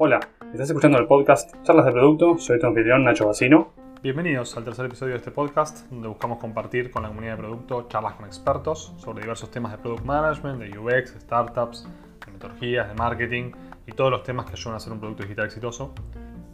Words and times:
Hola, 0.00 0.20
estás 0.52 0.68
escuchando 0.68 0.96
el 0.96 1.08
podcast 1.08 1.52
Charlas 1.64 1.84
de 1.84 1.90
Producto, 1.90 2.38
soy 2.38 2.60
tu 2.60 2.68
anfitrión 2.68 3.02
Nacho 3.02 3.26
Bacino. 3.26 3.72
Bienvenidos 4.00 4.56
al 4.56 4.62
tercer 4.62 4.86
episodio 4.86 5.14
de 5.14 5.18
este 5.18 5.32
podcast, 5.32 5.90
donde 5.90 6.06
buscamos 6.06 6.38
compartir 6.38 6.92
con 6.92 7.02
la 7.02 7.08
comunidad 7.08 7.32
de 7.32 7.38
producto 7.38 7.88
charlas 7.88 8.14
con 8.14 8.24
expertos 8.26 8.94
sobre 8.98 9.22
diversos 9.22 9.50
temas 9.50 9.72
de 9.72 9.78
product 9.78 10.04
management, 10.04 10.60
de 10.60 10.78
UX, 10.78 11.16
startups, 11.20 11.88
de 12.24 12.30
metodologías, 12.30 12.86
de 12.86 12.94
marketing 12.94 13.50
y 13.88 13.92
todos 13.92 14.12
los 14.12 14.22
temas 14.22 14.46
que 14.46 14.52
ayudan 14.52 14.74
a 14.74 14.76
hacer 14.76 14.92
un 14.92 15.00
producto 15.00 15.24
digital 15.24 15.46
exitoso. 15.46 15.92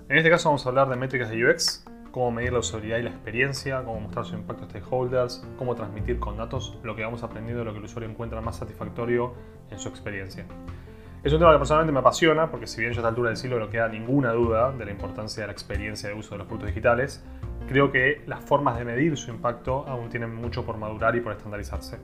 En 0.09 0.17
este 0.17 0.31
caso 0.31 0.49
vamos 0.49 0.65
a 0.65 0.71
hablar 0.71 0.89
de 0.89 0.97
métricas 0.97 1.29
de 1.29 1.47
UX, 1.47 1.85
cómo 2.13 2.31
medir 2.31 2.51
la 2.51 2.61
usabilidad 2.61 2.97
y 2.97 3.03
la 3.03 3.11
experiencia, 3.11 3.83
cómo 3.85 4.01
mostrar 4.01 4.25
su 4.25 4.37
impacto 4.37 4.65
a 4.65 4.71
stakeholders, 4.71 5.47
cómo 5.59 5.75
transmitir 5.75 6.19
con 6.19 6.39
datos 6.39 6.79
lo 6.83 6.97
que 6.97 7.05
vamos 7.05 7.23
aprendiendo 7.23 7.59
de 7.59 7.67
lo 7.67 7.73
que 7.73 7.79
el 7.81 7.85
usuario 7.85 8.09
encuentra 8.09 8.41
más 8.41 8.57
satisfactorio 8.57 9.35
en 9.71 9.79
su 9.79 9.91
experiencia. 9.91 10.47
Es 11.25 11.33
un 11.33 11.39
tema 11.39 11.53
que 11.53 11.59
personalmente 11.59 11.91
me 11.91 12.01
apasiona 12.01 12.51
porque 12.51 12.67
si 12.67 12.83
bien 12.83 12.93
yo 12.93 12.99
a 12.99 13.01
esta 13.01 13.09
altura 13.09 13.31
del 13.31 13.39
siglo 13.39 13.59
no 13.59 13.71
queda 13.71 13.89
ninguna 13.89 14.33
duda 14.33 14.73
de 14.73 14.85
la 14.85 14.91
importancia 14.91 15.43
de 15.43 15.47
la 15.47 15.55
experiencia 15.55 16.11
de 16.11 16.15
uso 16.15 16.33
de 16.33 16.39
los 16.39 16.47
productos 16.47 16.69
digitales, 16.69 17.25
creo 17.67 17.91
que 17.91 18.23
las 18.27 18.45
formas 18.45 18.77
de 18.79 18.85
medir 18.85 19.17
su 19.17 19.31
impacto 19.31 19.87
aún 19.89 20.11
tienen 20.11 20.35
mucho 20.35 20.67
por 20.67 20.77
madurar 20.77 21.17
y 21.17 21.23
por 21.23 21.33
estandarizarse. 21.33 21.99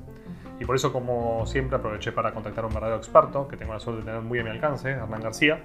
Y 0.59 0.65
por 0.65 0.74
eso, 0.74 0.91
como 0.91 1.45
siempre, 1.45 1.77
aproveché 1.77 2.12
para 2.12 2.33
contactar 2.33 2.65
a 2.65 2.69
un 2.69 2.73
verdadero 2.73 2.96
experto 2.96 3.46
que 3.46 3.59
tengo 3.59 3.74
la 3.74 3.80
suerte 3.80 4.01
de 4.01 4.06
tener 4.06 4.23
muy 4.23 4.38
a 4.38 4.43
mi 4.43 4.48
alcance, 4.48 4.88
Hernán 4.88 5.21
García. 5.21 5.65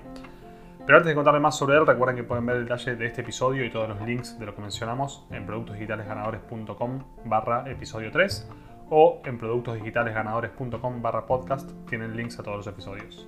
Pero 0.86 0.98
antes 0.98 1.08
de 1.08 1.16
contarle 1.16 1.40
más 1.40 1.58
sobre 1.58 1.78
él, 1.78 1.88
recuerden 1.88 2.18
que 2.18 2.24
pueden 2.24 2.46
ver 2.46 2.58
el 2.58 2.64
detalle 2.64 2.98
de 2.98 3.06
este 3.06 3.22
episodio 3.22 3.64
y 3.64 3.70
todos 3.70 3.88
los 3.88 4.02
links 4.02 4.38
de 4.38 4.48
lo 4.48 4.54
que 4.54 4.62
mencionamos 4.62 5.26
en 5.32 5.46
productosdigitalesganadores.com 5.46 7.04
barra 7.24 7.64
episodio 7.72 8.12
3 8.12 8.52
o 8.90 9.22
en 9.24 9.38
productosdigitalesganadores.com 9.38 11.02
barra 11.02 11.26
podcast 11.26 11.72
tienen 11.88 12.18
links 12.18 12.38
a 12.38 12.44
todos 12.44 12.58
los 12.58 12.68
episodios. 12.68 13.26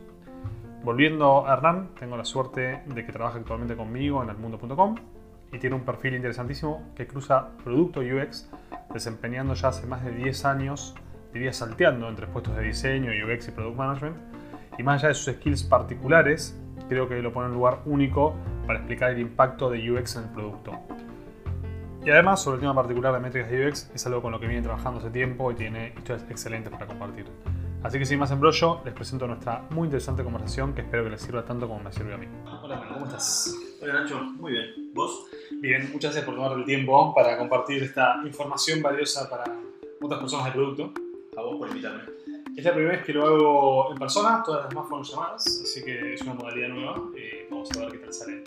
Volviendo 0.87 1.45
a 1.45 1.51
Hernán, 1.51 1.89
tengo 1.99 2.15
la 2.15 2.23
suerte 2.23 2.81
de 2.85 3.05
que 3.05 3.11
trabaja 3.11 3.37
actualmente 3.37 3.75
conmigo 3.75 4.23
en 4.23 4.29
elmundo.com 4.29 4.95
y 5.51 5.59
tiene 5.59 5.75
un 5.75 5.81
perfil 5.81 6.15
interesantísimo 6.15 6.93
que 6.95 7.05
cruza 7.05 7.49
producto 7.61 7.99
UX, 7.99 8.49
desempeñando 8.93 9.53
ya 9.53 9.67
hace 9.67 9.85
más 9.85 10.05
de 10.05 10.11
10 10.11 10.45
años, 10.45 10.95
diría 11.33 11.51
salteando 11.51 12.07
entre 12.07 12.27
puestos 12.27 12.55
de 12.55 12.63
diseño, 12.63 13.11
UX 13.11 13.49
y 13.49 13.51
product 13.51 13.75
management. 13.75 14.15
Y 14.77 14.83
más 14.83 15.01
allá 15.01 15.09
de 15.09 15.15
sus 15.15 15.35
skills 15.35 15.63
particulares, 15.63 16.57
creo 16.87 17.09
que 17.09 17.21
lo 17.21 17.33
pone 17.33 17.47
en 17.47 17.51
un 17.51 17.57
lugar 17.57 17.81
único 17.83 18.33
para 18.65 18.79
explicar 18.79 19.11
el 19.11 19.19
impacto 19.19 19.69
de 19.69 19.91
UX 19.91 20.15
en 20.15 20.23
el 20.23 20.29
producto. 20.29 20.71
Y 22.05 22.11
además, 22.11 22.41
sobre 22.41 22.55
el 22.55 22.61
tema 22.61 22.73
particular 22.73 23.13
de 23.13 23.19
métricas 23.19 23.51
de 23.51 23.67
UX, 23.67 23.91
es 23.93 24.07
algo 24.07 24.21
con 24.21 24.31
lo 24.31 24.39
que 24.39 24.47
viene 24.47 24.61
trabajando 24.61 25.01
hace 25.01 25.09
tiempo 25.09 25.51
y 25.51 25.55
tiene 25.55 25.93
historias 25.97 26.25
excelentes 26.29 26.71
para 26.71 26.87
compartir. 26.87 27.25
Así 27.83 27.99
que 27.99 28.05
sin 28.05 28.19
más 28.19 28.31
embrollo, 28.31 28.81
les 28.83 28.93
presento 28.93 29.27
nuestra 29.27 29.63
muy 29.69 29.85
interesante 29.85 30.23
conversación 30.23 30.73
que 30.73 30.81
espero 30.81 31.03
que 31.03 31.11
les 31.11 31.21
sirva 31.21 31.45
tanto 31.45 31.67
como 31.67 31.79
me 31.79 31.91
sirvió 31.91 32.15
a 32.15 32.17
mí. 32.17 32.27
Hola, 32.63 32.83
¿cómo 32.91 33.05
estás? 33.05 33.55
Hola 33.81 34.01
Nacho, 34.01 34.19
muy 34.39 34.53
bien. 34.53 34.91
¿Vos? 34.93 35.27
Bien, 35.61 35.83
muchas 35.93 36.11
gracias 36.11 36.25
por 36.25 36.35
tomar 36.35 36.57
el 36.57 36.65
tiempo 36.65 37.13
para 37.13 37.37
compartir 37.37 37.83
esta 37.83 38.19
información 38.25 38.81
valiosa 38.81 39.29
para 39.29 39.45
otras 40.01 40.19
personas 40.19 40.45
del 40.45 40.53
producto. 40.53 40.91
A 41.37 41.41
vos 41.43 41.57
por 41.57 41.69
invitarme. 41.69 42.03
Es 42.57 42.65
la 42.65 42.73
primera 42.73 42.95
vez 42.95 43.05
que 43.05 43.13
lo 43.13 43.27
hago 43.27 43.91
en 43.91 43.99
persona, 43.99 44.41
todas 44.43 44.61
las 44.61 44.69
demás 44.69 44.87
fueron 44.89 45.05
llamadas, 45.05 45.45
así 45.45 45.85
que 45.85 46.15
es 46.15 46.21
una 46.23 46.33
modalidad 46.33 46.69
nueva. 46.69 46.99
Eh, 47.15 47.47
vamos 47.51 47.69
a 47.71 47.79
ver 47.81 47.91
qué 47.91 47.97
tal 47.99 48.13
sale. 48.13 48.43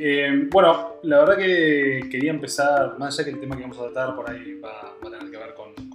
Eh, 0.00 0.46
bueno, 0.48 0.94
la 1.02 1.18
verdad 1.18 1.36
que 1.36 2.08
quería 2.08 2.30
empezar, 2.30 2.96
más 3.00 3.18
allá 3.18 3.24
que 3.24 3.34
el 3.34 3.40
tema 3.40 3.56
que 3.56 3.62
vamos 3.62 3.78
a 3.78 3.90
tratar 3.90 4.14
por 4.14 4.30
ahí 4.30 4.60
va, 4.60 4.94
va 5.04 5.08
a 5.08 5.18
tener 5.18 5.28
que 5.28 5.36
ver 5.36 5.54
con, 5.54 5.87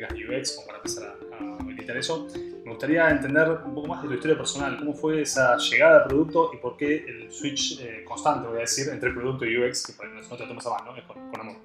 métricas 0.00 0.12
UX, 0.56 0.64
para 0.66 0.78
empezar 0.78 1.04
a, 1.08 1.92
a 1.92 1.98
eso, 1.98 2.26
me 2.64 2.70
gustaría 2.70 3.08
entender 3.10 3.48
un 3.64 3.74
poco 3.74 3.88
más 3.88 4.02
de 4.02 4.08
tu 4.08 4.14
historia 4.14 4.36
personal, 4.36 4.76
cómo 4.78 4.92
fue 4.92 5.22
esa 5.22 5.56
llegada 5.56 6.02
al 6.02 6.08
producto 6.08 6.50
y 6.52 6.58
por 6.58 6.76
qué 6.76 7.04
el 7.06 7.30
switch 7.30 7.80
eh, 7.80 8.04
constante, 8.04 8.48
voy 8.48 8.58
a 8.58 8.60
decir, 8.60 8.88
entre 8.92 9.10
producto 9.12 9.44
y 9.44 9.56
UX, 9.56 9.86
que 9.86 9.92
por 9.92 10.08
no 10.08 10.36
te 10.36 10.46
lo 10.46 10.74
a 10.74 10.78
mano, 10.78 10.96
es 10.96 11.04
con, 11.04 11.30
con 11.30 11.40
amor. 11.40 11.56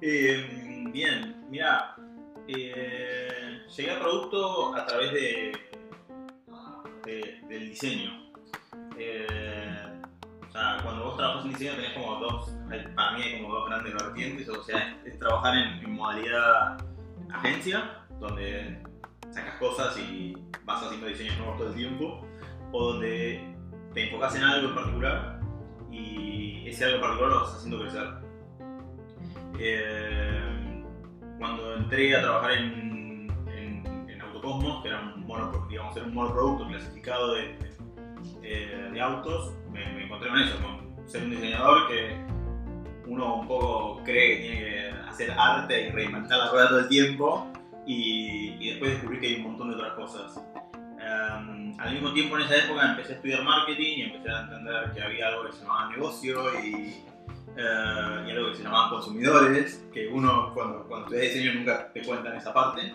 Eh, 0.00 0.88
bien, 0.92 1.46
mira, 1.50 1.94
eh, 2.48 3.60
llegué 3.76 3.90
al 3.90 4.00
producto 4.00 4.74
a 4.74 4.86
través 4.86 5.12
de, 5.12 5.52
de- 7.04 7.40
del 7.48 7.68
diseño. 7.70 8.10
Eh, 8.98 9.26
o 10.48 10.52
sea, 10.52 10.78
cuando 10.82 11.04
vos 11.04 11.16
trabajas 11.16 11.44
en 11.44 11.52
diseño 11.52 11.74
tenés 11.76 11.92
como 11.92 12.16
dos, 12.16 12.50
para 12.96 13.12
mí 13.16 13.22
hay 13.22 13.40
como 13.42 13.54
dos 13.54 13.68
grandes 13.68 13.94
vertientes, 13.94 14.48
o 14.48 14.62
sea, 14.64 14.98
es, 15.04 15.18
trabajar 15.18 15.56
en 15.56 15.90
modalidad 15.92 16.78
agencia, 17.32 18.04
donde 18.18 18.82
sacas 19.30 19.54
cosas 19.58 19.96
y 19.98 20.36
vas 20.64 20.82
haciendo 20.82 21.06
diseños 21.06 21.36
nuevos 21.38 21.58
todo 21.58 21.68
el 21.68 21.74
tiempo, 21.74 22.26
o 22.72 22.92
donde 22.92 23.54
te 23.94 24.04
enfocas 24.04 24.36
en 24.36 24.42
algo 24.42 24.68
en 24.68 24.74
particular 24.74 25.40
y 25.90 26.68
ese 26.68 26.84
algo 26.84 26.96
en 26.96 27.02
particular 27.02 27.30
lo 27.32 27.40
vas 27.40 27.54
haciendo 27.54 27.80
crecer. 27.80 28.08
Eh, 29.58 30.84
cuando 31.38 31.76
entré 31.76 32.16
a 32.16 32.22
trabajar 32.22 32.52
en, 32.52 33.28
en, 33.48 34.08
en 34.08 34.20
Autocosmos, 34.20 34.82
que 34.82 34.88
era 34.88 35.00
un, 35.00 35.26
mono, 35.26 35.66
digamos, 35.68 35.96
era 35.96 36.06
un 36.06 36.14
monoproducto 36.14 36.68
clasificado 36.68 37.34
de, 37.34 37.56
de 38.92 39.00
autos, 39.00 39.54
me, 39.72 39.84
me 39.94 40.04
encontré 40.04 40.28
con 40.28 40.38
eso, 40.38 40.56
con 40.62 41.08
ser 41.08 41.24
un 41.24 41.30
diseñador 41.30 41.88
que 41.88 42.16
uno 43.06 43.40
un 43.40 43.48
poco 43.48 44.02
cree 44.04 44.36
que 44.36 44.42
tiene 44.42 44.60
que 44.60 44.89
hacer 45.10 45.30
arte 45.36 45.88
y 45.88 45.90
reinventar 45.90 46.38
la 46.38 46.50
rueda 46.50 46.68
todo 46.68 46.78
el 46.80 46.88
tiempo 46.88 47.50
y, 47.86 48.68
después 48.70 48.92
descubrí 48.92 49.20
que 49.20 49.26
hay 49.26 49.34
un 49.36 49.42
montón 49.42 49.68
de 49.70 49.74
otras 49.76 49.92
cosas. 49.94 50.36
Um, 50.36 51.78
al 51.80 51.92
mismo 51.94 52.12
tiempo 52.12 52.36
en 52.36 52.42
esa 52.42 52.56
época 52.64 52.90
empecé 52.90 53.12
a 53.12 53.16
estudiar 53.16 53.42
marketing 53.42 53.98
y 53.98 54.02
empecé 54.02 54.30
a 54.30 54.40
entender 54.42 54.92
que 54.94 55.02
había 55.02 55.28
algo 55.28 55.46
que 55.46 55.52
se 55.52 55.62
llamaba 55.62 55.90
negocio 55.90 56.60
y, 56.62 57.04
eh, 57.56 58.32
algo 58.32 58.50
que 58.50 58.56
se 58.56 58.62
llamaban 58.62 58.90
consumidores, 58.90 59.84
que 59.92 60.08
uno 60.08 60.52
cuando, 60.54 60.84
cuando 60.86 61.06
estudias 61.06 61.34
diseño 61.34 61.54
nunca 61.54 61.92
te 61.92 62.02
cuentan 62.02 62.36
esa 62.36 62.52
parte. 62.52 62.92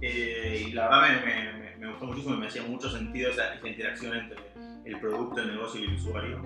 Eh, 0.00 0.66
y 0.68 0.72
la 0.72 0.88
verdad 0.88 1.24
me, 1.24 1.76
me- 1.78 1.88
gustó 1.90 2.06
muchísimo 2.06 2.34
y 2.34 2.38
me 2.38 2.46
hacía 2.46 2.62
mucho 2.62 2.88
sentido 2.90 3.30
esa, 3.30 3.54
esa 3.54 3.66
interacción 3.68 4.14
entre 4.16 4.38
el 4.84 5.00
producto, 5.00 5.40
el 5.40 5.48
negocio 5.54 5.80
y 5.80 5.84
el 5.84 5.94
usuario. 5.94 6.40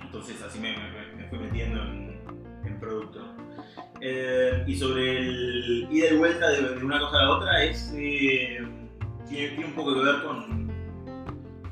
Entonces 0.00 0.40
así 0.42 0.58
me, 0.60 0.76
me- 0.76 1.16
me 1.16 1.28
fui 1.28 1.38
metiendo 1.38 1.82
en, 1.82 2.20
en 2.64 2.78
producto. 2.80 3.31
Eh, 4.04 4.64
y 4.66 4.74
sobre 4.74 5.20
el 5.20 5.86
ida 5.88 6.10
y 6.10 6.16
vuelta 6.16 6.50
de, 6.50 6.74
de 6.74 6.84
una 6.84 6.98
cosa 6.98 7.18
a 7.18 7.22
la 7.22 7.30
otra 7.36 7.64
es 7.64 7.94
eh, 7.96 8.58
tiene, 9.28 9.48
tiene 9.50 9.66
un 9.66 9.74
poco 9.74 9.94
que 9.94 10.00
ver 10.00 10.24
con, 10.24 10.72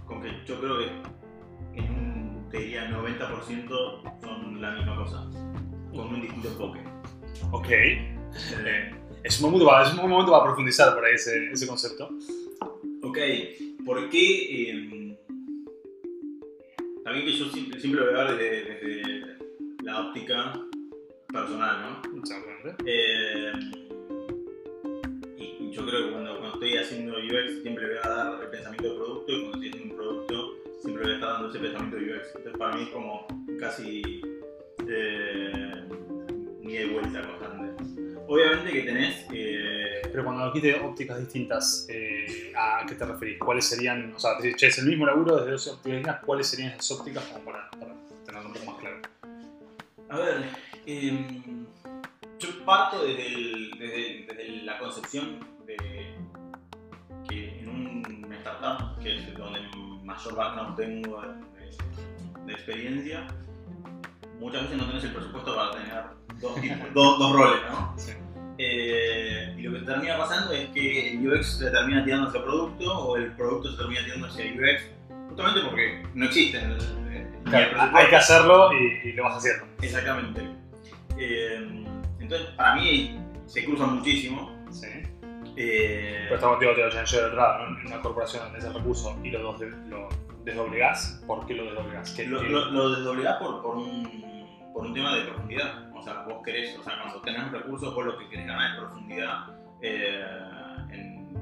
con 0.06 0.22
que 0.22 0.28
yo 0.46 0.60
creo 0.60 0.78
que 0.78 1.80
en 1.80 1.90
un, 1.90 2.48
te 2.48 2.58
diría 2.58 2.88
90% 2.88 4.20
son 4.22 4.62
la 4.62 4.70
misma 4.76 4.94
cosa, 4.94 5.28
con 5.90 6.14
un 6.14 6.20
distinto 6.20 6.48
enfoque. 6.50 6.78
Ok. 7.50 7.68
Eh, 7.68 8.94
es, 9.24 9.40
un 9.40 9.46
momento 9.50 9.66
para, 9.66 9.88
es 9.88 9.92
un 9.92 10.08
momento 10.08 10.30
para 10.30 10.44
profundizar 10.44 10.94
por 10.94 11.04
ahí 11.04 11.16
ese, 11.16 11.50
ese 11.50 11.66
concepto. 11.66 12.10
ok, 13.02 13.18
¿por 13.84 14.08
qué? 14.08 14.70
eh, 14.70 15.18
también 17.02 17.26
que 17.26 17.32
yo 17.32 17.46
siempre, 17.46 17.80
siempre 17.80 18.02
lo 18.02 18.12
veo 18.12 18.36
desde, 18.36 18.64
desde 18.64 19.36
la 19.82 20.06
óptica 20.06 20.69
personal, 21.32 22.02
¿no? 22.04 22.18
Exactamente. 22.18 22.74
Eh, 22.86 23.52
y, 25.38 25.70
yo 25.70 25.86
creo 25.86 26.06
que 26.06 26.12
cuando, 26.12 26.38
cuando 26.38 26.54
estoy 26.54 26.76
haciendo 26.76 27.16
UX 27.18 27.62
siempre 27.62 27.86
voy 27.86 27.96
a 28.02 28.08
dar 28.08 28.42
el 28.42 28.48
pensamiento 28.48 28.88
de 28.88 28.94
producto 28.96 29.32
y 29.32 29.40
cuando 29.40 29.56
estoy 29.56 29.68
haciendo 29.70 29.94
un 29.94 30.00
producto 30.00 30.54
siempre 30.82 31.02
voy 31.02 31.12
a 31.12 31.14
estar 31.14 31.32
dando 31.32 31.48
ese 31.48 31.58
pensamiento 31.58 31.96
de 31.96 32.02
UX. 32.04 32.26
Entonces 32.36 32.58
para 32.58 32.76
mí 32.76 32.82
es 32.82 32.88
como 32.88 33.26
casi 33.58 34.22
eh, 34.88 35.84
ni 36.62 36.72
de 36.72 36.86
vuelta 36.86 37.22
constante. 37.22 37.84
Obviamente 38.26 38.72
que 38.72 38.82
tenés... 38.82 39.26
eh, 39.32 40.02
Pero 40.10 40.24
cuando 40.24 40.46
dijiste 40.46 40.80
ópticas 40.80 41.18
distintas, 41.18 41.86
eh, 41.88 42.52
¿a 42.56 42.84
qué 42.86 42.94
te 42.94 43.04
referís? 43.04 43.38
¿Cuáles 43.38 43.64
serían, 43.64 44.12
o 44.14 44.18
sea, 44.18 44.34
decís, 44.40 44.56
che, 44.56 44.68
es 44.68 44.78
el 44.78 44.86
mismo 44.86 45.06
laburo 45.06 45.36
desde 45.36 45.50
dos 45.52 45.66
ópticas 45.68 45.98
distintas, 45.98 46.24
¿cuáles 46.24 46.46
serían 46.46 46.70
esas 46.72 46.90
ópticas 46.92 47.24
como 47.24 47.44
para, 47.44 47.70
para 47.70 47.94
tenerlo 48.24 48.48
un 48.48 48.54
poco 48.54 48.66
más 48.66 48.80
claro? 48.80 48.96
A 50.08 50.18
ver, 50.18 50.69
em, 50.90 51.66
yo 52.38 52.48
parto 52.64 53.04
desde, 53.04 53.26
el- 53.26 53.70
desde- 53.78 54.26
desde 54.28 54.62
la 54.62 54.78
concepción 54.78 55.40
de 55.66 55.76
que 57.28 57.60
en 57.60 57.68
un 57.68 58.32
startup, 58.40 58.98
que 59.02 59.16
es 59.16 59.34
donde 59.36 59.60
mayor 60.04 60.34
background 60.34 60.76
tengo 60.76 61.20
de, 61.22 62.46
de 62.46 62.52
experiencia, 62.52 63.26
muchas 64.38 64.62
veces 64.62 64.78
no 64.78 64.86
tenés 64.86 65.04
el 65.04 65.12
presupuesto 65.12 65.54
para 65.54 65.70
tener 65.72 66.04
dos, 66.40 66.54
tipos- 66.60 66.78
dos, 66.94 67.18
dos 67.18 67.32
roles, 67.32 67.60
¿no? 67.70 67.94
Sí. 67.98 68.12
Eh, 68.62 69.54
y 69.58 69.62
lo 69.62 69.72
que 69.78 69.86
termina 69.86 70.18
pasando 70.18 70.52
es 70.52 70.68
que 70.70 71.12
el 71.12 71.26
UX 71.28 71.58
se 71.58 71.70
termina 71.70 72.04
tirando 72.04 72.28
hacia 72.28 72.42
producto 72.42 72.92
o 72.98 73.16
el 73.16 73.32
producto 73.32 73.70
se 73.72 73.78
termina 73.78 74.04
tirando 74.04 74.26
hacia 74.26 74.44
UX, 74.52 74.82
justamente 75.28 75.60
porque 75.64 76.02
no 76.14 76.24
existen. 76.26 76.70
el- 76.72 76.72
el- 77.10 77.16
el 77.16 77.42
Claro, 77.44 77.96
hay 77.96 78.06
que 78.08 78.16
hacerlo 78.16 78.70
y, 78.72 79.08
y 79.08 79.12
lo 79.14 79.24
vas 79.24 79.38
haciendo. 79.38 79.64
Exactamente. 79.80 80.42
Eh, 81.22 81.84
entonces, 82.18 82.48
para 82.56 82.76
mí 82.76 83.20
se 83.46 83.64
cruzan 83.64 83.96
muchísimo. 83.98 84.50
Sí. 84.70 84.86
Eh, 85.56 86.20
Pero 86.24 86.34
estamos, 86.36 86.60
digo, 86.60 86.72
te 86.74 86.80
lo 86.82 86.88
llevo 86.88 87.04
de 87.04 87.28
entrada, 87.28 87.68
¿no? 87.68 87.80
En 87.80 87.86
una 87.86 88.00
corporación 88.00 88.44
donde 88.44 88.58
ese 88.58 88.72
recurso 88.72 89.18
y 89.22 89.30
los 89.30 89.42
dos 89.42 89.60
de- 89.60 89.70
lo, 89.88 90.08
desdoblegás? 90.44 91.22
¿Por 91.26 91.44
qué 91.46 91.54
lo 91.54 91.64
desdoblegás? 91.64 92.10
¿Qué- 92.14 92.26
Lo, 92.26 92.40
qué- 92.40 92.48
lo, 92.48 92.70
lo 92.70 92.90
desdoblegás 92.90 93.36
por, 93.36 93.60
por, 93.62 93.76
un, 93.76 94.46
por 94.72 94.86
un 94.86 94.94
tema 94.94 95.14
de 95.16 95.24
profundidad. 95.24 95.94
O 95.94 96.02
sea, 96.02 96.22
vos 96.22 96.42
querés, 96.44 96.78
o 96.78 96.82
sea, 96.82 96.94
cuando 97.02 97.20
tenés 97.20 97.42
un 97.42 97.52
recurso, 97.52 97.92
vos 97.94 98.06
lo 98.06 98.16
que 98.18 98.28
querés 98.30 98.46
ganar 98.46 98.70
es 98.72 98.78
profundidad, 98.80 99.46
eh, 99.82 100.24
en, 100.92 101.36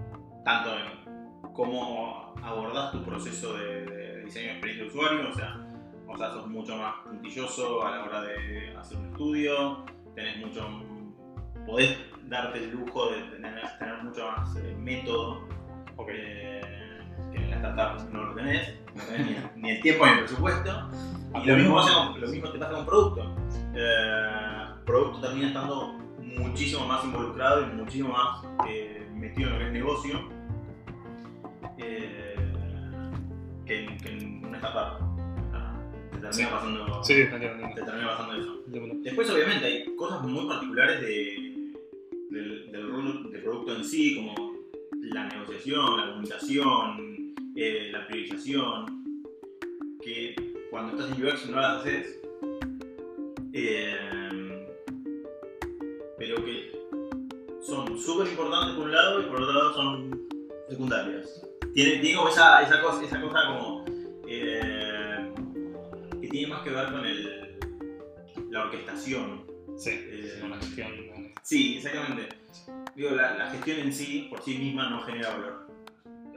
tanto 0.44 0.70
en 0.76 1.52
cómo 1.52 2.34
abordás 2.42 2.90
tu 2.92 3.04
proceso 3.04 3.56
de, 3.56 3.84
de 3.86 4.24
diseño 4.24 4.46
de 4.46 4.52
experiencia 4.52 4.84
de 4.84 4.90
usuario, 4.90 5.28
o 5.30 5.32
sea, 5.34 5.60
o 6.08 6.16
sea, 6.16 6.30
sos 6.30 6.46
mucho 6.48 6.76
más 6.76 6.94
puntilloso 7.04 7.86
a 7.86 7.90
la 7.90 8.04
hora 8.04 8.22
de 8.22 8.74
hacer 8.76 8.98
un 8.98 9.06
estudio, 9.06 9.84
tenés 10.14 10.38
mucho, 10.38 10.66
podés 11.66 11.96
darte 12.24 12.58
el 12.58 12.70
lujo 12.70 13.10
de 13.10 13.22
tener, 13.22 13.60
tener 13.78 14.02
mucho 14.02 14.26
más 14.26 14.56
eh, 14.56 14.74
método 14.78 15.46
Ok. 15.96 16.08
eh, 16.12 16.60
que 17.32 17.36
en 17.38 17.50
las 17.50 17.58
startups 17.58 18.12
no 18.12 18.24
lo 18.24 18.34
tenés, 18.34 18.74
no 18.94 19.02
tenés 19.02 19.26
ni, 19.56 19.62
ni 19.62 19.70
el 19.70 19.82
tiempo 19.82 20.06
ni 20.06 20.12
el 20.12 20.18
presupuesto. 20.20 20.88
Y 21.34 21.46
lo 21.46 21.56
mismo, 21.56 21.76
lo 22.16 22.52
te 22.52 22.58
pasa 22.58 22.72
con 22.72 22.86
producto. 22.86 23.36
Eh, 23.74 24.64
producto 24.86 25.20
termina 25.20 25.48
estando 25.48 25.98
muchísimo 26.22 26.86
más 26.86 27.04
involucrado 27.04 27.62
y 27.62 27.66
muchísimo 27.74 28.10
más 28.10 28.44
eh, 28.68 29.08
metido 29.12 29.48
en 29.48 29.54
lo 29.54 29.58
que 29.58 29.66
es 29.66 29.72
negocio 29.72 30.28
que, 31.76 32.34
que 33.66 33.84
en 34.10 34.46
una 34.46 34.58
startup. 34.58 35.07
Te 36.20 36.26
termina 36.26 36.32
Sí. 36.32 36.44
pasando, 36.50 37.04
Sí, 37.04 37.14
sí, 37.14 37.20
entiendo, 37.22 37.46
entiendo. 37.48 37.74
te 37.74 37.82
termina 37.82 38.08
pasando 38.08 38.34
eso. 38.42 38.62
Después, 39.02 39.30
obviamente, 39.30 39.64
hay 39.66 39.96
cosas 39.96 40.22
muy 40.22 40.46
particulares 40.46 41.00
de, 41.00 41.72
del, 42.30 42.72
del 42.72 43.30
del 43.32 43.42
producto 43.42 43.76
en 43.76 43.84
sí, 43.84 44.16
como 44.16 44.52
la 45.00 45.28
negociación, 45.28 45.96
la 45.96 46.10
comunicación, 46.10 47.34
eh, 47.56 47.88
la 47.92 48.06
priorización, 48.06 49.14
que 50.02 50.34
cuando 50.70 50.92
estás 51.02 51.16
en 51.18 51.24
UX 51.26 51.48
no 51.50 51.60
las 51.60 51.80
haces, 51.80 52.20
eh, 53.52 53.96
pero 56.18 56.44
que 56.44 56.72
son 57.62 57.98
súper 57.98 58.28
importantes 58.28 58.74
por 58.76 58.84
un 58.86 58.92
lado 58.92 59.20
y 59.20 59.24
por 59.24 59.42
otro 59.42 59.52
lado 59.54 59.74
son 59.74 60.28
secundarias. 60.68 61.46
Tiene, 61.74 62.14
como 62.14 62.28
esa, 62.28 62.62
esa, 62.62 62.80
cosa, 62.82 63.04
esa 63.04 63.20
cosa 63.20 63.40
como 63.46 63.84
tiene 66.38 66.54
más 66.54 66.62
que 66.62 66.70
ver 66.70 66.86
con 66.92 67.04
el, 67.04 67.58
la 68.50 68.64
orquestación. 68.64 69.44
Sí, 69.76 69.90
Eh, 69.92 70.32
sí, 70.40 70.44
una 70.46 70.56
gestión. 70.56 70.90
Sí, 71.42 71.76
exactamente. 71.78 72.28
Digo, 72.94 73.10
la, 73.10 73.34
la 73.36 73.50
gestión 73.50 73.78
en 73.80 73.92
sí, 73.92 74.26
por 74.30 74.42
sí 74.42 74.56
misma, 74.58 74.88
no 74.90 75.02
genera 75.02 75.30
valor. 75.30 75.66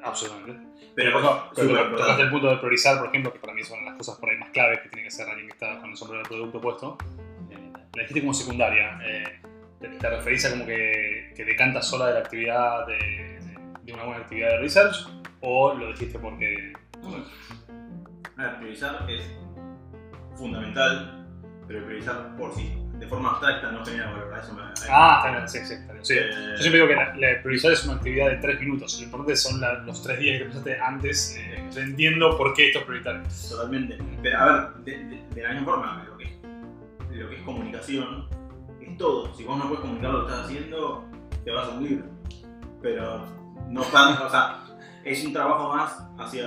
Absolutamente. 0.03 0.67
Pero, 0.95 1.21
Pero, 1.55 1.91
tocaste 1.97 2.23
el 2.23 2.29
punto 2.29 2.49
de 2.49 2.57
priorizar, 2.57 2.97
por 2.99 3.07
ejemplo, 3.09 3.31
que 3.33 3.39
para 3.39 3.53
mí 3.53 3.63
son 3.63 3.83
las 3.85 3.95
cosas 3.95 4.17
por 4.17 4.29
ahí 4.29 4.37
más 4.37 4.49
claves 4.49 4.79
que 4.81 4.89
tiene 4.89 5.03
que 5.03 5.07
hacer 5.09 5.27
alguien 5.27 5.47
que 5.47 5.53
está 5.53 5.79
con 5.79 5.91
el 5.91 5.97
sombrero 5.97 6.23
de 6.23 6.29
producto 6.29 6.59
puesto. 6.61 6.97
Eh, 7.49 7.71
la 7.95 8.01
dijiste 8.01 8.21
como 8.21 8.33
secundaria. 8.33 8.99
Eh, 9.05 9.41
te, 9.79 9.87
te 9.89 10.09
referís 10.09 10.45
a 10.45 10.51
como 10.51 10.65
que, 10.65 11.33
que 11.35 11.45
decantas 11.45 11.87
sola 11.87 12.07
de 12.07 12.13
la 12.13 12.19
actividad 12.19 12.85
de, 12.87 12.95
de- 12.97 13.41
de 13.83 13.93
una 13.93 14.03
buena 14.03 14.21
actividad 14.21 14.49
de 14.49 14.57
research 14.59 14.95
o 15.41 15.73
lo 15.73 15.87
dijiste 15.91 16.19
porque. 16.19 16.73
A 18.37 18.43
ver, 18.43 18.57
priorizar 18.57 19.05
es 19.09 19.23
fundamental, 20.41 21.25
pero 21.67 21.85
priorizar 21.85 22.35
por 22.37 22.53
sí, 22.55 22.73
de 22.99 23.07
forma 23.07 23.29
abstracta, 23.31 23.71
no 23.71 23.83
genera 23.85 24.11
valor. 24.11 24.33
A 24.33 24.39
eso 24.39 24.53
me, 24.53 24.61
a- 24.61 24.73
Ah, 24.89 25.17
está 25.23 25.31
bien, 25.37 25.49
sí, 25.49 25.59
sí, 25.65 25.73
está 25.73 25.93
bien. 25.93 26.05
Sí. 26.05 26.13
Eh, 26.17 26.29
Yo 26.51 26.57
siempre 26.57 26.81
digo 26.81 26.87
que 26.87 26.95
la, 26.95 27.15
la 27.15 27.41
priorizar 27.41 27.71
es 27.71 27.83
una 27.85 27.93
actividad 27.95 28.29
de 28.29 28.37
tres 28.37 28.59
minutos. 28.59 28.97
Lo 28.99 29.05
importante 29.05 29.35
son 29.37 29.61
la- 29.61 29.73
los 29.79 30.03
tres 30.03 30.19
días 30.19 30.37
que 30.39 30.45
pensaste 30.45 30.79
antes. 30.79 31.35
Eh, 31.39 31.69
yo 31.73 31.81
entiendo 31.81 32.37
por 32.37 32.53
qué 32.53 32.67
esto 32.67 32.79
es 32.79 32.85
prioritario. 32.85 33.21
Totalmente. 33.49 33.97
Pero 34.21 34.37
a 34.39 34.45
ver, 34.45 34.69
de, 34.85 34.97
de- 35.05 35.23
de 35.35 35.41
la 35.43 35.49
misma 35.53 35.65
forma, 35.65 36.03
lo 36.09 36.17
que, 36.17 36.23
es, 36.25 36.31
lo 37.17 37.29
que 37.29 37.35
es 37.37 37.41
comunicación 37.43 38.27
es 38.81 38.97
todo. 38.97 39.33
Si 39.35 39.43
vos 39.43 39.57
no 39.57 39.65
puedes 39.65 39.81
comunicar 39.81 40.11
lo 40.11 40.25
que 40.25 40.31
estás 40.31 40.45
haciendo, 40.47 41.05
te 41.43 41.51
vas 41.51 41.67
a 41.67 41.71
hundir. 41.71 42.03
Pero 42.81 43.25
no 43.69 43.81
tanto, 43.83 44.25
o 44.25 44.29
sea, 44.29 44.63
es 45.05 45.23
un 45.25 45.33
trabajo 45.33 45.75
más 45.75 46.03
hacia, 46.19 46.45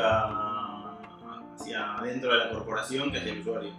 hacia 1.65 1.97
dentro 2.03 2.33
de 2.33 2.39
la 2.39 2.51
corporación 2.51 3.11
que 3.11 3.19
hacia 3.19 3.33
el 3.33 3.41
usuario. 3.41 3.71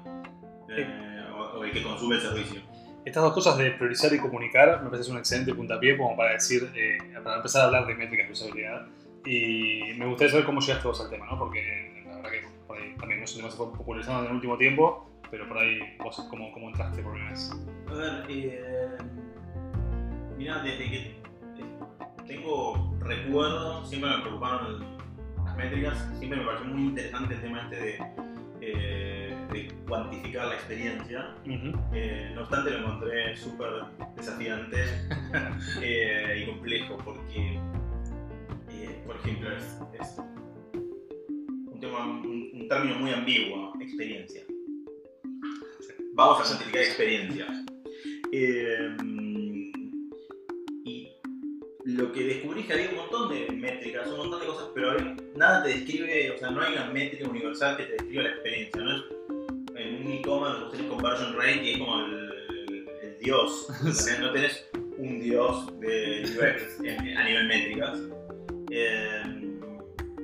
Eh, 0.69 1.23
o, 1.33 1.59
o 1.59 1.63
el 1.63 1.71
que 1.71 1.83
consume 1.83 2.15
el 2.15 2.21
servicio. 2.21 2.61
Estas 3.05 3.21
dos 3.21 3.33
cosas 3.33 3.57
de 3.57 3.71
priorizar 3.71 4.11
y 4.13 4.17
comunicar 4.17 4.81
me 4.83 4.89
parece 4.89 5.11
un 5.11 5.19
excelente 5.19 5.53
puntapié 5.53 5.95
como 5.95 6.17
para 6.17 6.33
decir, 6.33 6.71
eh, 6.75 6.97
para 7.23 7.37
empezar 7.37 7.61
a 7.61 7.65
hablar 7.65 7.85
de 7.85 7.93
métricas 7.93 8.27
de 8.27 8.33
usabilidad. 8.33 8.87
Y 9.25 9.93
me 9.97 10.07
gustaría 10.07 10.31
saber 10.31 10.45
cómo 10.45 10.59
llegaste 10.59 10.87
vos 10.87 11.01
al 11.01 11.09
tema, 11.09 11.27
¿no? 11.27 11.37
Porque 11.37 12.03
la 12.07 12.15
verdad 12.15 12.31
que 12.31 12.47
por 12.65 12.77
ahí 12.77 12.95
también 12.99 13.21
no 13.21 13.27
sé 13.27 13.41
se 13.41 13.49
fue 13.49 13.71
popularizando 13.71 14.21
en 14.21 14.27
el 14.27 14.33
último 14.33 14.57
tiempo, 14.57 15.09
pero 15.29 15.47
por 15.47 15.57
ahí 15.59 15.79
vos 16.03 16.15
cómo, 16.29 16.51
cómo 16.51 16.69
entraste 16.69 17.01
por 17.03 17.11
primera 17.11 17.31
vez. 17.31 17.51
A 17.87 17.93
ver, 17.93 18.25
eh, 18.29 18.97
mira, 20.37 20.63
desde 20.63 20.89
que 20.89 20.97
eh, 20.97 21.15
tengo 22.25 22.95
recuerdo, 22.99 23.85
siempre 23.85 24.09
me 24.09 24.21
preocuparon 24.21 24.94
métricas, 25.55 25.97
siempre 26.17 26.39
me 26.39 26.45
pareció 26.45 26.67
muy 26.67 26.83
interesante 26.83 27.33
el 27.35 27.41
tema 27.41 27.61
este 27.61 27.75
de, 27.75 27.97
eh, 28.61 29.37
de 29.51 29.67
cuantificar 29.87 30.47
la 30.47 30.55
experiencia. 30.55 31.35
Eh, 31.93 32.31
no 32.33 32.41
obstante, 32.41 32.71
lo 32.71 32.79
encontré 32.79 33.35
súper 33.35 33.69
desafiante 34.15 34.83
eh, 35.81 36.43
y 36.43 36.45
complejo 36.45 36.97
porque, 37.03 37.59
por 39.05 39.15
ejemplo, 39.17 39.51
es, 39.51 39.79
es 39.99 40.17
un, 41.71 41.79
tema, 41.79 42.05
un, 42.05 42.49
un 42.53 42.67
término 42.67 42.99
muy 42.99 43.11
ambiguo, 43.11 43.73
experiencia. 43.79 44.43
Vamos 46.13 46.39
a 46.39 46.43
cuantificar 46.43 46.81
experiencia. 46.81 47.45
Lo 51.85 52.11
que 52.11 52.23
descubrí 52.23 52.61
es 52.61 52.67
que 52.67 52.73
había 52.73 52.89
un 52.89 52.95
montón 52.95 53.29
de 53.29 53.51
métricas, 53.51 54.07
un 54.07 54.17
montón 54.17 54.39
de 54.41 54.47
cosas, 54.47 54.69
pero 54.73 54.97
nada 55.35 55.63
te 55.63 55.69
describe, 55.69 56.31
o 56.31 56.37
sea, 56.39 56.49
no 56.49 56.61
hay 56.61 56.73
una 56.73 56.85
métrica 56.89 57.29
universal 57.29 57.77
que 57.77 57.83
te 57.83 57.91
describa 57.93 58.23
la 58.23 58.29
experiencia. 58.29 58.81
No 58.81 58.95
es 58.95 59.03
en 59.75 60.05
un 60.05 60.11
e-commerce 60.13 60.61
vos 60.61 60.71
tenés 60.71 60.87
conversion 60.87 61.35
rate 61.37 61.63
y 61.63 61.69
es 61.73 61.77
como 61.77 61.99
el, 62.05 62.13
el- 62.49 62.89
el 63.03 63.17
dios. 63.19 63.67
O 63.87 63.91
sea, 63.91 64.19
no 64.19 64.31
tenés 64.31 64.67
un 64.97 65.19
dios 65.19 65.79
de 65.79 66.23
UX 66.23 66.79
en- 66.83 67.17
a 67.17 67.23
nivel 67.23 67.47
métricas. 67.47 67.99
Eh, 68.71 69.21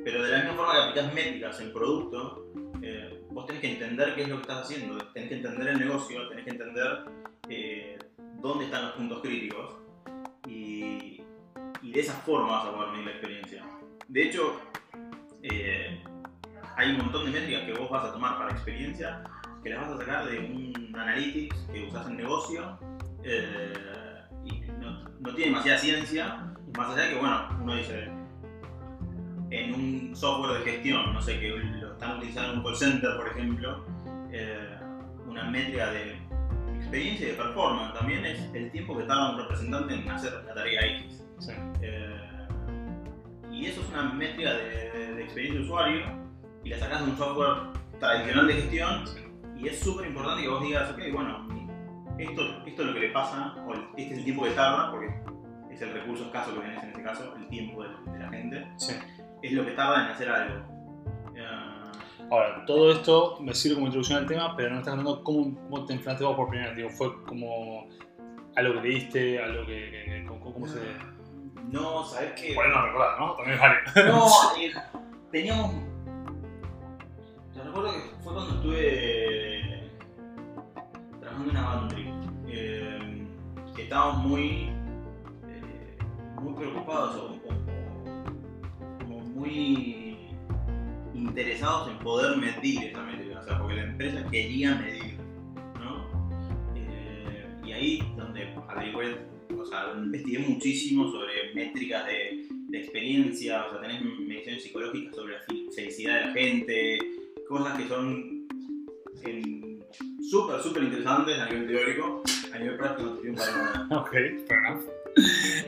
pero 0.03 0.24
de 0.24 0.32
la 0.32 0.38
misma 0.39 0.53
forma 0.56 0.74
que 0.74 0.80
aplicás 0.80 1.13
métricas 1.13 1.62
en 1.62 1.72
producto, 1.74 2.51
eh, 2.82 3.22
vos 3.30 3.46
tenés 3.46 3.62
que 3.62 3.74
entender 3.74 4.15
qué 4.15 4.24
es 4.24 4.30
lo 4.30 4.38
que 4.38 4.41
estás 4.41 4.63
haciendo, 4.63 4.98
tenés 5.13 5.30
que 5.30 5.36
entender 5.36 5.68
el 5.68 5.80
negocio, 5.80 6.27
tenés 6.30 6.44
que 6.46 6.51
entender 6.51 6.88
eh, 7.50 8.00
dónde 8.41 8.65
están 8.65 8.86
los 8.86 8.91
puntos 8.94 9.22
críticos 9.22 9.75
y 11.91 11.93
de 11.93 12.00
esa 12.00 12.13
forma 12.13 12.48
vas 12.48 12.67
a 12.67 12.71
poder 12.71 12.91
medir 12.91 13.05
la 13.05 13.12
experiencia. 13.12 13.65
De 14.07 14.24
hecho, 14.24 14.62
eh, 15.43 16.01
hay 16.77 16.91
un 16.91 16.98
montón 17.00 17.25
de 17.25 17.31
métricas 17.31 17.63
que 17.63 17.74
vos 17.74 17.89
vas 17.89 18.05
a 18.05 18.13
tomar 18.13 18.38
para 18.38 18.51
experiencia 18.51 19.21
que 19.62 19.71
las 19.71 19.81
vas 19.81 19.89
a 19.91 19.98
sacar 19.98 20.29
de 20.29 20.39
un 20.39 20.95
analytics 20.95 21.67
que 21.74 21.83
usas 21.83 22.07
en 22.07 22.15
negocio 22.15 22.79
eh, 23.24 23.74
y 24.45 24.62
no, 24.79 25.03
no 25.19 25.36
tiene 25.36 25.51
demasiada 25.51 25.79
ciencia, 25.79 26.55
más 26.77 26.91
allá 26.91 27.03
de 27.03 27.10
que, 27.10 27.19
bueno, 27.19 27.60
uno 27.62 27.75
dice, 27.75 28.10
en 29.50 29.74
un 29.74 30.15
software 30.15 30.60
de 30.60 30.71
gestión, 30.71 31.13
no 31.13 31.21
sé, 31.21 31.41
que 31.41 31.50
lo 31.50 31.91
están 31.91 32.19
utilizando 32.19 32.53
en 32.53 32.60
un 32.60 32.63
call 32.63 32.77
center, 32.77 33.17
por 33.17 33.27
ejemplo, 33.27 33.86
eh, 34.31 34.77
una 35.27 35.43
métrica 35.43 35.91
de 35.91 36.21
experiencia 36.77 37.27
y 37.27 37.31
de 37.31 37.36
performance 37.36 37.93
también 37.93 38.25
es 38.25 38.50
el 38.53 38.71
tiempo 38.71 38.98
que 38.98 39.03
tarda 39.03 39.33
un 39.33 39.39
representante 39.39 39.93
en 39.93 40.10
hacer 40.10 40.31
la 40.45 40.53
tarea 40.53 40.86
X. 41.01 41.21
Sí. 41.41 41.51
Eh, 41.81 42.21
y 43.51 43.65
eso 43.65 43.81
es 43.81 43.89
una 43.89 44.13
métrica 44.13 44.53
de, 44.53 44.91
de- 44.91 45.13
de 45.15 45.24
experiencia 45.24 45.60
de 45.60 45.65
usuario 45.65 46.01
y 46.63 46.69
la 46.69 46.77
sacas 46.77 47.03
de 47.05 47.12
un 47.12 47.17
software 47.17 47.74
tradicional 48.00 48.48
de 48.48 48.53
gestión 48.53 49.07
Sí. 49.07 49.19
y 49.57 49.67
es 49.67 49.79
súper 49.79 50.07
importante 50.07 50.43
que 50.43 50.50
vos 50.50 50.62
digas, 50.63 50.89
ok, 50.91 51.00
bueno, 51.13 51.48
esto, 52.17 52.41
esto 52.67 52.81
es 52.83 52.88
lo 52.88 52.93
que 52.93 53.00
le 53.00 53.10
pasa, 53.10 53.55
o 53.67 53.74
este 53.98 54.13
es 54.13 54.17
el 54.19 54.24
tiempo 54.24 54.43
que 54.43 54.51
tarda, 54.51 54.91
porque 54.91 55.07
es 55.71 55.81
el 55.81 55.93
recurso 55.93 56.25
escaso 56.25 56.53
que 56.53 56.60
tenés 56.62 56.83
en 56.83 56.89
este 56.89 57.03
caso, 57.03 57.36
el 57.36 57.48
tiempo 57.50 57.83
de, 57.83 57.89
de 58.13 58.19
la 58.19 58.29
gente, 58.29 58.67
Sí. 58.77 58.93
es 59.41 59.51
lo 59.53 59.65
que 59.65 59.71
tarda 59.71 60.05
en 60.05 60.12
hacer 60.12 60.29
algo. 60.29 60.65
Eh, 61.36 61.45
Ahora, 62.29 62.63
todo 62.65 62.91
esto 62.93 63.39
me 63.41 63.53
sirve 63.53 63.75
como 63.75 63.88
introducción 63.88 64.19
al 64.19 64.25
tema, 64.27 64.55
pero 64.55 64.69
no 64.69 64.77
estás 64.79 64.95
contando 64.95 65.21
cómo, 65.24 65.53
cómo 65.69 65.86
te 65.86 65.93
enfrentaste 65.93 66.24
vos 66.24 66.36
por 66.38 66.48
primera 66.50 66.69
vez. 66.69 66.77
Digo, 66.77 66.89
¿Fue 66.91 67.24
como 67.25 67.89
algo 68.55 68.81
que 68.81 68.88
leíste, 68.88 69.41
algo 69.43 69.65
que... 69.65 69.89
que- 69.91 70.05
que- 70.05 70.25
cómo, 70.27 70.53
cómo 70.53 70.67
se...? 70.67 70.79
No, 71.70 72.03
¿sabés 72.06 72.32
qué? 72.34 72.53
Por 72.53 72.65
ahí 72.65 72.72
no 72.72 72.86
recordás, 72.86 73.20
¿no? 73.20 73.34
También 73.36 73.60
vale. 73.60 73.75
No, 74.08 74.27
eh, 74.60 74.74
teníamos. 75.32 75.74
Te 77.53 77.62
recuerdo 77.63 77.91
que 77.94 78.00
fue 78.24 78.34
cuando 78.34 78.56
estuve 78.56 79.89
trabajando 81.20 81.51
en 81.51 81.58
Avantry. 81.58 82.13
eh, 82.48 83.27
que 83.75 83.84
estábamos 83.84 84.25
muy. 84.27 84.70
eh, 85.48 85.98
muy 86.41 86.53
preocupados 86.53 87.15
o, 87.15 87.25
o- 87.25 87.53
o 87.53 88.98
como 89.00 89.20
muy 89.20 90.18
interesados 91.13 91.89
en 91.89 92.00
poder 92.00 92.38
medir 92.38 92.84
esa 92.86 93.01
métrica, 93.03 93.39
o 93.39 93.44
sea, 93.44 93.58
porque 93.60 93.75
la 93.75 93.84
empresa 93.84 94.24
quería 94.30 94.75
medir, 94.75 95.20
¿no? 95.80 96.06
Y 97.65 97.72
ahí 97.74 98.13
donde 98.18 98.53
averigüé, 98.68 99.18
o 99.62 99.65
sea, 99.65 99.94
investigué 99.96 100.39
muchísimo 100.39 101.12
sobre 101.12 101.53
métricas 101.53 102.06
de, 102.08 102.48
de 102.70 102.77
experiencia, 102.80 103.65
o 103.65 103.72
sea, 103.72 103.82
tenés 103.82 104.01
mediciones 104.03 104.63
psicológicas 104.63 105.15
sobre 105.15 105.34
la 105.34 105.41
felicidad 105.75 106.20
de 106.20 106.25
la 106.27 106.34
gente, 106.34 107.00
cosas 107.48 107.77
que 107.77 107.88
son 107.88 108.48
en- 109.24 109.80
súper, 110.30 110.60
súper 110.62 110.84
interesantes 110.84 111.38
a 111.39 111.50
nivel 111.50 111.68
teórico, 111.68 112.24
a 112.53 112.58
nivel 112.60 112.77
práctico 112.77 113.10
no 113.10 113.15
te 113.15 113.22
sirven 113.22 113.36
para 113.36 113.51
nada. 113.51 113.88
Ok, 114.01 114.12
fair 114.12 114.60
enough. 114.68 114.84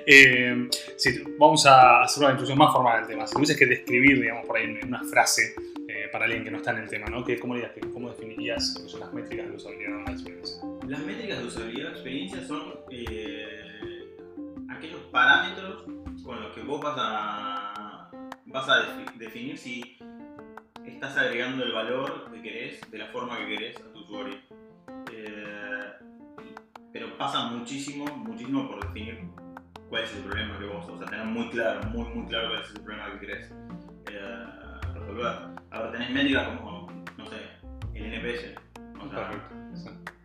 Eh, 0.08 0.70
sí, 0.96 1.22
vamos 1.38 1.66
a 1.66 2.04
hacer 2.04 2.22
una 2.24 2.32
introducción 2.32 2.58
más 2.58 2.72
formal 2.74 3.00
del 3.02 3.08
tema. 3.10 3.28
Si 3.28 3.34
tuvieses 3.34 3.58
que 3.58 3.66
describir, 3.66 4.22
digamos, 4.22 4.46
por 4.46 4.58
ahí 4.58 4.64
en 4.66 4.88
una 4.88 5.04
frase 5.04 5.54
eh, 5.90 6.08
para 6.12 6.26
alguien 6.26 6.44
que 6.46 6.52
no 6.52 6.58
está 6.58 6.72
en 6.72 6.84
el 6.84 6.90
tema, 6.90 7.08
¿no? 7.08 7.26
¿Qué- 7.26 7.38
¿Cómo, 7.38 7.56
dirías 7.56 7.74
¿Cómo 7.92 8.10
definirías 8.10 8.74
lo 8.78 8.84
que 8.86 8.90
son 8.90 9.00
las 9.02 9.14
métricas 9.14 9.50
de 9.50 9.56
usabilidad 9.56 9.90
de 9.90 9.96
una 10.04 10.12
experiencia? 10.14 10.58
Las 10.88 11.00
métricas 11.02 11.40
de 11.40 11.46
usabilidad 11.46 11.88
de 11.90 11.94
experiencia 11.94 12.48
son 12.48 12.62
eh, 12.90 13.48
vos 16.64 16.82
vas 16.82 16.96
a, 16.98 18.10
vas 18.46 18.70
a 18.70 18.76
defi- 18.84 19.18
definir 19.18 19.58
si 19.58 19.98
estás 20.86 21.18
agregando 21.18 21.64
el 21.64 21.72
valor 21.72 22.30
que 22.32 22.42
querés 22.42 22.82
de 22.92 22.98
la 22.98 23.08
forma 23.08 23.38
que 23.38 23.48
querés 23.48 23.78
a 23.82 23.92
tu 23.94 24.00
usuario. 24.00 24.36
Eh, 25.12 25.94
pero 26.92 27.18
pasa 27.18 27.48
muchísimo, 27.48 28.06
muchísimo 28.18 28.68
por 28.70 28.86
definir 28.86 29.28
cuál 29.90 30.04
es 30.04 30.16
el 30.16 30.24
problema 30.24 30.58
que 30.60 30.66
vos, 30.66 30.88
o 30.90 30.98
sea, 30.98 31.08
tener 31.08 31.26
muy 31.26 31.50
claro, 31.50 31.82
muy, 31.90 32.06
muy 32.14 32.28
claro 32.28 32.50
cuál 32.50 32.62
es 32.62 32.70
el 32.72 32.82
problema 32.82 33.12
que 33.14 33.20
querés 33.20 33.52
eh, 34.12 34.46
resolver. 34.94 35.36
Ahora 35.72 35.92
tenés 35.92 36.10
métricas 36.12 36.48
como, 36.58 36.88
no 37.18 37.26
sé, 37.28 37.38
el 37.96 38.14
NPS. 38.14 38.56
O 39.02 39.10
sea, 39.10 39.30
Perfecto. 39.30 39.56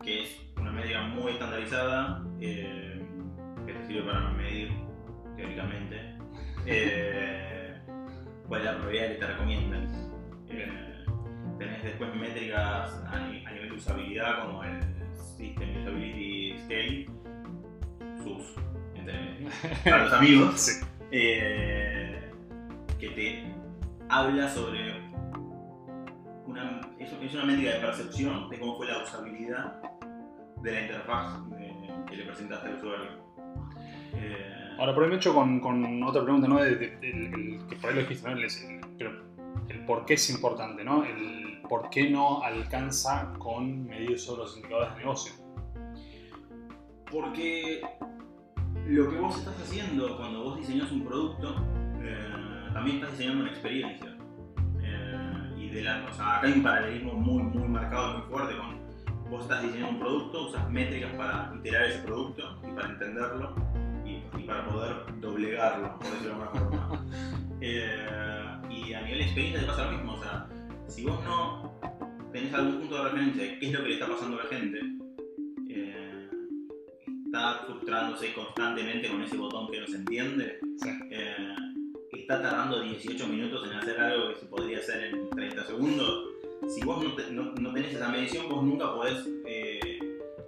Que 0.04 0.22
es 0.22 0.40
una 0.56 0.70
métrica 0.72 1.02
muy 1.02 1.32
estandarizada 1.32 2.22
eh, 2.40 3.02
que 3.66 3.72
te 3.72 3.86
sirve 3.86 4.02
para 4.02 4.30
medir 4.30 4.72
teóricamente 5.36 6.07
eh, 6.70 7.80
cuál 8.46 8.60
es 8.60 8.66
la 8.66 8.72
probabilidad 8.74 9.08
que 9.08 9.14
te 9.14 9.26
recomienden. 9.26 9.88
Eh, 10.48 11.04
tenés 11.58 11.82
después 11.82 12.14
métricas 12.14 13.02
a, 13.06 13.18
ni- 13.28 13.44
a 13.46 13.50
nivel 13.52 13.70
de 13.70 13.74
usabilidad 13.76 14.44
como 14.44 14.62
el 14.64 14.80
System 15.36 15.76
Usability 15.82 16.58
Scale, 16.64 17.06
SUS, 18.22 18.54
entre, 18.94 19.46
para 19.84 20.04
los 20.04 20.12
amigos, 20.12 20.60
Sí. 20.60 20.84
eh, 21.10 22.30
que 22.98 23.08
te 23.10 23.52
habla 24.08 24.48
sobre 24.48 24.98
una, 26.46 26.80
es, 26.98 27.12
es 27.12 27.34
una 27.34 27.44
métrica 27.44 27.74
de 27.74 27.80
percepción 27.80 28.48
de 28.48 28.58
cómo 28.58 28.76
fue 28.76 28.86
la 28.88 29.02
usabilidad 29.02 29.80
de 30.62 30.72
la 30.72 30.80
interfaz 30.82 31.48
de- 31.50 31.68
que 32.08 32.16
le 32.16 32.24
presentaste 32.24 32.68
al 32.68 32.74
usuario. 32.76 33.06
Eh, 34.14 34.57
Ahora, 34.78 34.94
por 34.94 35.04
ahí 35.04 35.10
me 35.10 35.16
echo 35.16 35.34
con, 35.34 35.60
otra 36.04 36.22
pregunta, 36.22 36.46
¿no? 36.46 36.62
De- 36.62 36.76
de- 36.76 36.98
el- 37.02 37.34
el- 37.34 37.58
por 37.80 37.90
el 39.68 39.84
por 39.84 40.04
qué 40.06 40.14
es 40.14 40.30
importante, 40.30 40.84
¿no? 40.84 41.04
El 41.04 41.60
por 41.68 41.90
qué 41.90 42.08
no 42.10 42.42
alcanza 42.42 43.32
con 43.38 43.86
medir 43.86 44.18
solo 44.18 44.44
los 44.44 44.56
indicadores 44.56 44.92
de 44.94 44.98
negocio. 45.00 45.32
Porque 47.10 47.82
lo 48.86 49.10
que 49.10 49.16
vos 49.18 49.36
estás 49.38 49.60
haciendo 49.60 50.16
cuando 50.16 50.44
vos 50.44 50.58
diseñas 50.58 50.90
un 50.92 51.04
producto, 51.04 51.56
eh, 52.00 52.68
también 52.72 52.96
estás 52.98 53.12
diseñando 53.12 53.42
una 53.42 53.50
experiencia. 53.50 54.16
Eh, 54.82 55.54
y 55.58 55.68
de 55.70 55.82
la, 55.82 56.06
o 56.08 56.12
sea, 56.12 56.36
acá 56.38 56.46
hay 56.46 56.52
un 56.54 56.62
paralelismo 56.62 57.12
muy, 57.14 57.42
muy 57.42 57.68
marcado, 57.68 58.18
muy 58.18 58.26
fuerte 58.28 58.56
con 58.56 58.78
vos 59.30 59.42
estás 59.42 59.62
diseñando 59.62 59.92
un 59.92 60.00
producto, 60.00 60.48
usas 60.48 60.70
métricas 60.70 61.12
para 61.12 61.52
iterar 61.58 61.84
ese 61.84 61.98
producto 61.98 62.42
y 62.66 62.72
para 62.72 62.88
entenderlo 62.88 63.54
y, 64.36 64.42
para 64.42 64.66
poder 64.68 64.92
doblegarlo, 65.20 65.98
por 65.98 66.10
decirlo 66.10 66.34
de 66.38 66.42
alguna 66.42 66.50
forma. 66.50 67.06
Eh, 67.60 68.06
y 68.70 68.92
a 68.92 69.00
nivel 69.02 69.18
de 69.18 69.24
experiencia 69.24 69.60
te 69.60 69.66
pasa 69.66 69.84
lo 69.86 69.92
mismo, 69.98 70.14
o 70.14 70.22
sea, 70.22 70.48
si 70.86 71.04
vos 71.04 71.18
no 71.24 71.78
tenés 72.32 72.52
algún 72.54 72.78
punto 72.80 72.96
de 72.96 73.02
referencia 73.10 73.42
de 73.42 73.58
qué 73.58 73.66
es 73.66 73.72
lo 73.72 73.82
que 73.82 73.88
le 73.88 73.94
está 73.94 74.06
pasando 74.06 74.38
a 74.40 74.44
la 74.44 74.48
gente, 74.50 74.80
eh, 75.68 76.28
está 77.26 77.54
frustrándose 77.66 78.32
constantemente 78.34 79.08
con 79.08 79.22
ese 79.22 79.36
botón 79.36 79.68
que 79.70 79.80
no 79.80 79.86
se 79.86 79.96
entiende, 79.96 80.60
Sí. 80.82 80.88
eh, 81.10 81.54
está 82.12 82.40
tardando 82.40 82.80
18 82.80 83.26
minutos 83.26 83.66
en 83.66 83.72
hacer 83.76 83.98
algo 84.00 84.28
que 84.28 84.36
se 84.36 84.46
podría 84.46 84.78
hacer 84.78 85.04
en 85.14 85.30
30 85.30 85.64
segundos, 85.64 86.28
si 86.68 86.84
vos 86.84 87.02
no, 87.02 87.14
te- 87.14 87.30
no- 87.32 87.52
no 87.60 87.72
tenés 87.72 87.94
esa 87.94 88.08
medición, 88.08 88.48
vos 88.48 88.62
nunca 88.64 88.92
podés, 88.94 89.26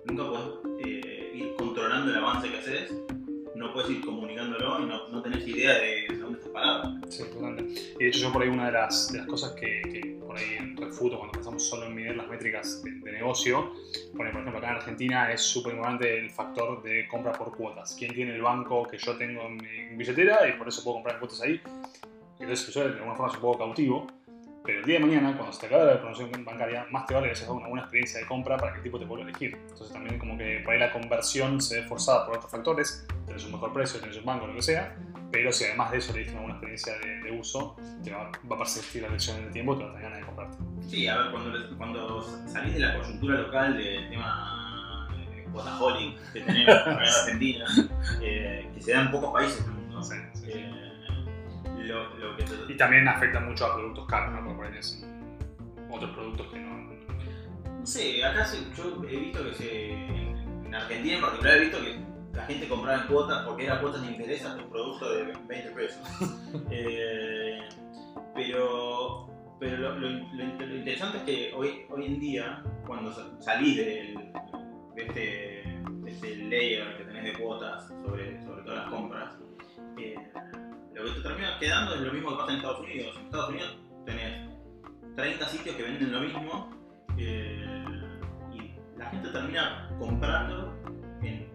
nunca 0.06 0.24
podés 0.28 0.86
ir 1.34 1.54
controlando 1.56 2.10
el 2.12 2.18
avance 2.18 2.50
que 2.50 2.58
haces, 2.58 2.92
no 3.60 3.72
puedes 3.72 3.90
ir 3.90 4.00
comunicándolo 4.04 4.80
y 4.80 4.86
no, 4.86 5.08
no 5.08 5.22
tenés 5.22 5.46
idea 5.46 5.74
de 5.74 6.06
dónde 6.18 6.38
estás 6.38 6.52
parado. 6.52 6.98
Sí, 7.08 7.22
totalmente. 7.24 7.80
Y 7.98 8.04
de 8.04 8.08
hecho 8.08 8.20
yo 8.20 8.32
por 8.32 8.42
ahí 8.42 8.48
una 8.48 8.66
de 8.66 8.72
las, 8.72 9.12
de 9.12 9.18
las 9.18 9.26
cosas 9.26 9.52
que, 9.52 9.82
que 9.82 10.18
por 10.26 10.36
ahí 10.36 10.74
refuto 10.76 11.18
cuando 11.18 11.32
pensamos 11.32 11.68
solo 11.68 11.86
en 11.86 11.94
medir 11.94 12.16
las 12.16 12.28
métricas 12.28 12.82
de, 12.82 12.90
de 12.90 13.12
negocio, 13.12 13.74
por 14.16 14.26
ejemplo 14.26 14.56
acá 14.56 14.70
en 14.70 14.76
Argentina 14.76 15.30
es 15.30 15.42
súper 15.42 15.74
importante 15.74 16.18
el 16.18 16.30
factor 16.30 16.82
de 16.82 17.06
compra 17.06 17.32
por 17.32 17.54
cuotas. 17.54 17.94
¿Quién 17.98 18.14
tiene 18.14 18.34
el 18.34 18.42
banco 18.42 18.84
que 18.84 18.96
yo 18.98 19.16
tengo 19.16 19.42
en 19.42 19.56
mi 19.58 19.96
billetera 19.96 20.48
y 20.48 20.52
por 20.52 20.68
eso 20.68 20.82
puedo 20.82 20.94
comprar 20.94 21.18
cuotas 21.18 21.42
ahí? 21.42 21.60
Entonces 22.40 22.72
yo 22.72 22.80
de 22.80 22.94
alguna 22.94 23.14
forma 23.14 23.28
soy 23.28 23.36
un 23.36 23.42
poco 23.42 23.58
cautivo, 23.58 24.06
pero 24.70 24.80
el 24.82 24.86
día 24.86 25.00
de 25.00 25.06
mañana 25.06 25.36
cuando 25.36 25.52
se 25.52 25.60
te 25.60 25.66
acabe 25.66 25.86
la 25.86 26.00
promoción 26.00 26.30
bancaria, 26.44 26.86
más 26.92 27.04
te 27.04 27.14
vale 27.14 27.32
que 27.32 27.40
dado 27.40 27.54
una 27.54 27.66
buena 27.66 27.82
experiencia 27.82 28.20
de 28.20 28.26
compra 28.26 28.56
para 28.56 28.70
que 28.72 28.78
el 28.78 28.84
tipo 28.84 29.00
te 29.00 29.04
vuelva 29.04 29.26
a 29.26 29.28
elegir. 29.28 29.58
Entonces 29.68 29.92
también 29.92 30.16
como 30.16 30.38
que 30.38 30.60
por 30.64 30.74
ahí 30.74 30.78
la 30.78 30.92
conversión 30.92 31.60
se 31.60 31.80
ve 31.80 31.88
forzada 31.88 32.24
por 32.26 32.36
otros 32.36 32.52
factores, 32.52 33.04
tenés 33.26 33.44
un 33.46 33.52
mejor 33.52 33.72
precio, 33.72 33.98
tenés 33.98 34.16
un 34.18 34.24
banco, 34.24 34.46
lo 34.46 34.54
que 34.54 34.62
sea, 34.62 34.96
pero 35.32 35.50
si 35.52 35.64
además 35.64 35.90
de 35.90 35.98
eso 35.98 36.12
le 36.12 36.20
diste 36.20 36.32
una 36.34 36.42
buena 36.42 36.54
experiencia 36.54 36.92
de, 36.98 37.20
de 37.20 37.32
uso, 37.36 37.76
te 38.04 38.12
va, 38.12 38.30
va 38.48 38.54
a 38.54 38.58
persistir 38.58 39.02
la 39.02 39.08
lección 39.08 39.38
en 39.38 39.44
el 39.46 39.50
tiempo 39.52 39.74
y 39.74 39.78
te 39.78 39.84
va 39.84 39.90
a 39.90 39.92
dar 39.94 40.02
ganas 40.02 40.18
de 40.20 40.24
comprarte. 40.26 40.56
Sí, 40.88 41.08
a 41.08 41.18
ver, 41.18 41.30
cuando, 41.32 41.76
cuando 41.76 42.22
salís 42.46 42.74
de 42.74 42.80
la 42.80 42.96
coyuntura 42.96 43.38
local 43.38 43.76
del 43.76 44.08
tema 44.08 45.08
eh, 45.18 45.46
Quotaholic 45.52 46.32
que 46.32 46.40
tenemos 46.42 46.86
en 46.86 46.92
Argentina, 46.92 47.64
eh, 48.22 48.70
que 48.72 48.80
se 48.80 48.92
da 48.92 49.00
en 49.02 49.10
pocos 49.10 49.32
países 49.32 49.64
del 49.64 49.74
mundo, 49.74 50.00
Sí, 50.04 50.14
sí, 50.34 50.40
sí. 50.44 50.52
eh, 50.54 50.79
lo, 51.90 52.14
lo 52.16 52.36
que 52.36 52.44
te- 52.44 52.72
Y 52.72 52.76
también 52.76 53.06
afecta 53.08 53.40
mucho 53.40 53.66
a 53.66 53.74
productos 53.74 54.06
caros, 54.06 54.32
¿no? 54.34 54.40
Porque 54.44 54.56
por 54.56 54.66
ahí 54.66 54.78
otros 55.90 56.10
productos 56.12 56.46
que 56.52 56.58
no... 56.60 56.80
No 57.80 57.86
sé, 57.86 58.24
acá 58.24 58.44
se- 58.44 58.70
yo 58.76 59.02
he 59.08 59.16
visto 59.16 59.42
que 59.44 59.54
se. 59.54 59.92
En 59.92 60.74
Argentina 60.74 61.14
en 61.16 61.20
particular 61.22 61.56
he 61.56 61.60
visto 61.60 61.78
que 61.82 61.98
la 62.36 62.44
gente 62.44 62.68
compraba 62.68 63.00
en 63.02 63.08
cuotas 63.08 63.44
porque 63.46 63.64
era 63.64 63.80
cuotas 63.80 64.02
de 64.02 64.12
interés 64.12 64.44
a 64.44 64.56
tu 64.56 64.68
producto 64.68 65.12
de 65.14 65.24
20 65.48 65.70
pesos. 65.70 66.00
Eh, 66.70 67.58
pero 68.34 69.28
pero 69.58 69.76
lo, 69.76 69.98
lo- 69.98 70.08
lo- 70.10 70.66
lo 70.66 70.74
interesante 70.76 71.18
es 71.18 71.22
que 71.24 71.52
hoy, 71.54 71.82
hoy 71.90 72.06
en 72.06 72.18
día, 72.20 72.62
cuando 72.86 73.12
sa- 73.12 73.40
salís 73.40 73.76
del- 73.76 74.14
de, 74.94 75.02
este, 75.02 75.20
de 76.02 76.10
este 76.10 76.36
layer 76.36 76.96
que 76.96 77.04
tenés 77.04 77.24
de 77.24 77.32
cuotas 77.42 77.86
sobre, 78.04 78.42
sobre 78.44 78.62
todas 78.62 78.78
las 78.80 78.90
compras, 78.90 79.34
eh, 79.98 80.14
lo 81.02 81.14
que 81.14 81.20
te 81.20 81.28
termina 81.28 81.58
quedando 81.58 81.94
es 81.94 82.00
lo 82.00 82.12
mismo 82.12 82.30
que 82.30 82.36
pasa 82.36 82.50
en 82.50 82.56
Estados 82.56 82.80
Unidos. 82.80 83.16
En 83.16 83.24
Estados 83.24 83.48
Unidos 83.48 83.78
tenés 84.06 84.50
30 85.16 85.46
sitios 85.46 85.76
que 85.76 85.82
venden 85.82 86.12
lo 86.12 86.20
mismo 86.20 86.70
eh, 87.16 87.94
y 88.52 88.98
la 88.98 89.06
gente 89.06 89.28
termina 89.30 89.90
comprando 89.98 90.74
en, 91.22 91.50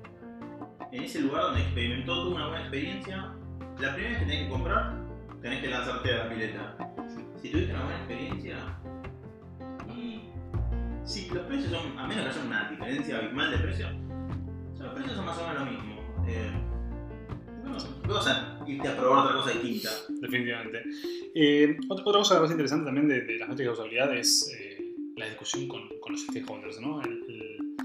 ese 0.91 1.21
lugar 1.21 1.43
donde 1.43 1.61
experimentó 1.61 2.23
tuvo 2.23 2.35
una 2.35 2.47
buena 2.47 2.61
experiencia. 2.61 3.33
La 3.79 3.93
primera 3.93 4.09
vez 4.11 4.19
que 4.19 4.25
tenés 4.25 4.43
que 4.43 4.49
comprar, 4.49 4.93
tenés 5.41 5.61
que 5.61 5.67
lanzarte 5.67 6.13
a 6.13 6.17
la 6.17 6.29
pileta. 6.29 6.77
Si 7.41 7.49
tuviste 7.51 7.73
una 7.73 7.83
buena 7.83 7.97
experiencia, 7.97 8.55
y 9.93 10.29
sí, 11.03 11.29
los 11.33 11.45
precios 11.45 11.71
son, 11.71 11.99
a 11.99 12.07
menos 12.07 12.23
que 12.23 12.29
haya 12.31 12.47
una 12.47 12.69
diferencia 12.69 13.17
abismal 13.17 13.51
de 13.51 13.57
precio, 13.57 13.87
o 13.87 14.77
sea, 14.77 14.85
los 14.85 14.95
precios 14.95 15.15
son 15.17 15.25
más 15.25 15.37
o 15.37 15.47
menos 15.47 15.59
lo 15.59 15.71
mismo. 15.71 15.95
Eh, 16.27 16.51
no 18.07 18.13
vas 18.13 18.27
a 18.27 18.59
irte 18.67 18.87
a 18.87 18.97
probar 18.97 19.25
otra 19.27 19.37
cosa 19.37 19.51
distinta. 19.51 19.89
Definitivamente. 20.09 20.83
Eh, 21.33 21.77
otra, 21.89 22.03
otra 22.05 22.19
cosa 22.19 22.35
parece 22.35 22.53
interesante 22.53 22.85
también 22.85 23.07
de, 23.07 23.21
de 23.21 23.37
las 23.37 23.49
métricas 23.49 23.75
de 23.77 23.81
usabilidad 23.81 24.15
es 24.17 24.53
eh, 24.59 24.93
la 25.17 25.25
discusión 25.27 25.67
con, 25.67 25.81
con 25.99 26.11
los 26.13 26.21
stakeholders, 26.23 26.79
¿no? 26.79 27.01
El, 27.01 27.23
el- 27.27 27.75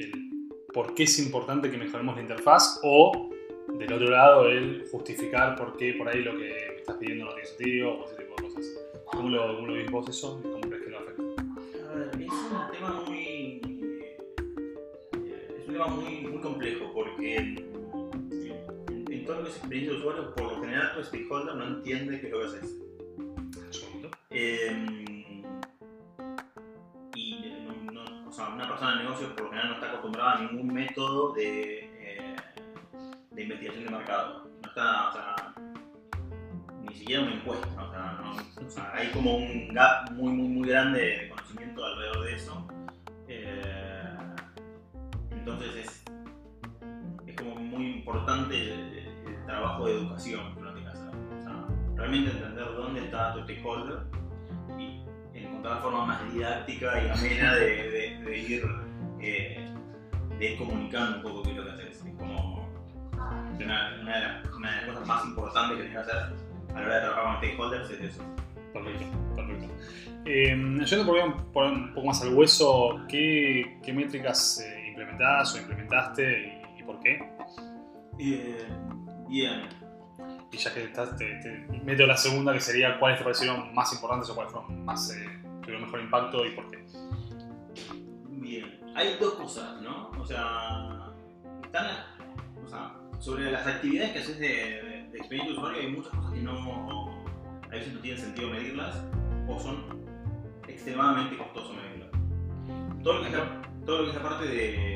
el 0.00 0.12
por 0.72 0.94
qué 0.94 1.04
es 1.04 1.18
importante 1.20 1.70
que 1.70 1.76
mejoremos 1.78 2.16
la 2.16 2.22
interfaz 2.22 2.80
o, 2.82 3.30
del 3.78 3.92
otro 3.92 4.10
lado, 4.10 4.48
el 4.48 4.84
justificar 4.90 5.54
por 5.56 5.76
qué 5.76 5.94
por 5.94 6.08
ahí 6.08 6.22
lo 6.22 6.32
que 6.32 6.38
me 6.72 6.76
estás 6.78 6.96
pidiendo 6.96 7.26
no 7.26 7.32
tiene 7.34 7.46
sentido 7.48 7.92
o 7.92 8.04
ese 8.06 8.16
tipo 8.16 8.34
de 8.36 8.42
cosas. 8.42 8.64
¿Cómo 9.04 9.28
lo, 9.28 9.54
cómo 9.56 9.68
lo 9.68 9.74
ves 9.74 9.90
vos 9.90 10.08
eso 10.08 10.40
y 10.44 10.48
cómo 10.48 10.60
crees 10.62 10.82
que 10.82 10.90
lo 10.90 10.98
afecta? 10.98 11.22
A 11.22 11.94
ver, 11.94 12.10
es 12.22 12.32
un 12.32 12.72
tema 12.72 13.02
muy. 13.06 13.60
eh, 15.12 15.56
Es 15.60 15.68
un 15.68 15.72
tema 15.74 15.86
muy, 15.86 16.20
muy 16.22 16.40
complejo 16.40 16.90
porque 16.92 17.64
en, 19.24 19.26
todo 19.26 19.36
lo 19.38 19.42
que 19.44 19.50
es 19.50 19.56
experiencia 19.56 19.92
de 19.92 19.98
usuario, 19.98 20.34
por 20.34 20.52
lo 20.52 20.60
general 20.60 20.92
tu 20.94 21.04
stakeholder 21.04 21.56
no 21.56 21.66
entiende 21.66 22.20
qué 22.20 22.26
es 22.26 22.32
lo 22.32 22.40
que 22.40 22.46
haces. 22.46 22.76
Eh, 24.30 25.42
y 27.14 27.44
no- 27.86 27.92
no- 27.92 28.28
o 28.28 28.32
sea, 28.32 28.48
una 28.48 28.68
persona 28.68 28.96
de 28.96 29.04
negocio 29.04 29.34
por 29.34 29.44
lo 29.44 29.50
general 29.50 29.68
no 29.70 29.74
está 29.76 29.88
acostumbrada 29.88 30.32
a 30.32 30.40
ningún 30.42 30.74
método 30.74 31.32
de, 31.34 31.78
eh, 32.00 32.36
de 33.30 33.42
investigación 33.42 33.84
de 33.84 33.90
mercado. 33.90 34.50
No 34.62 34.68
está, 34.68 35.08
o 35.08 35.12
sea, 35.12 35.54
ni 36.82 36.94
siquiera 36.94 37.22
una 37.22 37.34
encuesta. 37.34 37.68
O 37.82 37.90
sea, 37.90 38.20
no- 38.22 38.66
o 38.66 38.70
sea, 38.70 38.92
hay 38.94 39.08
como 39.10 39.36
un 39.36 39.68
gap 39.72 40.10
muy, 40.12 40.32
muy, 40.32 40.48
muy 40.48 40.68
grande 40.68 41.00
de 41.00 41.28
conocimiento 41.28 41.84
alrededor 41.84 42.24
de 42.24 42.34
eso. 42.34 42.68
Eh, 43.28 44.16
entonces 45.30 45.76
es, 45.76 46.04
es 47.26 47.36
como 47.36 47.54
muy 47.56 47.86
importante 47.98 48.54
trabajo 49.54 49.86
de 49.86 49.92
educación 49.94 50.54
que 50.54 50.60
uno 50.60 50.72
tiene 50.72 50.90
que 50.90 50.96
hacer. 50.96 51.08
O 51.08 51.42
sea, 51.42 51.64
realmente 51.96 52.30
entender 52.30 52.64
dónde 52.76 53.00
está 53.04 53.32
tu 53.34 53.40
stakeholder 53.42 53.98
y 54.78 55.02
encontrar 55.34 55.76
la 55.76 55.80
forma 55.82 56.06
más 56.06 56.32
didáctica 56.32 57.02
y 57.02 57.08
amena 57.08 57.54
de, 57.54 57.66
de- 57.90 58.24
de 58.24 58.38
ir, 58.38 58.64
eh, 59.20 59.68
de 60.38 60.52
ir 60.52 60.58
comunicando 60.58 61.16
un 61.18 61.22
poco 61.22 61.42
qué 61.42 61.50
es 61.50 61.56
lo 61.56 61.64
que 61.64 61.70
haces. 61.70 62.04
Es 62.04 62.14
como 62.16 62.68
una, 63.60 63.96
una 64.00 64.14
de 64.16 64.20
las, 64.20 64.54
una 64.54 64.70
de 64.70 64.76
las 64.78 64.86
cosas 64.86 65.06
más 65.06 65.24
importantes 65.24 65.76
que 65.78 65.82
tienes 65.84 66.04
que 66.06 66.10
hacer 66.12 66.16
a 66.74 66.80
la 66.80 66.86
hora 66.86 66.94
de 66.96 67.00
trabajar 67.02 67.24
con 67.24 67.36
stakeholders 67.36 67.90
es 67.90 68.00
eso. 68.00 68.22
Perfecto, 68.72 69.04
perfecto. 69.36 69.74
Eh, 70.26 70.56
yendo 70.84 71.06
por 71.52 71.64
un 71.64 71.94
poco 71.94 72.06
más 72.08 72.20
al 72.22 72.34
hueso, 72.34 73.00
¿qué, 73.08 73.78
qué 73.84 73.92
métricas 73.92 74.60
eh, 74.60 74.88
implementás 74.88 75.54
o 75.54 75.58
implementaste 75.58 76.62
y, 76.76 76.80
y 76.80 76.82
por 76.82 76.98
qué? 77.00 77.20
Eh, 78.18 78.66
bien, 79.28 79.68
Y 80.52 80.56
ya 80.56 80.72
que 80.72 80.84
estás, 80.84 81.16
te, 81.16 81.24
te 81.42 81.66
meto 81.84 82.06
la 82.06 82.16
segunda, 82.16 82.52
que 82.52 82.60
sería 82.60 82.98
cuáles 82.98 83.18
te 83.18 83.24
parecieron 83.24 83.74
más 83.74 83.92
importantes 83.92 84.30
o 84.30 84.34
cuáles 84.34 84.52
fueron 84.52 84.84
más, 84.84 85.10
eh, 85.10 85.26
tuvieron 85.62 85.82
mejor 85.82 86.00
impacto 86.00 86.46
y 86.46 86.50
por 86.50 86.70
qué. 86.70 86.84
Bien, 88.28 88.80
hay 88.94 89.16
dos 89.18 89.34
cosas, 89.34 89.80
¿no? 89.82 90.10
O 90.20 90.24
sea, 90.24 91.10
están 91.64 91.86
o 92.64 92.68
sea, 92.68 92.94
sobre 93.18 93.50
las 93.50 93.66
actividades 93.66 94.12
que 94.12 94.18
haces 94.20 94.38
de, 94.38 94.46
de, 94.48 95.08
de 95.10 95.18
experiencia 95.18 95.52
de 95.52 95.58
usuario 95.58 95.80
hay 95.82 95.88
muchas 95.92 96.12
cosas 96.12 96.32
que 96.32 96.40
no, 96.40 97.24
a 97.64 97.68
veces 97.68 97.92
no 97.94 98.00
tienen 98.00 98.20
sentido 98.20 98.50
medirlas 98.50 99.02
o 99.48 99.58
son 99.58 100.04
extremadamente 100.68 101.36
costoso 101.36 101.72
medirlas. 101.74 102.10
Todo 103.02 103.14
lo 103.14 103.20
que 103.22 103.26
es 103.28 103.32
la, 103.34 103.62
todo 103.84 103.98
lo 103.98 104.04
que 104.04 104.10
es 104.10 104.16
la 104.16 104.22
parte 104.22 104.46
de- 104.46 104.93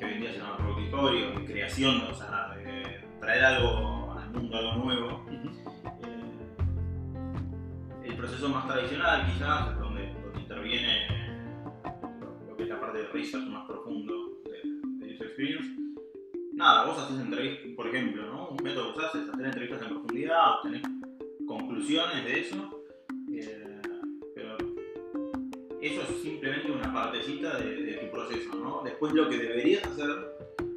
que 0.00 0.06
hoy 0.06 0.12
en 0.14 0.20
día 0.20 0.32
se 0.32 0.38
llama 0.38 0.56
de 1.38 1.44
creación, 1.44 2.00
o 2.10 2.14
sea, 2.14 2.54
de 2.56 3.04
traer 3.20 3.44
algo 3.44 4.12
al 4.18 4.30
mundo, 4.30 4.56
algo 4.56 4.84
nuevo, 4.84 5.26
eh, 5.30 6.46
el 8.04 8.16
proceso 8.16 8.48
más 8.48 8.66
tradicional 8.66 9.26
quizás, 9.26 9.78
donde, 9.78 10.14
donde 10.22 10.40
interviene 10.40 11.06
lo, 12.18 12.48
lo 12.48 12.56
que 12.56 12.62
es 12.62 12.68
la 12.70 12.80
parte 12.80 12.98
de 12.98 13.08
research 13.08 13.46
más 13.48 13.66
profundo 13.66 14.40
de, 14.44 15.06
de 15.06 15.14
user 15.14 15.26
experience. 15.26 15.68
Nada, 16.54 16.86
vos 16.86 16.98
haces 16.98 17.20
entrevistas, 17.20 17.70
por 17.76 17.86
ejemplo, 17.86 18.26
¿no? 18.26 18.48
un 18.48 18.64
método 18.64 18.94
que 18.94 19.00
usás 19.00 19.14
es 19.16 19.28
hacer 19.28 19.44
entrevistas 19.44 19.82
en 19.82 19.88
profundidad, 19.88 20.54
obtener 20.56 20.82
conclusiones 21.46 22.24
de 22.24 22.40
eso, 22.40 22.79
partecita 27.20 27.58
de, 27.58 27.82
de 27.82 27.92
tu 27.94 28.10
proceso, 28.10 28.54
¿no? 28.56 28.80
Después 28.82 29.12
lo 29.12 29.28
que 29.28 29.36
deberías 29.36 29.84
hacer 29.84 30.08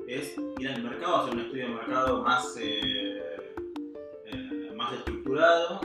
es 0.08 0.36
ir 0.60 0.70
al 0.70 0.84
mercado, 0.84 1.18
hacer 1.18 1.34
un 1.34 1.40
estudio 1.42 1.68
de 1.70 1.74
mercado 1.76 2.22
más, 2.22 2.58
eh, 2.60 3.52
eh, 4.26 4.74
más 4.76 4.94
estructurado, 4.94 5.80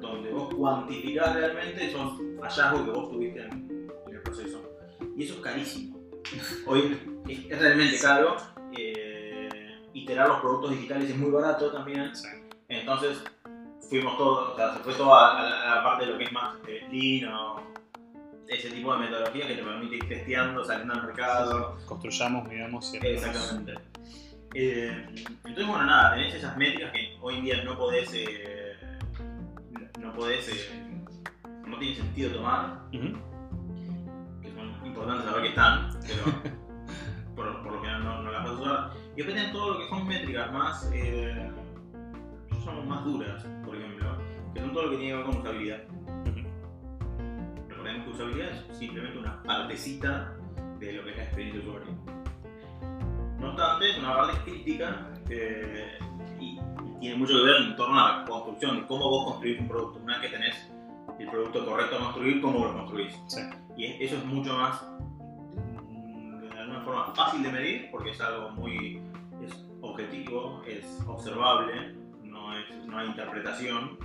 donde 0.00 0.30
vos 0.32 0.52
cuantificás 0.54 1.34
realmente 1.36 1.86
esos 1.86 2.12
hallazgos 2.40 2.82
que 2.82 2.90
vos 2.90 3.10
tuviste 3.10 3.40
en, 3.40 3.88
en 4.08 4.14
el 4.14 4.22
proceso. 4.22 4.62
Y 5.16 5.24
eso 5.24 5.34
es 5.34 5.40
carísimo. 5.40 5.98
Hoy 6.66 6.98
es, 7.28 7.46
es 7.50 7.58
realmente 7.60 7.98
caro. 8.00 8.36
eh, 8.76 9.48
iterar 9.94 10.28
los 10.28 10.40
productos 10.40 10.70
digitales 10.70 11.10
es 11.10 11.16
muy 11.16 11.30
barato 11.30 11.70
también. 11.70 12.10
Entonces 12.68 13.22
fuimos 13.88 14.16
todos, 14.16 14.54
o 14.54 14.56
sea, 14.56 14.74
se 14.74 14.80
fue 14.80 14.94
toda 14.94 15.38
a 15.38 15.42
la, 15.42 15.72
a 15.72 15.76
la 15.76 15.84
parte 15.84 16.06
de 16.06 16.12
lo 16.12 16.18
que 16.18 16.24
es 16.24 16.32
más 16.32 16.56
eh, 16.66 16.80
lean 16.90 17.32
o 17.34 17.51
ese 18.54 18.70
tipo 18.70 18.92
de 18.92 19.00
metodología 19.00 19.46
que 19.46 19.54
te 19.54 19.62
permite 19.62 19.96
ir 19.96 20.08
testeando, 20.08 20.64
saliendo 20.64 20.94
al 20.94 21.06
mercado. 21.06 21.78
Construyamos, 21.86 22.48
miramos 22.48 22.94
y 22.94 23.06
Exactamente. 23.06 23.74
Eh, 24.54 25.06
entonces, 25.44 25.66
bueno, 25.66 25.86
nada, 25.86 26.14
tenés 26.14 26.34
esas 26.34 26.56
métricas 26.56 26.92
que 26.92 27.16
hoy 27.20 27.36
en 27.36 27.44
día 27.44 27.64
no 27.64 27.76
podés, 27.76 28.12
eh, 28.12 28.76
no 29.98 30.12
podés, 30.12 30.48
eh, 30.48 30.70
no 31.66 31.78
tiene 31.78 31.96
sentido 31.96 32.32
tomar, 32.32 32.82
que 32.90 34.50
son 34.50 34.86
importantes 34.86 35.24
saber 35.24 35.42
que 35.42 35.48
están, 35.48 35.90
pero 36.02 36.24
por, 37.34 37.62
por 37.62 37.72
lo 37.72 37.80
general 37.80 38.04
no, 38.04 38.22
no 38.22 38.30
las 38.30 38.44
vas 38.44 38.52
a 38.52 38.60
usar. 38.60 38.90
Y 39.14 39.16
después 39.16 39.36
tenés 39.36 39.52
todo 39.52 39.72
lo 39.72 39.78
que 39.78 39.88
son 39.88 40.06
métricas 40.06 40.52
más, 40.52 40.90
llamo 42.66 42.82
más 42.82 43.04
duras, 43.04 43.46
por 43.64 43.74
ejemplo, 43.76 44.18
que 44.52 44.60
son 44.60 44.72
todo 44.72 44.84
lo 44.84 44.90
que 44.90 44.96
tiene 44.98 45.12
que 45.12 45.16
ver 45.16 45.26
con 45.26 45.36
usabilidad. 45.38 45.82
Es 47.92 48.78
simplemente 48.78 49.18
una 49.18 49.42
partecita 49.42 50.34
de 50.78 50.92
lo 50.92 51.04
que 51.04 51.10
es 51.10 51.16
la 51.16 51.24
experiencia. 51.24 51.62
No 53.38 53.50
obstante, 53.50 53.90
es 53.90 53.98
una 53.98 54.14
parte 54.14 54.38
crítica 54.44 55.08
eh, 55.28 55.98
y, 56.40 56.58
tiene 57.00 57.16
mucho 57.16 57.34
que 57.34 57.42
ver 57.42 57.56
en 57.62 57.76
torno 57.76 57.98
a 57.98 58.18
la 58.20 58.24
construcción, 58.24 58.76
de 58.76 58.86
cómo 58.86 59.08
vos 59.10 59.32
construís 59.32 59.60
un 59.60 59.68
producto. 59.68 59.98
Una 60.02 60.18
vez 60.18 60.30
que 60.30 60.36
tenés 60.36 60.70
el 61.18 61.28
producto 61.28 61.66
correcto 61.66 61.96
a 61.96 61.98
construir, 61.98 62.40
cómo 62.40 62.64
lo 62.64 62.72
construís. 62.72 63.14
Sí. 63.26 63.40
Y 63.76 63.86
es- 63.86 64.00
eso 64.02 64.16
es 64.18 64.24
mucho 64.24 64.54
más, 64.56 64.82
mm, 65.88 66.40
de 66.48 66.58
alguna 66.60 66.80
forma, 66.82 67.14
fácil 67.14 67.42
de 67.42 67.50
medir 67.50 67.90
porque 67.90 68.10
es 68.10 68.20
algo 68.20 68.50
muy 68.50 69.02
es 69.44 69.66
objetivo, 69.80 70.62
es 70.66 71.00
observable, 71.06 71.94
no, 72.22 72.56
es, 72.56 72.86
no 72.86 72.98
hay 72.98 73.08
interpretación. 73.08 73.98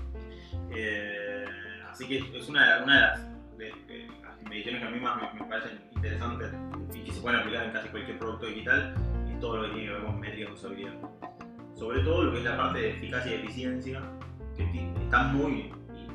Eh, 0.71 1.45
así 1.89 2.07
que 2.07 2.17
es 2.17 2.49
una, 2.49 2.81
una 2.83 2.95
de 2.95 3.01
las, 3.01 3.36
las 3.57 4.49
mediciones 4.49 4.81
que 4.81 4.87
a 4.87 4.91
mí 4.91 4.99
más 4.99 5.21
me, 5.21 5.39
me 5.39 5.45
parecen 5.47 5.79
interesantes 5.95 6.51
y 6.93 7.03
que 7.03 7.11
se 7.11 7.21
pueden 7.21 7.39
aplicar 7.39 7.65
en 7.65 7.71
casi 7.71 7.89
cualquier 7.89 8.19
producto 8.19 8.45
digital, 8.45 8.95
es 9.31 9.39
todo 9.39 9.57
lo 9.57 9.63
que 9.63 9.69
tiene 9.69 9.85
que 9.85 9.93
ver 9.93 10.03
con 10.03 10.19
métricas 10.19 10.49
de 10.49 10.53
usabilidad. 10.53 10.93
Sobre 11.73 11.99
todo 12.01 12.23
lo 12.23 12.31
que 12.31 12.39
es 12.39 12.43
la 12.43 12.57
parte 12.57 12.79
de 12.79 12.89
eficacia 12.91 13.31
y 13.31 13.35
eficiencia, 13.35 14.01
que 14.55 14.63
está 15.03 15.23
muy 15.23 15.71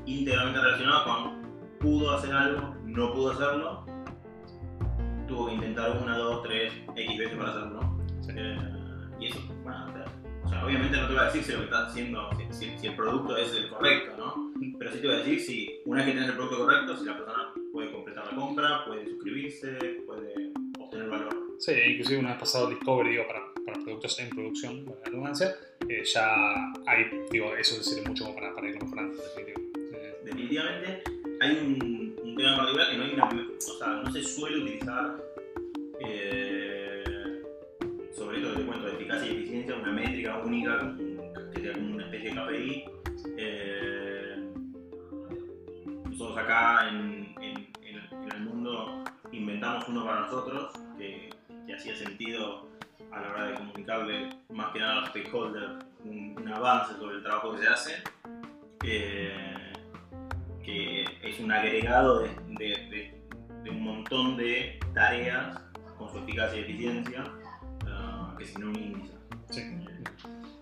íntegramente 0.06 0.60
relacionado 0.60 1.04
con 1.04 1.42
pudo 1.78 2.12
hacer 2.12 2.32
algo, 2.32 2.74
no 2.84 3.12
pudo 3.12 3.32
hacerlo, 3.32 3.84
tuvo 5.26 5.46
que 5.46 5.54
intentar 5.54 5.98
una, 6.02 6.16
dos, 6.16 6.42
tres, 6.42 6.72
X 6.94 7.18
veces 7.18 7.36
para 7.36 7.50
hacerlo. 7.50 7.80
¿no? 7.80 8.22
Sí. 8.22 8.32
Eh, 8.36 8.58
y 9.20 9.26
eso, 9.26 9.40
bueno, 9.62 9.91
sea, 10.52 10.64
obviamente 10.66 10.96
no 10.96 11.06
te 11.06 11.12
voy 11.14 11.22
a 11.22 11.24
decir 11.26 11.42
si 11.44 11.52
lo 11.52 11.58
que 11.58 11.64
estás 11.64 11.88
haciendo, 11.90 12.30
si, 12.36 12.54
si- 12.70 12.78
si 12.78 12.86
el 12.86 12.94
producto 12.96 13.36
es 13.36 13.52
el 13.54 13.68
correcto, 13.68 14.12
¿no? 14.16 14.52
Pero 14.78 14.92
sí 14.92 14.98
te 15.00 15.06
voy 15.06 15.16
a 15.16 15.18
decir 15.18 15.40
si 15.40 15.80
una 15.86 15.96
vez 15.98 16.06
que 16.06 16.12
tienes 16.12 16.30
el 16.30 16.36
producto 16.36 16.58
correcto, 16.64 16.96
si 16.96 17.04
la 17.04 17.16
persona 17.16 17.52
puede 17.72 17.90
completar 17.92 18.26
la 18.26 18.36
compra, 18.38 18.84
puede 18.86 19.04
suscribirse, 19.08 19.72
puede 20.06 20.52
obtener 20.78 21.08
valor. 21.08 21.36
Sí, 21.58 21.72
inclusive 21.72 22.18
una 22.18 22.30
vez 22.30 22.38
pasado 22.40 22.68
Discovery, 22.70 23.10
digo, 23.10 23.24
para, 23.26 23.40
para 23.64 23.78
productos 23.84 24.18
en 24.18 24.30
producción, 24.30 24.84
para 24.84 24.98
la 24.98 25.04
redundancia, 25.06 25.56
eh, 25.88 26.02
ya 26.04 26.54
hay, 26.86 27.04
digo, 27.30 27.54
eso 27.56 27.80
sirve 27.82 28.08
mucho 28.08 28.24
como 28.24 28.36
para, 28.36 28.54
para 28.54 28.68
irlo 28.68 28.80
mejorando. 28.84 29.16
Eh, 29.38 30.14
definitivamente 30.24 31.02
hay 31.40 31.50
un, 31.56 32.16
un 32.22 32.36
tema 32.36 32.50
en 32.52 32.56
particular 32.56 32.90
que 32.90 32.96
no 32.96 33.04
hay 33.04 33.14
una, 33.14 33.28
o 33.28 33.60
sea, 33.78 33.88
no 33.88 34.12
se 34.12 34.22
suele 34.24 34.58
utilizar 34.58 35.16
eh, 36.00 36.81
sobre 38.32 38.40
todo 38.46 38.54
te 38.56 38.62
cuento 38.66 38.86
de 38.86 38.92
eficacia 38.94 39.30
y 39.30 39.36
eficiencia 39.36 39.74
una 39.76 39.92
métrica 39.92 40.38
única 40.38 40.94
que 41.54 41.60
sea 41.60 41.72
como 41.74 41.94
una 41.96 42.04
especie 42.04 42.30
de 42.30 42.40
KPI 42.40 42.84
Eh, 43.36 44.36
nosotros 46.06 46.38
acá 46.38 46.88
en, 46.88 47.34
en- 47.40 47.68
en- 47.82 48.32
el 48.32 48.40
mundo 48.40 49.04
inventamos 49.32 49.86
uno 49.88 50.04
para 50.06 50.20
nosotros 50.20 50.72
que, 50.96 51.28
que 51.66 51.74
hacía 51.74 51.94
sentido 51.94 52.68
a 53.10 53.20
la 53.20 53.30
hora 53.30 53.46
de 53.48 53.54
comunicarle 53.54 54.30
más 54.50 54.72
que 54.72 54.78
nada 54.80 54.92
a 54.92 55.00
los 55.00 55.08
stakeholders 55.10 55.84
un, 56.04 56.34
un 56.40 56.48
avance 56.48 56.94
sobre 56.94 57.16
el 57.16 57.22
trabajo 57.22 57.52
que 57.52 57.58
se 57.62 57.68
hace. 57.68 57.92
Eh, 58.84 59.72
que 60.64 61.04
es 61.22 61.38
un 61.40 61.52
agregado 61.52 62.20
de, 62.20 62.28
de- 62.58 62.86
de- 62.90 63.22
de 63.64 63.70
un 63.70 63.82
montón 63.82 64.36
de 64.36 64.78
tareas 64.94 65.60
con 65.98 66.10
su 66.10 66.18
eficacia 66.18 66.58
y 66.60 66.62
eficiencia 66.62 67.24
que 68.42 68.48
signa 68.48 68.66
un 68.66 68.76
índice. 68.76 69.12
sí. 69.50 69.62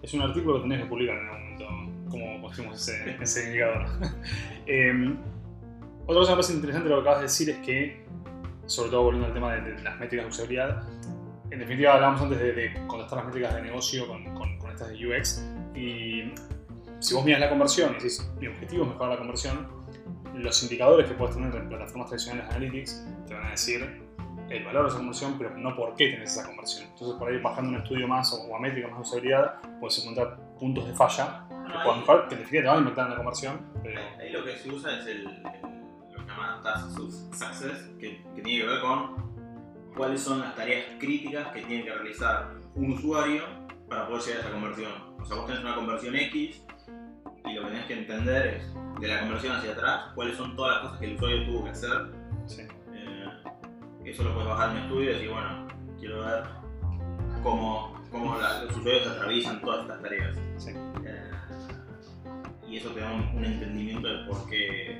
Es 0.03 0.15
un 0.15 0.23
artículo 0.23 0.55
que 0.57 0.61
tenés 0.63 0.83
que 0.83 0.87
publicar 0.89 1.17
en 1.19 1.27
algún 1.29 1.43
momento, 1.43 2.11
cómo 2.11 2.41
construimos 2.41 2.89
ese, 2.89 3.17
ese 3.23 3.47
indicador. 3.47 3.87
Eh, 4.67 5.15
otra 6.07 6.15
cosa 6.21 6.31
que 6.33 6.37
me 6.37 6.37
parece 6.37 6.53
interesante 6.55 6.89
lo 6.89 6.95
que 6.97 7.01
acabas 7.01 7.19
de 7.21 7.25
decir 7.25 7.51
es 7.51 7.59
que, 7.59 8.05
sobre 8.67 8.91
todo 8.91 9.03
volviendo 9.03 9.27
al 9.29 9.35
tema 9.35 9.55
de, 9.55 9.73
de 9.73 9.83
las 9.83 9.99
métricas 9.99 10.27
de 10.27 10.31
usabilidad, 10.31 10.83
en 11.51 11.59
definitiva 11.59 11.95
hablábamos 11.95 12.23
antes 12.23 12.39
de, 12.39 12.53
de 12.53 12.75
contrastar 12.87 13.19
las 13.19 13.27
métricas 13.27 13.55
de 13.57 13.63
negocio 13.63 14.07
con, 14.07 14.25
con- 14.35 14.59
con 14.59 14.71
estas 14.71 14.89
de 14.91 15.07
UX 15.07 15.45
y 15.75 16.33
si 17.01 17.15
vos 17.15 17.25
miras 17.25 17.41
la 17.41 17.49
conversión 17.49 17.91
y 17.93 17.95
decís, 17.95 18.31
mi 18.41 18.47
objetivo 18.47 18.85
es 18.85 18.89
mejorar 18.91 19.13
la 19.13 19.19
conversión, 19.19 19.67
los 20.35 20.63
indicadores 20.63 21.09
que 21.09 21.15
puedes 21.15 21.35
tener 21.35 21.53
en 21.55 21.69
plataformas 21.69 22.09
tradicionales 22.09 22.49
de 22.49 22.55
Analytics 22.57 23.07
te 23.27 23.35
van 23.35 23.47
a 23.47 23.51
decir 23.51 24.03
el 24.51 24.65
valor 24.65 24.83
de 24.85 24.89
esa 24.89 24.99
conversión, 24.99 25.35
pero 25.39 25.57
no 25.57 25.75
por 25.77 25.95
qué 25.95 26.09
tenés 26.11 26.33
esa 26.37 26.47
conversión. 26.47 26.89
Entonces, 26.91 27.17
por 27.19 27.29
ahí 27.31 27.39
bajando 27.39 27.71
un 27.71 27.77
estudio 27.77 28.09
más 28.09 28.33
o, 28.33 28.55
a 28.57 28.61
métricas 28.61 28.91
más 28.91 29.01
de 29.01 29.03
usabilidad, 29.09 29.61
puedes 29.81 29.99
encontrar 30.03 30.39
puntos 30.59 30.87
de 30.87 30.95
falla 30.95 31.45
que 31.49 31.79
pueden 31.85 32.05
ahí, 32.05 32.29
que 32.29 32.35
en 32.35 32.41
definitiva 32.41 32.63
te 32.63 32.69
van 32.69 32.77
a 32.77 32.81
impactar 32.81 33.05
en 33.05 33.11
la 33.11 33.17
conversión, 33.17 33.61
pero 33.83 34.01
ahí 34.21 34.31
lo 34.33 34.45
que 34.45 34.57
se 34.59 34.71
usa 34.71 34.99
es 34.99 35.07
el, 35.07 35.19
el- 35.21 35.43
lo 36.11 36.17
que 36.17 36.23
se 36.23 36.27
llama 36.29 36.61
Task 36.63 36.91
Success, 36.91 37.91
que, 37.99 38.23
que 38.35 38.43
tiene 38.43 38.63
que 38.65 38.67
ver 38.67 38.81
con 38.81 39.31
cuáles 39.97 40.21
son 40.21 40.41
las 40.41 40.55
tareas 40.57 40.85
críticas 40.99 41.49
que 41.49 41.63
tiene 41.63 41.85
que 41.85 41.93
realizar 41.95 42.49
un 42.75 42.93
usuario 42.93 43.43
para 43.89 44.07
poder 44.09 44.23
llegar 44.23 44.39
a 44.39 44.43
esa 44.43 44.53
conversión. 44.53 44.93
O 45.21 45.25
sea, 45.25 45.37
vos 45.37 45.47
tenés 45.47 45.63
una 45.63 45.75
conversión 45.77 46.15
X 46.17 46.63
y 47.47 47.53
lo 47.55 47.63
que 47.63 47.69
tenés 47.69 47.87
que 47.87 47.99
entender 48.01 48.47
es, 48.47 48.75
de 49.01 49.09
la 49.09 49.21
conversión 49.21 49.57
hacia 49.57 49.73
atrás, 49.73 50.01
cuáles 50.15 50.37
son 50.37 50.55
todas 50.57 50.75
las 50.75 50.83
cosas 50.85 50.99
que 51.01 51.07
el 51.07 51.15
usuario 51.17 51.47
tuvo 51.47 51.65
que 51.65 51.71
hacer 51.71 51.91
sí. 52.47 52.63
Eso 54.05 54.25
lo 54.25 54.33
puedes 54.35 54.49
bajar 54.49 54.71
en 54.71 54.77
un 54.77 54.83
estudio 54.83 55.11
y 55.11 55.13
decir, 55.15 55.31
bueno, 55.31 55.69
quiero 55.99 56.21
ver 56.25 56.43
cómo, 57.43 57.95
cómo 58.11 58.37
la- 58.39 58.65
los 58.65 58.77
usuarios 58.77 59.07
atraviesan 59.07 59.61
todas 59.61 59.83
estas 59.83 60.03
tareas. 60.03 60.39
Sí. 60.57 60.71
Eh, 61.05 61.31
y 62.69 62.77
eso 62.77 62.91
te 62.91 63.01
da 63.01 63.13
un, 63.13 63.37
un 63.37 63.45
entendimiento 63.45 64.09
de 64.09 64.25
por 64.27 64.49
qué, 64.49 64.91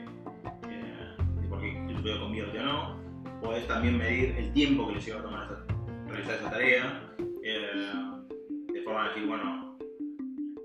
eh, 0.69 1.17
de 1.41 1.49
por 1.49 1.61
qué 1.61 1.77
el 1.77 1.97
usuario 1.97 2.21
convierte 2.21 2.59
o 2.61 2.63
no. 2.65 3.01
Puedes 3.43 3.67
también 3.67 3.97
medir 3.97 4.37
el 4.37 4.53
tiempo 4.53 4.87
que 4.89 4.95
le 4.95 5.01
lleva 5.01 5.21
a 5.21 5.23
tomar 5.23 5.45
esa- 5.45 5.65
realizar 6.09 6.35
esa 6.37 6.51
tarea, 6.51 7.03
eh, 7.43 7.93
de 8.73 8.83
forma 8.83 9.05
de 9.05 9.09
decir, 9.11 9.27
bueno, 9.27 9.79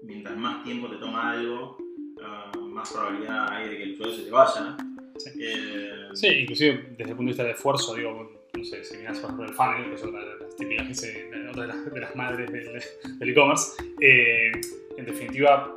mientras 0.03 0.37
más 0.37 0.63
tiempo 0.63 0.87
te 0.89 0.97
toma 0.97 1.31
algo, 1.31 1.77
ah, 2.23 2.51
más 2.59 2.91
probabilidad 2.91 3.49
hay 3.49 3.69
de 3.69 3.77
que 3.77 3.83
el 3.83 3.93
usuario 3.93 4.15
se 4.15 4.23
te 4.23 4.31
vaya. 4.31 4.77
Sí. 5.17 5.29
Eh, 5.39 5.91
Sí, 6.13 6.27
inclusive 6.27 6.85
desde 6.97 7.11
el 7.11 7.17
punto 7.17 7.23
de 7.23 7.25
vista 7.27 7.43
de 7.43 7.51
esfuerzo, 7.51 7.95
digo, 7.95 8.31
no 8.53 8.63
sé, 8.63 8.83
si 8.85 8.97
miras 8.97 9.19
por 9.19 9.45
el 9.45 9.53
funnel, 9.53 9.93
que 9.95 10.05
de 10.05 10.11
las 10.39 10.55
típicas, 10.55 10.87
que 10.87 10.93
se- 10.95 11.29
otra 11.49 11.61
de 11.63 11.67
las, 11.67 11.93
de 11.93 11.99
las 11.99 12.15
madres 12.15 12.51
del 12.51 12.81
del 13.19 13.29
e-commerce, 13.29 13.73
eh, 13.99 14.51
en 14.97 15.05
definitiva, 15.05 15.73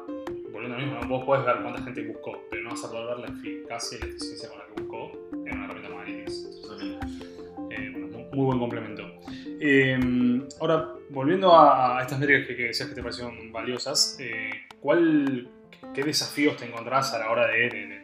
volviendo 0.52 0.76
a 0.76 0.80
lo 0.80 0.86
mismo, 0.86 1.00
¿no? 1.00 1.08
vos 1.08 1.24
podés 1.24 1.44
ver 1.44 1.56
cuánta 1.62 1.82
gente 1.82 2.02
buscó, 2.06 2.40
pero 2.50 2.62
no 2.62 2.70
vas 2.70 2.84
a 2.84 2.90
poder 2.90 3.16
ver 3.16 3.28
la 3.30 3.36
eficacia 3.36 3.98
y 3.98 4.00
la 4.02 4.06
eficiencia 4.08 4.48
con 4.48 4.58
la 4.58 4.64
que 4.66 4.80
buscó 4.82 5.12
en 5.32 5.52
una 5.54 5.64
herramienta 5.64 5.88
como 5.88 6.00
Analytics. 6.02 6.48
Eh, 7.70 7.90
bueno, 7.92 8.08
muy, 8.32 8.44
buen 8.46 8.58
complemento. 8.60 9.02
Eh, 9.60 9.98
ahora, 10.60 10.94
volviendo 11.10 11.52
a, 11.54 11.98
a 11.98 12.02
estas 12.02 12.18
métricas 12.20 12.46
que, 12.46 12.56
que 12.56 12.62
decías 12.66 12.88
que 12.88 12.94
te 12.94 13.02
parecieron 13.02 13.50
valiosas, 13.52 14.18
¿cuál, 14.80 15.48
¿qué 15.94 16.02
desafíos 16.04 16.56
te 16.56 16.64
encontrás 16.66 17.12
a 17.14 17.18
la 17.18 17.30
hora 17.30 17.46
de, 17.48 17.68
de, 17.68 17.97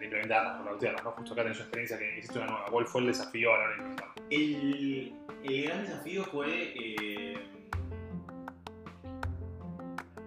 o 0.61 0.65
lautearlas? 0.65 1.05
¿no? 1.05 1.11
Justo 1.13 1.33
acá 1.35 1.43
tenés 1.43 1.59
una 1.59 1.65
experiencia 1.67 1.99
que 1.99 2.19
hiciste 2.19 2.39
una 2.39 2.47
nueva. 2.49 2.67
¿Cuál 2.71 2.87
fue 2.87 3.01
el 3.03 3.07
desafío 3.09 3.55
a 3.55 3.59
la 3.59 3.65
hora 3.65 3.77
de? 3.77 4.35
El, 4.37 5.15
el 5.45 5.65
gran 5.65 5.83
desafío 5.83 6.25
fue 6.25 6.47
eh, 6.77 7.39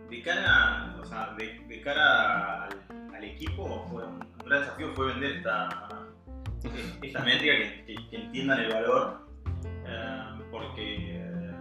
de 0.10 0.22
cara, 0.22 0.96
o 1.02 1.06
sea, 1.06 1.34
de, 1.38 1.60
de 1.68 1.82
cara 1.82 2.64
al, 2.66 2.70
al 3.16 3.24
equipo, 3.24 3.86
fue 3.92 4.06
un, 4.06 4.14
un 4.22 4.46
gran 4.50 4.62
desafío 4.62 4.94
fue 4.94 5.08
vender 5.08 5.38
esta, 5.38 5.90
esta 7.02 7.20
métrica 7.24 7.54
que, 7.58 7.84
que- 7.86 8.10
que 8.10 8.16
entiendan 8.18 8.60
el 8.62 8.74
valor, 8.74 9.28
eh, 9.86 10.24
porque 10.52 11.16
eh, 11.18 11.52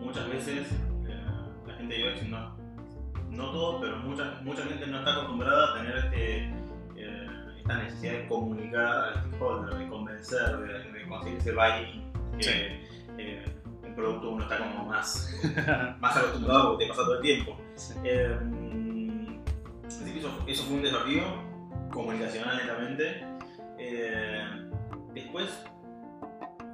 muchas 0.00 0.28
veces 0.30 0.72
eh, 1.06 1.24
la 1.66 1.74
gente 1.74 1.94
de 1.94 2.12
UX 2.14 2.22
no, 2.28 2.56
no 3.30 3.50
todos, 3.50 3.82
pero 3.82 3.96
mucha, 3.98 4.38
mucha 4.42 4.62
gente 4.62 4.86
no 4.86 4.98
está 4.98 5.12
acostumbrada 5.12 5.70
a 5.70 5.74
tener 5.74 5.96
este, 5.98 6.54
esta 7.66 7.82
necesidad 7.82 8.12
de 8.12 8.28
comunicar 8.28 8.86
al 8.86 9.14
stakeholder, 9.26 9.78
de 9.78 9.88
convencer, 9.88 10.56
de, 10.58 10.92
de 10.92 11.08
conseguir 11.08 11.38
ese 11.38 11.52
buy-in. 11.52 12.12
que, 12.38 12.44
Sí. 12.44 12.50
eh, 13.18 13.44
el 13.82 13.94
producto 13.94 14.30
uno 14.30 14.42
está 14.44 14.58
como 14.58 14.84
más, 14.84 15.34
más 16.00 16.16
acostumbrado 16.16 16.70
porque 16.70 16.84
te 16.84 16.90
pasa 16.90 17.02
todo 17.02 17.14
el 17.16 17.22
tiempo. 17.22 17.56
Eh, 18.04 18.38
así 19.86 20.12
que 20.12 20.18
eso, 20.20 20.44
eso 20.46 20.62
fue 20.64 20.76
un 20.76 20.82
desafío 20.82 21.22
comunicacional 21.90 22.56
netamente. 22.56 23.24
Eh, 23.78 24.44
después 25.12 25.64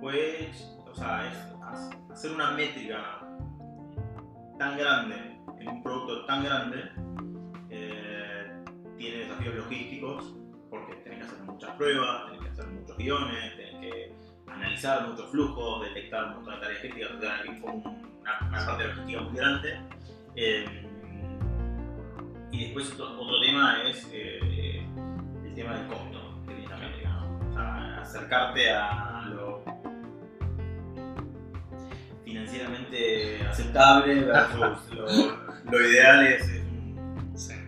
fue, 0.01 0.51
o 0.91 0.95
sea, 0.95 1.27
es 1.31 1.89
hacer 2.11 2.33
una 2.33 2.51
métrica 2.51 3.21
tan 4.59 4.77
grande 4.77 5.41
en 5.59 5.69
un 5.69 5.83
producto 5.83 6.27
tan 6.27 6.45
grande 6.45 6.83
tiene 8.99 9.17
desafíos 9.19 9.55
logísticos 9.57 10.37
porque 10.73 10.95
tenés 11.05 11.19
que 11.19 11.25
hacer 11.27 11.45
muchas 11.45 11.71
pruebas, 11.77 12.25
tenés 12.25 12.41
que 12.41 12.49
hacer 12.49 12.67
muchos 12.69 12.97
guiones, 12.97 13.57
tenés 13.57 13.81
que 13.81 14.13
analizar 14.47 15.07
muchos 15.07 15.31
flujos, 15.31 15.85
detectar 15.85 16.25
un 16.25 16.35
montón 16.37 16.55
de 16.55 16.61
tareas 16.61 16.81
críticas, 16.81 17.11
o 17.13 17.21
sea, 17.21 17.41
hay 17.41 17.61
como 17.61 17.75
una, 18.21 18.49
una 18.49 18.67
parte 18.67 18.85
logística 18.85 19.21
muy 19.21 19.37
grande. 19.37 19.81
Eh, 20.35 20.89
y 22.51 22.65
después 22.65 22.91
otro, 22.93 23.21
otro 23.21 23.41
tema 23.43 23.83
es 23.87 24.09
eh, 24.15 24.87
el 25.45 25.55
tema 25.55 25.75
del 25.75 25.89
costo 25.89 26.41
métrica, 26.47 26.79
¿no? 26.79 27.51
O 27.51 27.53
sea, 27.53 28.01
acercarte 28.01 28.71
a 28.71 29.27
lo 29.29 29.63
financieramente 32.25 33.43
aceptable 33.47 34.25
versus 34.25 34.91
lo, 34.95 35.07
lo 35.71 35.87
ideal 35.87 36.27
es, 36.27 36.63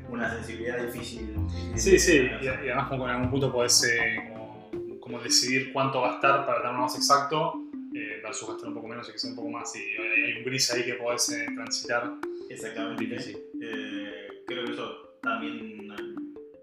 una 0.09 0.31
sensibilidad 0.31 0.79
difícil. 0.79 1.34
Sí, 1.77 1.99
sí, 1.99 2.29
y, 2.41 2.45
y 2.45 2.49
además 2.49 2.89
como 2.89 3.05
en 3.09 3.15
algún 3.15 3.31
punto 3.31 3.53
podés 3.53 3.83
eh, 3.85 4.31
como, 4.33 4.71
como 5.01 5.19
decidir 5.21 5.73
cuánto 5.73 6.01
gastar 6.01 6.47
para 6.47 6.59
tenerlo 6.59 6.83
más 6.83 6.97
exacto 6.97 7.55
eh, 7.95 8.21
versus 8.23 8.49
gastar 8.49 8.69
un 8.69 8.75
poco 8.75 8.89
menos 8.89 9.09
y 9.09 9.13
que 9.13 9.19
sea 9.19 9.31
un 9.31 9.37
poco 9.37 9.51
más 9.51 9.75
y 9.77 9.79
hay, 9.79 10.25
hay 10.25 10.39
un 10.39 10.45
gris 10.45 10.71
ahí 10.73 10.85
que 10.85 10.95
podés 10.95 11.29
eh, 11.31 11.47
transitar. 11.55 12.15
Exactamente. 12.51 13.05
Difícil. 13.05 13.39
Eh, 13.63 14.43
creo 14.47 14.65
que 14.65 14.73
eso 14.73 15.17
también, 15.23 15.89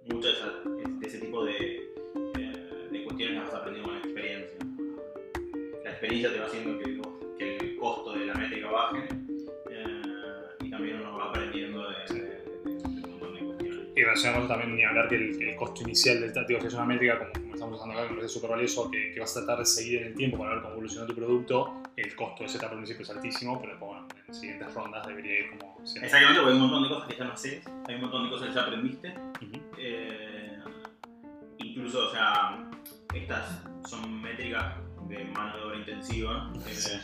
mucho 0.06 0.27
de, 0.27 1.08
ese 1.08 1.19
tipo 1.19 1.43
de, 1.45 1.89
eh, 2.38 2.88
de 2.91 3.04
cuestiones 3.04 3.38
las 3.38 3.45
vas 3.45 3.62
aprendiendo 3.62 3.89
con 3.89 3.99
la 3.99 4.06
experiencia. 4.06 4.58
La 5.84 5.91
experiencia 5.91 6.34
te 6.34 6.39
va 6.39 6.45
haciendo 6.47 6.77
que, 6.80 6.84
que 6.84 6.90
relacionado 14.12 14.47
también 14.47 14.76
ni 14.76 14.84
hablar 14.84 15.08
que 15.08 15.15
el, 15.15 15.41
el 15.41 15.56
costo 15.56 15.84
inicial 15.84 16.21
del 16.21 16.45
digo, 16.47 16.60
que 16.60 16.67
es 16.67 16.74
una 16.74 16.86
métrica 16.86 17.17
como, 17.19 17.32
como 17.34 17.54
estamos 17.54 17.78
usando 17.78 17.93
acá, 17.93 18.04
que 18.04 18.10
me 18.10 18.15
parece 18.17 18.34
súper 18.34 18.50
valioso, 18.52 18.91
que, 18.91 19.12
que 19.13 19.19
vas 19.19 19.36
a 19.36 19.39
tratar 19.39 19.60
de 19.60 19.65
seguir 19.65 20.02
en 20.02 20.08
el 20.08 20.15
tiempo 20.15 20.38
para 20.38 20.52
ver 20.52 20.62
cómo 20.62 20.74
evoluciona 20.74 21.08
tu 21.08 21.15
producto. 21.15 21.82
El 21.95 22.15
costo 22.15 22.43
de 22.43 22.45
ese 22.45 22.58
etapa 22.58 22.71
al 22.74 22.78
principio 22.80 23.04
es 23.04 23.10
altísimo, 23.10 23.60
pero 23.60 23.74
después, 23.74 23.91
bueno, 23.91 24.08
en 24.28 24.34
siguientes 24.34 24.74
rondas 24.74 25.08
debería 25.08 25.39
ir 25.39 25.50
como 25.52 25.78
siendo. 25.86 26.06
Exactamente, 26.06 26.41
porque 26.41 26.54
hay 26.54 26.62
un 26.62 26.62
montón 26.62 26.84
de 26.84 26.89
cosas 26.89 27.08
que 27.10 27.17
ya 27.17 27.24
no 27.26 27.34
haces, 27.34 27.67
hay 27.88 27.95
un 27.95 28.02
montón 28.02 28.24
de 28.24 28.30
cosas 28.30 28.47
que 28.47 28.54
ya 28.54 28.62
aprendiste 28.62 29.13
Ujú. 29.41 29.62
Eh, 29.78 30.60
incluso, 31.58 32.08
o 32.08 32.12
sea, 32.12 32.69
estas 33.13 33.62
son 33.88 34.21
métricas 34.21 34.76
de 35.08 35.26
mano 35.26 35.58
de 35.58 35.63
obra 35.63 35.78
intensiva, 35.78 36.52
eh, 36.67 37.02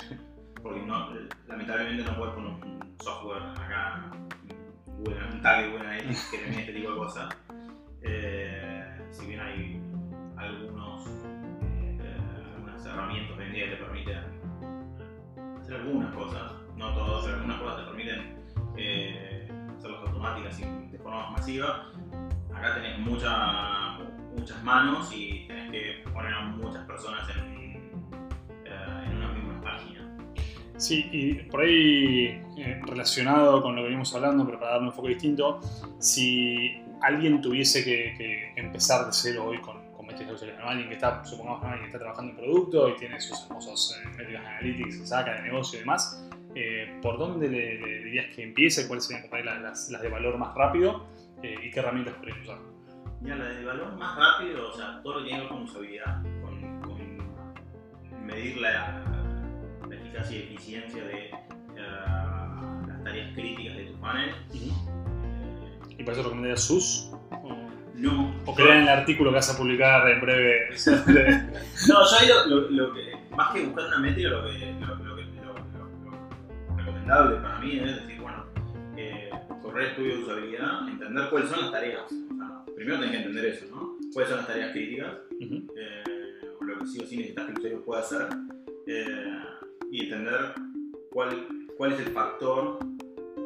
porque 0.61 0.81
no, 0.81 1.09
lamentablemente 1.47 2.03
no 2.03 2.17
puedes 2.17 2.33
poner 2.35 2.51
un 2.51 2.95
software 3.01 3.43
acá, 3.43 4.11
Un 5.05 5.41
tag 5.41 5.61
de 5.63 5.69
Google 5.69 5.87
Analytics 5.87 6.29
que 6.31 6.37
tenga 6.39 6.59
este 6.59 6.73
tipo 6.73 6.91
de 6.91 6.97
cosas. 6.97 7.37
Eh, 8.01 9.07
si 9.11 9.25
bien 9.27 9.39
hay 9.39 9.81
algunos, 10.37 11.07
eh, 11.61 12.17
algunas 12.55 12.85
herramientas 12.85 13.37
hoy 13.37 13.51
que 13.51 13.67
te 13.67 13.75
permiten 13.77 14.17
hacer 15.61 15.75
algunas 15.75 16.13
cosas, 16.13 16.51
no 16.75 16.93
todas, 16.93 17.27
algunas 17.33 17.59
cosas 17.61 17.77
te 17.77 17.83
permiten 17.91 18.35
eh, 18.77 19.47
hacerlas 19.77 20.01
automáticas 20.07 20.59
y 20.59 20.63
de 20.91 20.97
forma 20.99 21.31
masiva. 21.31 21.91
Acá 22.55 22.75
tenés 22.75 22.97
mucha- 22.99 23.99
muchas 24.35 24.63
manos 24.63 25.11
y 25.13 25.45
tenés 25.47 25.71
que 25.71 26.09
poner 26.11 26.33
a 26.33 26.41
muchas 26.45 26.85
personas 26.85 27.27
en, 27.35 27.56
Sí, 30.77 31.09
y 31.11 31.33
por 31.49 31.61
ahí 31.61 32.39
eh, 32.57 32.79
relacionado 32.85 33.61
con 33.63 33.75
lo 33.75 33.81
que 33.81 33.87
venimos 33.87 34.13
hablando, 34.15 34.45
pero 34.45 34.59
para 34.59 34.71
darle 34.73 34.87
un 34.87 34.93
enfoque 34.93 35.09
distinto, 35.09 35.59
si 35.99 36.81
alguien 37.01 37.41
tuviese 37.41 37.83
que, 37.83 38.13
que 38.17 38.53
empezar 38.61 39.05
de 39.07 39.11
cero 39.11 39.45
hoy 39.45 39.57
con, 39.59 39.91
con 39.93 40.05
métricas 40.05 40.35
usuarios, 40.35 40.59
¿no? 40.59 40.69
alguien 40.69 40.87
que 40.87 40.95
está, 40.95 41.23
supongamos, 41.25 41.63
alguien 41.63 41.81
que 41.81 41.85
está 41.87 41.99
trabajando 41.99 42.31
en 42.31 42.37
producto 42.37 42.89
y 42.89 42.95
tiene 42.97 43.19
sus 43.19 43.47
famosos 43.47 43.99
eh, 44.03 44.07
métricas 44.17 44.45
analytics 44.45 44.97
que 44.99 45.05
saca 45.07 45.33
de 45.33 45.41
negocio 45.43 45.77
y 45.77 45.79
demás, 45.81 46.23
eh, 46.55 46.99
¿por 47.01 47.17
dónde 47.17 47.49
le, 47.49 47.79
le 47.79 48.03
dirías 48.03 48.33
que 48.35 48.43
empiece? 48.43 48.87
¿Cuáles 48.87 49.05
serían 49.05 49.27
las, 49.45 49.61
las- 49.61 49.89
las 49.89 50.01
de 50.01 50.09
valor 50.09 50.37
más 50.37 50.53
rápido? 50.55 51.07
Eh, 51.43 51.55
¿Y 51.63 51.71
qué 51.71 51.79
herramientas 51.79 52.13
podrías 52.15 52.37
usar? 52.39 52.57
Mira, 53.21 53.35
la 53.35 53.45
de 53.49 53.65
valor 53.65 53.95
más 53.95 54.15
rápido, 54.15 54.69
o 54.69 54.73
sea, 54.73 55.01
todo 55.03 55.19
lo 55.19 55.23
que 55.23 55.29
tiene 55.29 55.47
con 55.47 55.63
usabilidad, 55.63 56.21
con, 56.41 56.81
con 56.81 58.25
medir 58.25 58.57
la, 58.57 59.16
y 60.31 60.35
eficiencia 60.37 61.03
de 61.03 61.25
eh, 61.25 61.31
las 62.87 63.03
tareas 63.03 63.33
críticas 63.33 63.77
de 63.77 63.83
tu 63.85 63.99
panel. 63.99 64.35
Y 65.97 66.03
por 66.03 66.13
eso 66.13 66.23
recomendarías 66.23 66.61
SUS? 66.63 67.11
No. 67.95 68.31
¿O 68.45 68.53
crean 68.53 68.83
el 68.83 68.89
artículo 68.89 69.31
que 69.31 69.35
vas 69.37 69.53
a 69.53 69.57
publicar 69.57 70.07
en 70.09 70.21
breve? 70.21 70.69
No, 71.87 71.95
yo 72.09 72.17
ahí 72.19 72.27
lo, 72.27 72.45
lo- 72.47 72.69
lo 72.69 72.93
que, 72.93 73.13
más 73.35 73.51
que 73.53 73.65
buscar 73.65 73.87
una 73.87 73.97
métrica, 73.99 74.29
lo 74.29 74.43
que, 74.45 74.73
lo, 75.03 75.15
que- 75.15 75.27
recomendable 76.77 77.37
para 77.37 77.59
mí 77.59 77.79
es 77.79 77.95
decir, 77.95 78.19
bueno, 78.21 78.45
eh, 78.97 79.29
correr 79.61 79.89
estudio 79.89 80.17
de 80.17 80.23
usabilidad, 80.23 80.87
entender 80.89 81.29
cuáles 81.29 81.49
son 81.49 81.61
las 81.61 81.71
tareas. 81.71 82.03
O 82.03 82.35
sea, 82.37 82.65
primero 82.75 82.97
tenés 82.99 83.11
que 83.11 83.17
entender 83.17 83.45
eso, 83.45 83.65
¿no? 83.71 83.97
¿Cuáles 84.13 84.29
son 84.29 84.37
las 84.39 84.47
tareas 84.47 84.71
críticas? 84.71 85.13
Eh, 85.39 86.03
o 86.59 86.63
lo 86.63 86.79
que 86.79 86.85
sí 86.85 86.99
o 87.01 87.05
sí 87.07 87.17
necesitas 87.17 87.45
que 87.45 87.51
el 87.51 87.57
usuario 87.57 87.85
pueda 87.85 88.01
hacer, 88.01 88.27
eh, 88.87 89.43
y 89.91 90.03
entender 90.05 90.53
cuál, 91.11 91.47
cuál 91.77 91.93
es 91.93 91.99
el 91.99 92.07
factor 92.13 92.79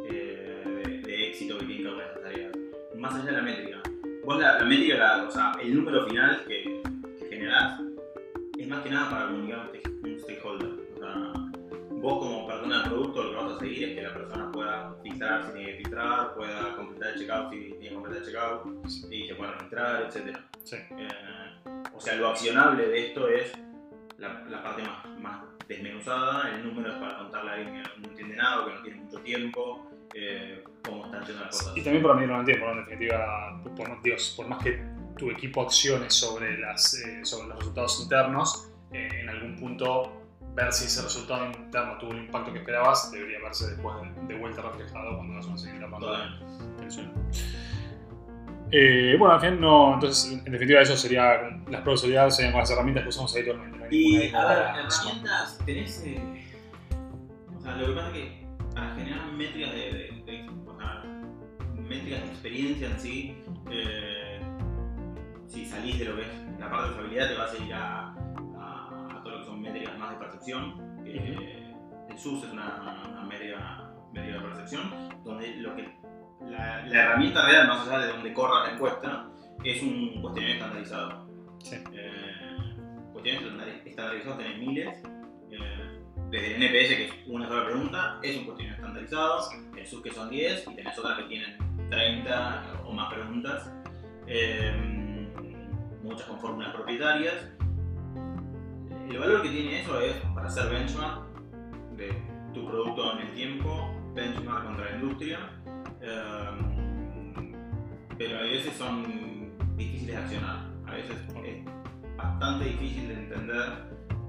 eh, 0.09 0.63
de, 0.85 1.01
de 1.01 1.27
éxito 1.29 1.57
que 1.57 1.65
tiene 1.65 1.83
cada 1.83 1.95
una 1.95 2.03
de 2.05 2.09
esas 2.11 2.23
tareas. 2.23 2.51
Más 2.97 3.13
allá 3.15 3.25
de 3.25 3.31
la 3.31 3.41
métrica. 3.41 3.81
Vos 4.25 4.39
la, 4.39 4.59
la 4.59 4.65
métrica, 4.65 4.97
la- 4.97 5.23
o 5.27 5.31
sea, 5.31 5.53
el 5.61 5.75
número 5.75 6.05
final 6.07 6.43
que, 6.47 6.81
que 7.19 7.25
generás 7.29 7.79
es 8.57 8.67
más 8.67 8.81
que 8.83 8.89
nada 8.89 9.09
para 9.09 9.25
comunicar 9.27 9.59
a 9.59 9.63
un 9.63 9.69
stake- 9.69 10.03
un 10.03 10.19
stakeholder. 10.19 10.69
O 10.95 10.97
sea, 10.99 11.33
vos 11.89 12.19
como 12.19 12.47
persona 12.47 12.79
del 12.81 12.89
producto 12.91 13.23
lo 13.23 13.29
que 13.31 13.35
vas 13.35 13.51
a 13.53 13.59
seguir 13.59 13.89
es 13.89 13.95
que 13.95 14.01
la 14.03 14.13
persona 14.13 14.51
pueda 14.51 14.95
filtrar 15.03 15.45
si 15.47 15.53
tiene 15.53 15.71
que 15.71 15.77
filtrar, 15.77 16.33
pueda 16.35 16.75
completar 16.75 17.13
el 17.13 17.19
checkout 17.19 17.51
si 17.51 17.57
tiene 17.71 17.89
que 17.89 17.93
completar 17.93 18.21
el 18.21 18.25
checkout, 18.25 18.85
y 19.11 19.27
se 19.27 19.35
pueda 19.35 19.51
registrar, 19.53 20.01
etc. 20.03 20.37
Sí. 20.63 20.75
Eh, 20.97 21.07
o 21.95 21.99
sea, 21.99 22.15
lo 22.15 22.27
accionable 22.29 22.87
de 22.87 23.07
esto 23.07 23.27
es 23.27 23.51
la, 24.17 24.43
la 24.49 24.61
parte 24.63 24.83
más, 24.83 25.19
más 25.19 25.41
desmenuzada, 25.67 26.49
el 26.55 26.65
número 26.65 26.93
es 26.93 26.99
para 26.99 27.17
contarle 27.17 27.51
a 27.51 27.53
alguien 27.53 27.83
que 27.83 27.89
no 27.99 28.07
entiende 28.09 28.35
nada 28.35 28.61
o 28.61 28.65
que 28.65 28.73
no 28.73 28.81
tiene 28.81 29.01
mucho 29.01 29.19
tiempo, 29.19 29.91
eh, 30.13 30.63
cómo 30.83 31.05
están 31.05 31.25
yendo 31.25 31.41
las 31.43 31.57
cosas. 31.57 31.77
Y 31.77 31.81
también 31.81 32.03
para 32.03 32.15
medirlo 32.15 32.35
en 32.35 32.39
el 32.41 32.45
tiempo, 32.45 32.65
¿no? 32.65 32.71
En 32.71 32.77
definitiva, 32.79 33.61
por, 33.75 34.01
Dios, 34.01 34.33
por 34.35 34.47
más 34.47 34.63
que 34.63 34.83
tu 35.17 35.29
equipo 35.29 35.61
accione 35.61 36.09
sobre, 36.09 36.57
las, 36.57 36.93
eh, 36.95 37.25
sobre 37.25 37.47
los 37.49 37.59
resultados 37.59 38.01
internos, 38.01 38.71
eh, 38.91 39.09
en 39.21 39.29
algún 39.29 39.55
punto 39.55 40.21
ver 40.53 40.73
si 40.73 40.85
ese 40.85 41.01
resultado 41.01 41.45
interno 41.45 41.97
tuvo 41.97 42.11
el 42.11 42.25
impacto 42.25 42.51
que 42.51 42.59
esperabas 42.59 43.09
debería 43.11 43.39
verse 43.39 43.71
después 43.71 43.95
de, 44.01 44.33
de 44.33 44.39
vuelta 44.39 44.61
reflejado 44.61 45.15
cuando 45.15 45.35
vas 45.35 45.45
a 45.45 45.49
una 45.49 45.57
siguiente 45.57 45.87
ronda. 45.87 46.39
Eh, 48.73 49.15
bueno, 49.19 49.33
al 49.35 49.41
final 49.41 49.59
no, 49.59 49.93
entonces 49.95 50.31
en 50.31 50.51
definitiva 50.51 50.81
eso 50.81 50.95
sería, 50.95 51.41
las 51.69 51.83
de 51.83 51.97
seguridad 51.97 52.29
serían 52.29 52.53
con 52.53 52.61
las 52.61 52.71
herramientas 52.71 53.03
que 53.03 53.09
usamos 53.09 53.35
habitualmente. 53.35 53.77
no 53.77 53.85
Y 53.91 54.33
a 54.33 54.45
ver, 54.45 54.57
herramientas, 54.85 55.59
tenés. 55.65 56.03
eh, 56.05 56.21
o 57.57 57.59
sea, 57.61 57.75
lo 57.75 57.87
que 57.87 57.93
pasa 57.93 58.07
es 58.07 58.13
que 58.13 58.47
para 58.73 58.95
generar 58.95 59.31
métricas 59.33 59.71
de, 59.73 59.79
de- 59.81 60.23
de- 60.25 60.49
o 60.65 60.77
sea, 60.77 61.03
métricas 61.75 62.21
de 62.21 62.27
experiencia 62.27 62.87
en 62.87 62.99
sí, 62.99 63.43
eh, 63.71 64.39
si 65.47 65.65
salís 65.65 65.99
de 65.99 66.05
lo 66.05 66.15
que 66.15 66.21
es 66.21 66.27
la 66.59 66.69
parte 66.71 66.87
de 66.87 66.93
usabilidad, 66.93 67.27
te 67.29 67.35
vas 67.35 67.53
a 67.53 67.63
ir 67.65 67.73
a, 67.73 68.07
a- 68.57 69.07
a 69.17 69.21
todo 69.21 69.31
lo 69.33 69.39
que 69.39 69.45
son 69.45 69.61
métricas 69.61 69.97
más 69.97 70.11
de 70.11 70.17
percepción. 70.17 71.03
que 71.03 71.73
El 72.09 72.17
SUS 72.17 72.43
es 72.45 72.51
una, 72.53 73.05
una 73.09 73.21
métrica, 73.25 73.89
métrica 74.13 74.37
de 74.37 74.43
percepción, 74.47 74.81
donde 75.25 75.55
lo 75.57 75.75
que 75.75 76.00
la, 76.49 76.85
la 76.87 77.03
herramienta 77.03 77.45
real, 77.45 77.67
más 77.67 77.87
allá 77.87 77.99
de 78.05 78.07
donde 78.13 78.33
corra 78.33 78.67
la 78.67 78.73
encuesta, 78.73 79.27
es 79.63 79.81
un 79.83 80.21
cuestionario 80.21 80.55
estandarizado. 80.55 81.27
Sí. 81.63 81.75
Eh, 81.93 82.75
cuestionarios 83.13 83.53
estandari- 83.53 83.81
estandarizados 83.87 84.37
tenés 84.37 84.57
miles. 84.59 85.03
eh, 85.51 85.97
desde 86.29 86.55
el 86.55 86.63
NPS, 86.63 86.95
que 86.95 87.05
es 87.07 87.13
una 87.27 87.45
sola 87.47 87.65
pregunta, 87.65 88.19
es 88.23 88.37
un 88.37 88.45
cuestionario 88.45 88.75
estandarizado. 88.81 89.39
El 89.77 89.85
SUS, 89.85 90.01
que 90.01 90.11
son 90.11 90.29
10, 90.29 90.65
y 90.71 90.75
tenés 90.75 90.97
otras 90.97 91.17
que 91.19 91.23
tienen 91.25 91.57
30 91.89 92.63
o 92.85 92.93
más 92.93 93.13
preguntas. 93.13 93.71
eh, 94.27 95.27
muchas 96.03 96.25
con 96.27 96.39
fórmulas 96.39 96.73
propietarias. 96.73 97.51
El 99.09 99.19
valor 99.19 99.41
que 99.41 99.49
tiene 99.49 99.81
eso 99.81 99.99
es 99.99 100.13
para 100.33 100.47
hacer 100.47 100.69
benchmark 100.69 101.21
de 101.97 102.13
tu 102.53 102.65
producto 102.65 103.13
en 103.13 103.27
el 103.27 103.33
tiempo, 103.33 103.93
benchmark 104.13 104.63
contra 104.65 104.85
la 104.89 104.95
industria. 104.95 105.39
Eh, 106.01 107.53
pero 108.17 108.37
a 108.39 108.41
veces 108.43 108.73
son 108.75 109.51
difíciles 109.77 110.15
de 110.15 110.17
accionar. 110.17 110.69
A 110.85 110.95
veces 110.95 111.15
es 111.45 111.65
bastante 112.17 112.65
difícil 112.65 113.07
de 113.07 113.13
entender, 113.15 113.63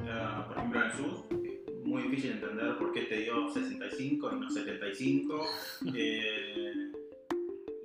eh, 0.05 0.45
por 0.47 0.57
ejemplo 0.59 0.81
en 0.81 0.87
el 0.87 0.93
SUS, 0.93 1.25
es 1.69 1.85
muy 1.87 2.03
difícil 2.05 2.31
de 2.31 2.37
entender 2.47 2.79
por 2.79 2.93
qué 2.93 3.03
te 3.03 3.17
dio 3.19 3.49
65 3.53 4.31
y 4.33 4.41
no 4.41 4.51
75. 4.51 5.47
eh, 5.95 6.73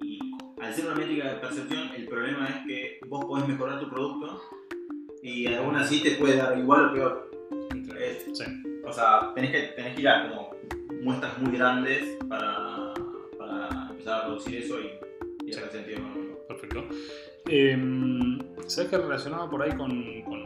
y 0.01 0.19
al 0.61 0.73
ser 0.73 0.85
una 0.85 0.95
métrica 0.95 1.29
de 1.33 1.39
percepción, 1.39 1.89
el 1.95 2.07
problema 2.07 2.47
es 2.47 2.55
que 2.67 2.99
vos 3.07 3.25
podés 3.25 3.47
mejorar 3.47 3.79
tu 3.79 3.89
producto 3.89 4.41
y 5.23 5.51
aún 5.53 5.75
así 5.75 6.01
te 6.01 6.11
puede 6.11 6.37
dar 6.37 6.57
igual 6.57 6.85
o 6.89 6.93
peor. 6.93 7.31
Es- 7.99 8.37
Sí. 8.37 8.43
o 8.85 8.93
sea, 8.93 9.31
tenés 9.33 9.51
que, 9.51 9.61
tenés 9.75 9.95
que 9.95 10.01
ir 10.01 10.07
a 10.09 10.29
como 10.29 10.51
muestras 11.01 11.37
muy 11.39 11.57
grandes 11.57 12.17
para 12.29 12.56
empezar 14.07 14.21
a 14.21 14.25
producir 14.25 14.55
eso 14.63 14.79
y, 14.81 14.85
y 15.47 15.53
Sí. 15.53 15.59
hacer 15.59 15.71
sentido 15.71 15.97
económico. 15.99 16.47
Perfecto. 16.47 16.87
Eh, 17.49 17.77
¿Sabes 18.67 18.89
qué 18.89 18.97
relacionado 18.97 19.49
por 19.49 19.61
ahí 19.61 19.71
con, 19.75 20.21
con 20.23 20.43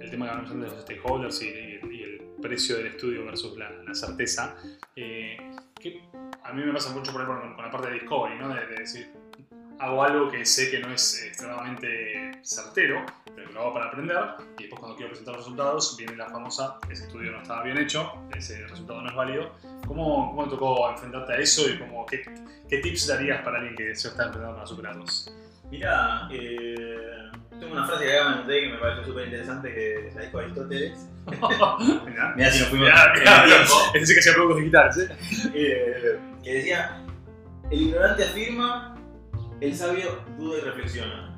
el 0.00 0.10
tema 0.10 0.26
que 0.26 0.30
hablamos 0.30 0.50
antes 0.52 0.70
de 0.70 0.76
los 0.76 0.82
stakeholders 0.82 1.42
y, 1.42 1.46
y- 1.48 1.96
y 1.96 2.02
el 2.02 2.18
precio 2.40 2.76
del 2.76 2.86
estudio 2.88 3.24
versus 3.24 3.56
la, 3.58 3.70
la 3.82 3.94
certeza? 3.94 4.56
Eh, 4.96 5.36
que 5.80 6.00
a 6.42 6.52
mí 6.52 6.62
me 6.64 6.72
pasa 6.72 6.94
mucho 6.94 7.12
por 7.12 7.22
ahí 7.22 7.26
con, 7.26 7.54
con 7.54 7.64
la 7.64 7.70
parte 7.70 7.88
de 7.88 7.94
discovery, 7.94 8.38
¿no? 8.38 8.48
De, 8.54 8.66
de 8.66 8.76
decir, 8.76 9.06
hago 9.84 10.02
algo 10.02 10.30
que 10.30 10.44
sé 10.44 10.70
que 10.70 10.78
no 10.78 10.92
es 10.92 11.22
extremadamente 11.24 12.32
certero, 12.42 13.04
pero 13.34 13.48
que 13.48 13.52
lo 13.52 13.60
hago 13.60 13.74
para 13.74 13.86
aprender, 13.86 14.16
y 14.58 14.62
después 14.62 14.80
cuando 14.80 14.96
quiero 14.96 15.10
presentar 15.10 15.34
los 15.34 15.44
resultados, 15.44 15.96
viene 15.98 16.16
la 16.16 16.28
famosa, 16.30 16.78
ese 16.90 17.04
estudio 17.04 17.32
no 17.32 17.42
estaba 17.42 17.62
bien 17.62 17.76
hecho, 17.76 18.12
ese 18.34 18.66
resultado 18.66 19.02
no 19.02 19.10
es 19.10 19.14
válido. 19.14 19.52
¿Cómo, 19.86 20.30
cómo 20.30 20.44
te 20.44 20.50
tocó 20.50 20.90
enfrentarte 20.90 21.34
a 21.34 21.36
eso 21.36 21.68
y 21.68 21.78
cómo, 21.78 22.06
qué, 22.06 22.22
qué 22.68 22.78
tips 22.78 23.08
darías 23.08 23.42
para 23.42 23.58
alguien 23.58 23.76
que 23.76 23.94
se 23.94 24.08
está 24.08 24.24
enfrentando 24.24 24.56
para 24.56 24.66
superarlos? 24.66 25.34
Mira, 25.70 26.28
eh, 26.32 27.30
tengo 27.58 27.72
una 27.72 27.86
frase 27.86 28.04
que 28.06 28.12
acá 28.12 28.28
me 28.28 28.34
anoté 28.36 28.60
que 28.60 28.68
me 28.68 28.78
pareció 28.78 29.04
súper 29.04 29.24
interesante 29.26 29.74
que 29.74 30.10
la 30.14 30.22
dijo 30.22 30.38
Aristóteles. 30.38 31.08
Mira 32.36 32.50
si 32.50 32.60
nos 32.60 32.68
fuimos. 32.68 32.88
Es 32.88 33.92
decir, 34.00 34.14
que 34.14 34.20
hacía 34.20 34.34
productos 34.34 34.58
digitales, 34.58 34.96
¿eh? 34.98 35.16
Eh, 35.54 36.18
que 36.42 36.54
decía, 36.54 37.02
el 37.70 37.82
ignorante 37.82 38.24
afirma, 38.24 38.94
el 39.60 39.74
sabio 39.74 40.24
duda 40.38 40.58
y 40.58 40.60
reflexiona. 40.62 41.36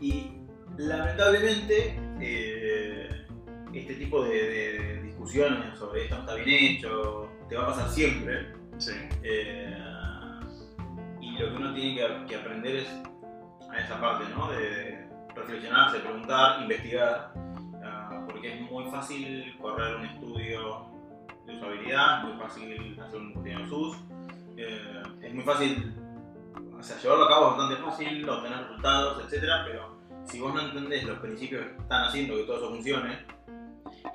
Y 0.00 0.32
lamentablemente 0.76 1.98
eh, 2.20 3.26
este 3.72 3.94
tipo 3.94 4.24
de, 4.24 4.30
de 4.30 5.02
discusiones 5.02 5.78
sobre 5.78 6.04
esto 6.04 6.16
no 6.16 6.20
está 6.20 6.34
bien 6.34 6.76
hecho, 6.76 7.28
te 7.48 7.56
va 7.56 7.64
a 7.64 7.66
pasar 7.68 7.90
siempre. 7.90 8.52
Sí. 8.78 8.92
Eh, 9.22 9.76
y 11.20 11.32
lo 11.38 11.50
que 11.50 11.56
uno 11.56 11.74
tiene 11.74 11.96
que, 11.96 12.26
que 12.26 12.36
aprender 12.36 12.76
es 12.76 12.88
a 13.70 13.78
esa 13.78 14.00
parte, 14.00 14.24
¿no? 14.34 14.50
De 14.50 15.06
reflexionarse, 15.34 16.00
preguntar, 16.00 16.62
investigar, 16.62 17.32
ah, 17.84 18.24
porque 18.26 18.54
es 18.54 18.70
muy 18.70 18.84
fácil 18.90 19.56
correr 19.60 19.96
un 19.96 20.06
estudio 20.06 20.86
de 21.46 21.56
usabilidad, 21.56 22.24
muy 22.24 22.38
fácil 22.38 22.98
hacer 23.00 23.20
un 23.20 23.34
pequeño 23.34 23.68
SUS, 23.68 23.96
eh, 24.56 25.02
es 25.22 25.34
muy 25.34 25.44
fácil, 25.44 25.94
o 26.80 26.82
sea, 26.82 26.98
llevarlo 26.98 27.24
a 27.24 27.28
cabo 27.28 27.50
es 27.50 27.56
bastante 27.58 27.82
fácil, 27.82 28.28
obtener 28.28 28.58
resultados, 28.58 29.24
etcétera, 29.24 29.64
pero 29.66 29.98
si 30.24 30.40
vos 30.40 30.54
no 30.54 30.60
entendés 30.62 31.04
los 31.04 31.18
principios 31.18 31.66
que 31.66 31.82
están 31.82 32.04
haciendo 32.04 32.36
que 32.36 32.44
todo 32.44 32.56
eso 32.56 32.70
funcione 32.70 33.26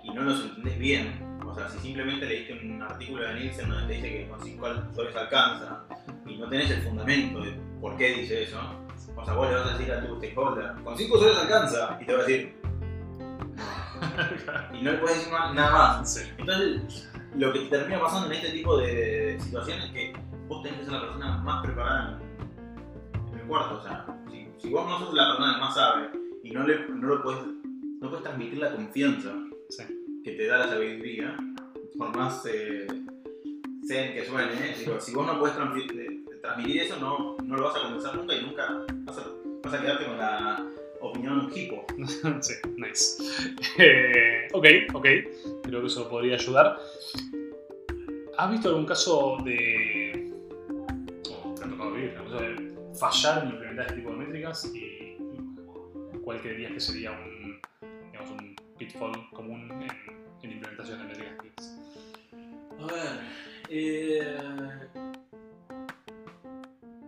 y 0.04 0.10
no 0.12 0.23
los 0.23 0.43
entendés 0.43 0.80
bien, 0.80 1.38
o 1.45 1.54
sea, 1.54 1.69
si 1.69 1.78
simplemente 1.80 2.25
leíste 2.25 2.54
un 2.54 2.82
artículo 2.82 3.23
de 3.23 3.36
Nielsen 3.36 3.69
donde 3.69 3.88
te 3.88 3.93
dice 3.93 4.10
que 4.10 4.30
con 4.30 4.41
5 4.41 4.67
usuarios 4.91 5.15
alcanza 5.15 5.84
y 6.25 6.38
no 6.38 6.49
tenés 6.49 6.71
el 6.71 6.82
fundamento 6.82 7.41
de 7.41 7.51
por 7.80 7.95
qué 7.97 8.15
dice 8.15 8.43
eso, 8.43 8.60
o 9.15 9.23
sea, 9.23 9.36
vos 9.36 9.47
le 9.47 9.56
vas 9.56 9.67
a 9.67 9.78
decir 9.78 9.93
a 9.93 10.06
tu 10.06 10.17
stakeholder, 10.17 10.73
con 10.84 10.97
5 10.97 11.15
usuarios 11.15 11.41
alcanza, 11.41 11.99
y 12.01 12.06
te 12.06 12.13
va 12.13 12.19
a 12.19 12.25
decir, 12.25 12.60
y 14.73 14.82
no 14.82 14.91
le 14.91 14.97
puedes 14.97 15.17
decir 15.17 15.34
nada 15.34 15.71
más. 15.71 16.13
Sí. 16.13 16.21
Entonces, 16.38 17.12
lo 17.36 17.54
que 17.54 17.60
termina 17.62 17.99
pasando 17.99 18.28
en 18.28 18.34
este 18.34 18.51
tipo 18.51 18.78
de 18.78 19.38
situaciones 19.39 19.86
es 19.86 19.91
que 19.91 20.13
vos 20.47 20.63
tenés 20.63 20.80
que 20.80 20.86
ser 20.86 20.93
la 20.93 21.01
persona 21.01 21.38
más 21.38 21.63
preparada 21.63 22.19
cuarto. 23.47 23.77
O 23.77 23.81
sea, 23.81 24.05
si, 24.31 24.47
si 24.58 24.69
vos 24.69 24.86
no 24.88 24.99
sos 24.99 25.13
la 25.13 25.27
persona 25.27 25.55
que 25.55 25.62
más 25.62 25.73
sabe 25.75 26.10
y 26.43 26.51
no, 26.51 26.65
le, 26.65 26.88
no 26.89 27.08
lo 27.08 27.23
puedes, 27.23 27.41
no 28.01 28.10
puedes 28.10 28.23
transmitir 28.23 28.60
la 28.60 28.71
confianza 28.71 29.34
Sí. 29.69 29.84
que 30.23 30.31
te 30.31 30.45
da 30.47 30.60
la 30.60 30.67
sabiduría, 30.67 31.36
por 31.97 32.15
más 32.15 32.45
eh, 32.45 32.86
zen 33.88 34.13
que 34.13 34.25
suene, 34.25 34.53
¿eh? 34.53 34.75
Digo, 34.77 34.99
si 34.99 35.13
vos 35.13 35.25
no 35.25 35.39
puedes 35.39 35.55
eh, 35.58 36.23
transmitir 36.41 36.81
eso, 36.84 36.97
no, 36.99 37.36
no 37.43 37.55
lo 37.55 37.63
vas 37.63 37.75
a 37.77 37.81
conversar 37.81 38.15
nunca 38.15 38.36
y 38.36 38.41
nunca 38.43 38.86
vas 39.05 39.17
a, 39.17 39.25
vas 39.63 39.73
a 39.73 39.81
quedarte 39.81 40.05
con 40.05 40.17
la 40.17 40.65
opinión 41.01 41.51
hipo. 41.55 41.84
sí, 42.41 42.53
nice. 42.77 43.23
Eh, 43.79 44.47
ok, 44.53 44.65
ok. 44.93 45.08
Creo 45.63 45.81
que 45.81 45.88
eso 45.88 46.08
podría 46.10 46.36
ayudar. 46.36 46.77
¿Has 48.38 48.51
visto 48.51 48.69
algún 48.69 48.86
caso 48.86 49.38
de. 49.43 50.31
me 51.60 51.65
ha 51.65 51.69
tocado 51.69 51.91
vivir. 51.93 52.13
O 52.19 52.29
sea, 52.38 52.55
fallar 52.99 53.43
en 53.43 53.49
implementar 53.51 53.86
este 53.86 53.97
tipo 53.97 54.12
de 54.12 54.17
métricas 54.17 54.71
y 54.73 55.17
cuál 56.23 56.41
creerías 56.41 56.71
que 56.73 56.79
sería 56.79 57.12
un, 57.12 57.60
digamos, 58.12 58.31
un 58.31 58.55
pitfall 58.77 59.29
común 59.31 59.71
en, 59.71 59.91
en 60.43 60.51
implementación 60.51 60.99
de 60.99 61.05
métricas. 61.05 61.77
A 62.79 62.86
ver, 62.88 63.19
eh, 63.69 64.38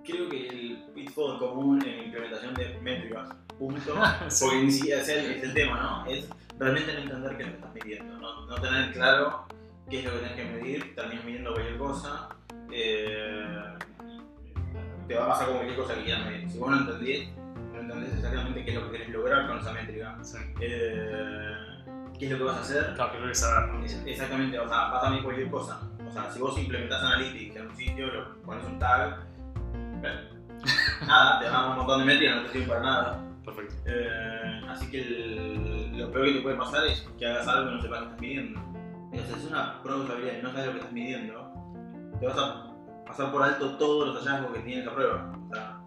creo 0.06 0.30
que 0.30 0.48
el 0.48 0.84
pitfall 0.96 1.38
común 1.40 1.84
en 1.86 2.06
implementación 2.06 2.54
de 2.56 2.80
métricas, 2.82 3.30
punto, 3.58 3.96
Sí. 4.30 4.46
porque 4.46 4.64
ni 4.64 4.72
siquiera 4.72 5.02
es 5.02 5.10
el, 5.10 5.26
es 5.32 5.44
el 5.44 5.54
tema, 5.54 5.82
¿no? 6.06 6.12
Es 6.12 6.30
realmente 6.60 6.94
no 6.94 7.00
entender 7.00 7.38
qué 7.38 7.44
lo 7.44 7.50
estás 7.52 7.74
midiendo, 7.74 8.18
no, 8.18 8.46
no 8.46 8.56
tener 8.56 8.94
claro 8.94 9.46
qué 9.90 10.00
es 10.00 10.06
lo 10.06 10.12
que 10.14 10.18
tienes 10.20 10.36
que 10.36 10.46
medir, 10.46 10.96
terminas 10.96 11.26
midiendo 11.26 11.54
cualquier 11.54 11.78
cosa, 11.78 12.30
eh, 12.72 13.78
te 15.08 15.16
va 15.16 15.26
a 15.26 15.28
pasar 15.30 15.48
con 15.48 15.56
cualquier 15.58 15.80
cosa 15.80 15.96
que 15.96 16.04
quieras 16.04 16.26
medir. 16.26 16.50
Si 16.50 16.58
vos 16.58 16.70
no 16.70 16.78
entendés, 16.78 17.30
no 17.74 17.80
entendés 17.80 18.14
exactamente 18.16 18.66
qué 18.66 18.72
es 18.72 18.76
lo 18.78 18.86
que 18.86 18.92
querés 18.98 19.10
lograr 19.10 19.48
con 19.48 19.60
esa 19.60 19.72
métrica, 19.74 20.18
Sí. 20.24 20.38
eh, 20.62 21.52
qué 22.20 22.26
es 22.26 22.32
lo 22.32 22.38
que 22.40 22.44
vas 22.44 22.58
a 22.58 22.62
hacer, 22.62 22.94
Claro, 22.96 23.12
que 23.12 23.20
lo 23.20 23.28
que 23.28 23.36
saber, 23.36 23.70
Exactamente, 24.06 24.60
o 24.60 24.68
sea, 24.68 24.88
vas 24.90 25.04
a 25.04 25.10
medir 25.10 25.24
cualquier 25.24 25.50
cosa. 25.50 25.80
O 26.08 26.12
sea, 26.12 26.30
si 26.32 26.40
vos 26.40 26.58
implementás 26.58 27.04
Analytics 27.04 27.56
en 27.56 27.68
un 27.68 27.76
sitio, 27.76 28.08
lo 28.08 28.36
pones 28.42 28.66
un 28.66 28.80
tag, 28.80 29.20
bueno, 30.02 30.20
nada, 31.08 31.40
te 31.40 31.46
dan 31.46 31.72
un 31.72 31.78
montón 31.78 32.00
de 32.00 32.06
métricas, 32.06 32.36
no 32.38 32.42
te 32.44 32.50
sirven 32.52 32.68
para 32.70 32.82
nada. 32.82 33.24
Perfecto. 33.46 33.76
Eh, 33.86 34.62
así 34.68 34.90
que 34.92 35.00
el- 35.02 35.98
lo 35.98 36.12
peor 36.12 36.26
que 36.26 36.34
te 36.34 36.42
puede 36.42 36.56
pasar 36.58 36.86
es 36.88 37.08
que 37.18 37.26
hagas 37.28 37.48
algo 37.48 37.72
y 37.72 37.76
no 37.76 37.82
sepas 37.82 38.00
qué 38.00 38.06
estás 38.06 38.22
midiendo. 38.22 38.60
Si 39.14 39.18
es 39.20 39.46
una 39.46 39.80
usabilidad 39.84 40.34
y 40.40 40.42
no 40.44 40.50
sabes 40.52 40.66
lo 40.66 40.72
que 40.74 40.78
estás 40.80 40.92
midiendo, 40.92 41.54
te 42.20 42.26
vas 42.28 42.38
a 42.38 42.67
pasar 43.08 43.32
por 43.32 43.44
alto 43.44 43.78
todos 43.78 44.08
los 44.08 44.26
hallazgos 44.26 44.54
que 44.54 44.60
tiene 44.62 44.82
esa 44.82 44.94
prueba. 44.94 45.32
O 45.50 45.54
sea, 45.54 45.80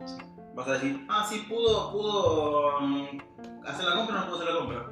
vas 0.54 0.68
a 0.68 0.72
decir, 0.74 1.04
ah, 1.08 1.24
sí, 1.28 1.46
pudo, 1.48 1.92
pudo 1.92 2.80
mm, 2.80 3.18
hacer 3.66 3.86
la 3.86 3.96
compra 3.96 4.16
o 4.16 4.18
no 4.20 4.26
pudo 4.26 4.36
hacer 4.42 4.52
la 4.54 4.58
compra. 4.60 4.86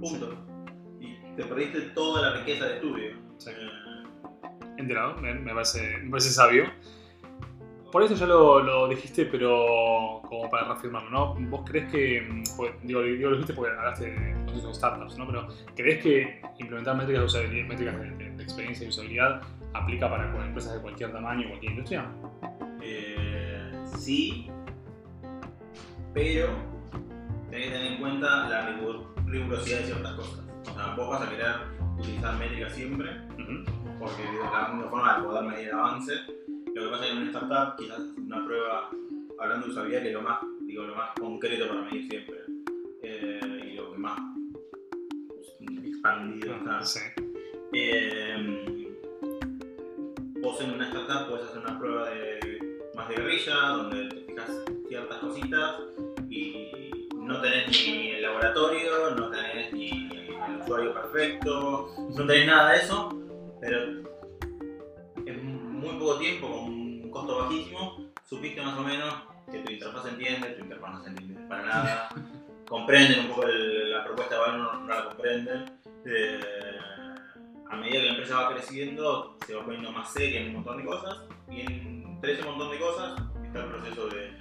Punto. 0.00 0.46
Y 1.00 1.14
te 1.36 1.44
perdiste 1.44 1.80
toda 1.94 2.22
la 2.30 2.36
riqueza 2.38 2.66
de 2.66 2.74
estudio. 2.76 3.16
Sí. 3.38 3.50
Eh, 3.50 4.04
Enterado, 4.78 5.16
me, 5.20 5.34
me 5.34 5.52
parece, 5.52 5.98
me 5.98 6.10
parece 6.10 6.30
sabio. 6.30 6.64
Por 7.90 8.02
eso 8.02 8.14
ya 8.14 8.26
lo, 8.26 8.60
lo 8.62 8.86
dijiste, 8.86 9.24
pero 9.24 10.20
como 10.28 10.50
para 10.50 10.68
reafirmarlo, 10.68 11.10
¿no? 11.10 11.34
¿Vos 11.48 11.62
crees 11.68 11.90
que, 11.90 12.20
mm, 12.20 12.42
pues, 12.56 12.72
digo, 12.82 13.00
digo, 13.02 13.30
lo 13.30 13.36
dijiste 13.36 13.54
porque 13.54 13.72
hablaste 13.72 14.10
de 14.10 14.74
startups, 14.74 15.16
¿no? 15.16 15.26
Pero 15.26 15.48
¿crees 15.74 16.02
que 16.02 16.42
implementar 16.58 16.96
métricas 16.96 17.22
de 17.22 17.26
usabilidad, 17.26 17.66
métricas 17.68 17.98
de, 17.98 18.10
de- 18.10 18.30
de 18.36 18.42
experiencia 18.42 18.84
y 18.84 18.88
usabilidad 18.90 19.40
aplica 19.74 20.08
para 20.10 20.24
empresas 20.44 20.74
de 20.74 20.80
cualquier 20.80 21.12
tamaño 21.12 21.48
cualquier 21.48 21.72
industria? 21.72 22.10
Eh, 22.82 23.72
sí, 23.96 24.48
pero 26.14 26.48
tenés 27.50 27.66
que 27.66 27.72
tener 27.72 27.92
en 27.92 28.00
cuenta 28.00 28.48
la 28.48 28.70
rigur- 28.70 29.06
rigurosidad 29.26 29.80
de 29.80 29.84
ciertas 29.86 30.12
cosas. 30.14 30.44
O 30.70 30.74
sea, 30.74 30.94
vos 30.94 31.08
vas 31.08 31.22
a 31.22 31.30
querer 31.30 31.54
utilizar 31.98 32.38
métricas 32.38 32.72
siempre, 32.74 33.10
porque 33.98 34.22
es 34.22 34.52
la 34.52 34.70
única 34.72 34.88
forma 34.88 35.16
de 35.16 35.22
poder 35.24 35.44
medir 35.44 35.72
avance. 35.72 36.12
Lo 36.74 36.84
que 36.84 36.90
pasa 36.90 37.04
es 37.04 37.10
que 37.10 37.16
en 37.16 37.22
una 37.22 37.30
startup 37.30 37.76
quizás 37.76 38.00
una 38.16 38.44
prueba, 38.44 38.90
hablando 39.40 39.66
de 39.66 39.72
usabilidad, 39.72 40.02
que 40.02 40.08
es 40.08 40.14
lo 40.14 40.22
más, 40.22 40.38
digo, 40.66 40.84
lo 40.84 40.94
más 40.94 41.10
concreto 41.18 41.68
para 41.68 41.82
medir 41.82 42.08
siempre. 42.08 42.36
Eh, 43.02 43.70
y 43.72 43.76
lo 43.76 43.92
que 43.92 43.98
más 43.98 44.20
pues, 45.28 45.84
expandido 45.84 46.54
está. 46.56 46.84
Sí. 46.84 47.00
Eh, 47.72 48.77
vos 50.42 50.60
en 50.60 50.72
una 50.74 50.86
startup 50.88 51.28
puedes 51.28 51.46
hacer 51.48 51.58
una 51.62 51.78
prueba 51.78 52.08
de, 52.10 52.58
más 52.94 53.08
de 53.08 53.14
guerrilla, 53.16 53.54
donde 53.54 54.08
te 54.08 54.20
fijas 54.26 54.50
ciertas 54.88 55.18
cositas 55.18 55.76
y 56.28 56.70
no 57.14 57.40
tenés 57.40 57.68
ni 57.70 58.10
el 58.12 58.22
laboratorio, 58.22 59.10
no 59.16 59.30
tenés 59.30 59.72
ni 59.72 59.88
el 59.90 60.60
usuario 60.62 60.94
perfecto, 60.94 61.88
no 62.16 62.26
tenés 62.26 62.46
nada 62.46 62.72
de 62.72 62.78
eso, 62.78 63.08
pero 63.60 63.82
en 65.26 65.72
muy 65.80 65.94
poco 65.98 66.18
tiempo, 66.18 66.48
con 66.48 66.64
un 66.70 67.10
costo 67.10 67.38
bajísimo, 67.38 68.04
supiste 68.28 68.62
más 68.62 68.78
o 68.78 68.82
menos 68.82 69.14
que 69.50 69.58
tu 69.60 69.72
interfaz 69.72 70.02
se 70.04 70.10
entiende, 70.10 70.48
tu 70.50 70.62
interfaz 70.64 70.94
no 70.94 71.02
se 71.02 71.08
entiende 71.10 71.40
para 71.48 71.62
nada, 71.64 72.08
comprenden 72.68 73.20
un 73.20 73.28
poco 73.28 73.44
el- 73.46 73.90
la 73.92 74.04
propuesta 74.04 74.34
de 74.34 74.40
valor, 74.40 74.58
no, 74.74 74.80
no 74.80 74.86
la 74.94 75.04
comprenden. 75.06 75.64
Eh, 76.04 76.40
a 77.70 77.76
medida 77.76 78.00
que 78.00 78.06
la 78.06 78.10
empresa 78.12 78.40
va 78.42 78.52
creciendo, 78.54 79.36
se 79.46 79.54
va 79.54 79.64
poniendo 79.64 79.92
más 79.92 80.12
seria 80.12 80.40
en 80.40 80.48
un 80.48 80.54
montón 80.54 80.78
de 80.78 80.84
cosas, 80.84 81.18
y 81.50 81.60
entre 81.60 82.32
ese 82.32 82.44
montón 82.44 82.70
de 82.70 82.78
cosas 82.78 83.20
está 83.44 83.60
el 83.64 83.66
proceso 83.70 84.08
de, 84.08 84.32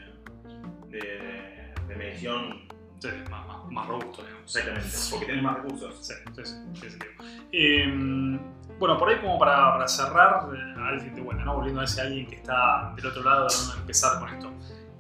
de, 0.90 1.00
de- 1.00 1.74
de 1.88 1.96
medición 1.96 2.68
Sí, 3.00 3.10
más, 3.30 3.46
más, 3.46 3.72
más 3.72 3.88
robusto, 3.88 4.24
digamos. 4.24 4.56
exactamente, 4.56 4.98
porque 5.12 5.26
tienes 5.28 5.44
más 5.44 5.56
recursos. 5.58 6.06
Sí, 6.08 6.14
sí, 6.34 6.42
sí, 6.74 6.90
sentido. 6.90 7.12
Eh, 7.52 8.40
bueno, 8.80 8.98
por 8.98 9.10
ahí 9.10 9.18
como 9.22 9.38
para, 9.38 9.74
para 9.74 9.88
cerrar, 9.88 10.48
eh, 10.52 10.74
alguien 10.80 11.14
de 11.14 11.22
buena, 11.22 11.46
¿no? 11.46 11.56
Volviendo 11.58 11.82
a 11.82 11.84
ese 11.84 12.02
alguien 12.02 12.26
que 12.26 12.36
está 12.38 12.92
del 12.96 13.06
otro 13.06 13.22
lado 13.24 13.48
de 13.48 13.56
dónde 13.56 13.82
empezar 13.82 14.20
con 14.20 14.30
esto. 14.30 14.52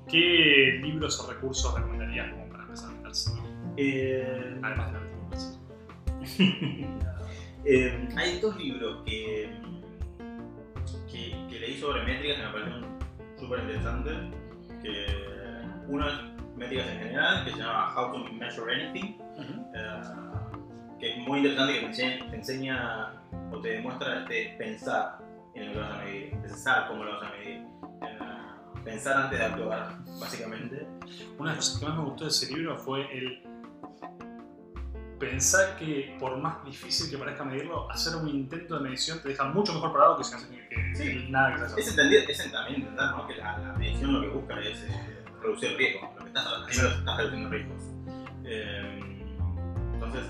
¿Qué 0.07 0.79
libros 0.83 1.19
o 1.19 1.31
recursos 1.31 1.73
recomendarías 1.73 2.31
como 2.33 2.47
para 2.49 2.63
empezar 2.65 2.89
a 2.89 2.93
meterse? 2.93 3.31
Eh, 3.77 4.59
Además 4.61 4.91
de 4.91 4.99
la. 4.99 5.07
Eh, 7.69 8.07
hay 8.15 8.39
dos 8.39 8.55
libros 8.55 9.03
que, 9.05 9.51
que, 11.11 11.47
que 11.49 11.59
leí 11.59 11.77
sobre 11.77 12.01
métricas 12.03 12.37
que 12.37 12.45
me 12.45 12.51
parecieron 12.53 12.99
súper 13.37 13.59
interesantes. 13.59 14.13
Que 14.81 15.05
uno 15.89 16.07
es 16.07 16.15
métricas 16.55 16.87
en 16.87 16.99
general, 16.99 17.43
que 17.43 17.51
se 17.51 17.57
llama 17.57 17.93
How 17.93 18.13
to 18.13 18.33
Measure 18.33 18.73
Anything, 18.73 19.17
eh, 19.75 20.01
que 20.97 21.11
es 21.11 21.27
muy 21.27 21.39
interesante, 21.39 21.73
que 21.73 21.79
te 21.79 21.85
enseña, 21.87 22.29
te 22.29 22.35
enseña 22.37 23.13
o 23.51 23.59
te 23.59 23.69
demuestra 23.69 24.21
este, 24.21 24.55
pensar 24.57 25.17
en 25.53 25.67
lo 25.67 25.73
que 25.73 25.79
vas 25.79 25.91
a 25.91 26.03
medir, 26.05 26.41
pensar 26.41 26.87
cómo 26.87 27.03
lo 27.03 27.19
vas 27.19 27.23
a 27.23 27.35
medir, 27.35 27.65
eh, 28.01 28.19
pensar 28.85 29.23
antes 29.23 29.39
de 29.39 29.45
actuar, 29.45 29.97
básicamente. 30.21 30.87
Una 31.37 31.51
de 31.51 31.55
las 31.57 31.65
cosas 31.65 31.79
que 31.79 31.85
más 31.85 31.97
me 31.97 32.03
gustó 32.05 32.23
de 32.23 32.29
ese 32.29 32.55
libro 32.55 32.77
fue 32.77 33.01
el 33.17 33.43
pensar 35.19 35.75
que 35.77 36.15
por 36.19 36.37
más 36.37 36.63
difícil 36.65 37.09
que 37.09 37.17
parezca 37.17 37.43
medirlo, 37.43 37.89
hacer 37.91 38.15
un 38.15 38.27
intento 38.27 38.75
de 38.77 38.81
medición 38.81 39.21
te 39.21 39.29
deja 39.29 39.45
mucho 39.45 39.73
mejor 39.73 39.91
parado 39.93 40.17
que 40.17 40.23
si 40.23 40.31
no 40.31 40.37
haces 40.37 40.49
que, 40.49 40.67
que 40.69 40.95
Sí. 40.95 41.27
nada 41.29 41.51
que 41.53 41.57
se 41.59 41.65
hace. 41.65 41.79
Es, 41.81 41.87
entender, 41.89 42.29
es 42.29 42.51
también 42.51 42.81
entender 42.81 43.05
¿no? 43.11 43.27
que 43.27 43.35
la, 43.35 43.57
la 43.57 43.73
medición 43.73 44.13
lo 44.13 44.21
que 44.21 44.27
busca 44.29 44.59
es 44.59 44.83
eh, 44.83 45.23
reducir 45.41 45.75
riesgos. 45.77 46.09
Lo 46.15 46.21
que 46.23 46.27
estás 46.27 46.45
haciendo 46.45 46.89
es 46.91 46.97
estás 46.99 47.17
reduciendo 47.17 47.49
riesgos. 47.49 47.83
Eh, 48.45 49.25
entonces, 49.93 50.23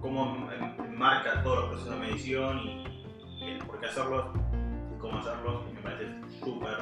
cómo 0.00 0.50
em- 0.52 0.96
marca 0.98 1.42
todos 1.42 1.58
los 1.58 1.68
procesos 1.70 1.94
de 1.94 2.00
medición 2.06 2.58
y, 2.60 2.86
y 3.40 3.50
el 3.50 3.58
por 3.66 3.78
qué 3.80 3.86
hacerlos, 3.86 4.26
y 4.94 4.98
cómo 4.98 5.18
hacerlos, 5.18 5.72
me 5.74 5.80
parece 5.80 6.06
súper 6.42 6.76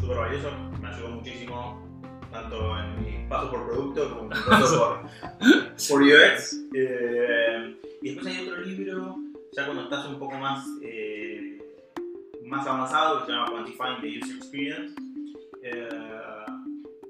súper 0.00 0.16
valioso. 0.16 0.50
Me 0.80 0.88
ayudó 0.88 1.08
muchísimo, 1.10 1.87
tanto 2.30 2.78
en 2.78 3.04
mi 3.04 3.28
paso 3.28 3.50
por 3.50 3.66
producto 3.66 4.08
como 4.10 4.22
en 4.22 4.28
mi 4.28 4.44
paso 4.48 5.00
por, 5.00 5.88
por 5.88 6.02
UX. 6.02 6.60
Eh, 6.74 7.76
y 8.02 8.14
después 8.14 8.36
hay 8.36 8.48
otro 8.48 8.60
libro, 8.62 9.16
ya 9.56 9.64
cuando 9.64 9.84
estás 9.84 10.06
un 10.06 10.18
poco 10.18 10.36
más, 10.38 10.66
eh, 10.82 11.58
más 12.44 12.66
avanzado, 12.66 13.20
que 13.20 13.26
se 13.26 13.32
llama 13.32 13.50
Quantifying 13.50 14.00
the 14.00 14.18
User 14.24 14.36
Experience. 14.36 14.94
eh, 15.62 15.88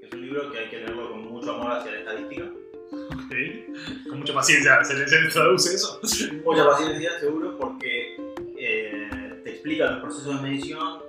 que 0.00 0.06
es 0.06 0.12
un 0.12 0.22
libro 0.22 0.50
que 0.50 0.58
hay 0.58 0.68
que 0.68 0.78
leerlo 0.78 1.10
con 1.10 1.24
mucho 1.28 1.54
amor 1.54 1.72
hacia 1.72 1.92
la 1.92 1.98
estadística. 1.98 2.44
Ok. 2.90 4.08
Con 4.08 4.20
mucha 4.20 4.32
paciencia, 4.32 4.82
¿se 4.82 4.94
le, 4.94 5.06
se 5.06 5.20
le 5.20 5.28
traduce 5.28 5.74
eso? 5.74 6.00
Mucha 6.44 6.64
paciencia, 6.66 7.18
seguro, 7.20 7.58
porque 7.58 8.16
eh, 8.56 9.40
te 9.44 9.50
explica 9.50 9.90
los 9.90 10.00
procesos 10.00 10.36
de 10.36 10.48
medición, 10.48 11.02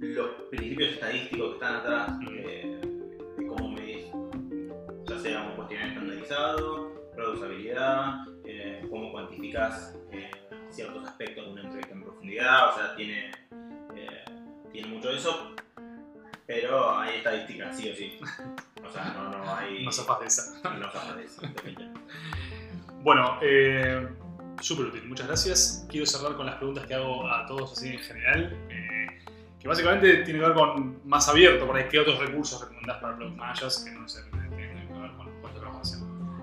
los 0.00 0.30
principios 0.50 0.92
estadísticos 0.92 1.48
que 1.48 1.54
están 1.54 1.74
atrás 1.76 2.18
medís, 2.20 2.73
ya 5.24 5.30
sea 5.30 5.42
un 5.42 5.56
cuestionario 5.56 5.92
estandarizado, 5.92 6.94
usabilidad, 7.34 8.14
eh, 8.44 8.86
cómo 8.90 9.10
cuantificas 9.12 9.96
eh, 10.12 10.30
ciertos 10.70 11.06
aspectos 11.08 11.46
de 11.46 11.52
una 11.52 11.62
entrevista 11.62 11.92
en 11.94 12.02
profundidad, 12.02 12.70
o 12.70 12.76
sea, 12.76 12.96
tiene, 12.96 13.30
eh, 13.96 14.24
tiene 14.72 14.88
mucho 14.88 15.08
de 15.08 15.16
eso, 15.16 15.54
pero 16.46 16.98
hay 16.98 17.16
estadística, 17.16 17.72
sí 17.72 17.90
o 17.90 17.96
sí. 17.96 18.18
O 18.84 18.90
sea, 18.90 19.14
no, 19.16 19.30
no 19.30 19.56
hay. 19.56 19.82
No 19.84 19.92
zafas 19.92 20.20
de 20.20 20.26
esa. 20.26 20.70
no 20.70 20.90
zafas 20.92 21.16
de 21.16 21.22
definitivamente. 21.22 22.00
Bueno, 23.02 23.38
eh, 23.40 24.06
súper 24.60 24.86
útil, 24.86 25.04
muchas 25.04 25.26
gracias. 25.26 25.86
Quiero 25.88 26.06
cerrar 26.06 26.36
con 26.36 26.46
las 26.46 26.56
preguntas 26.56 26.86
que 26.86 26.94
hago 26.94 27.26
a 27.28 27.46
todos 27.46 27.72
así 27.72 27.90
en 27.90 27.98
general, 27.98 28.58
eh, 28.68 29.24
que 29.58 29.68
básicamente 29.68 30.18
tiene 30.24 30.40
que 30.40 30.46
ver 30.46 30.54
con 30.54 31.00
más 31.08 31.28
abierto, 31.28 31.66
por 31.66 31.76
ahí, 31.76 31.86
¿qué 31.90 31.98
otros 31.98 32.18
recursos 32.18 32.60
recomendás 32.60 32.98
para 32.98 33.16
Product 33.16 33.36
Managers 33.36 33.78
que 33.78 33.90
no 33.92 34.08
sé, 34.08 34.20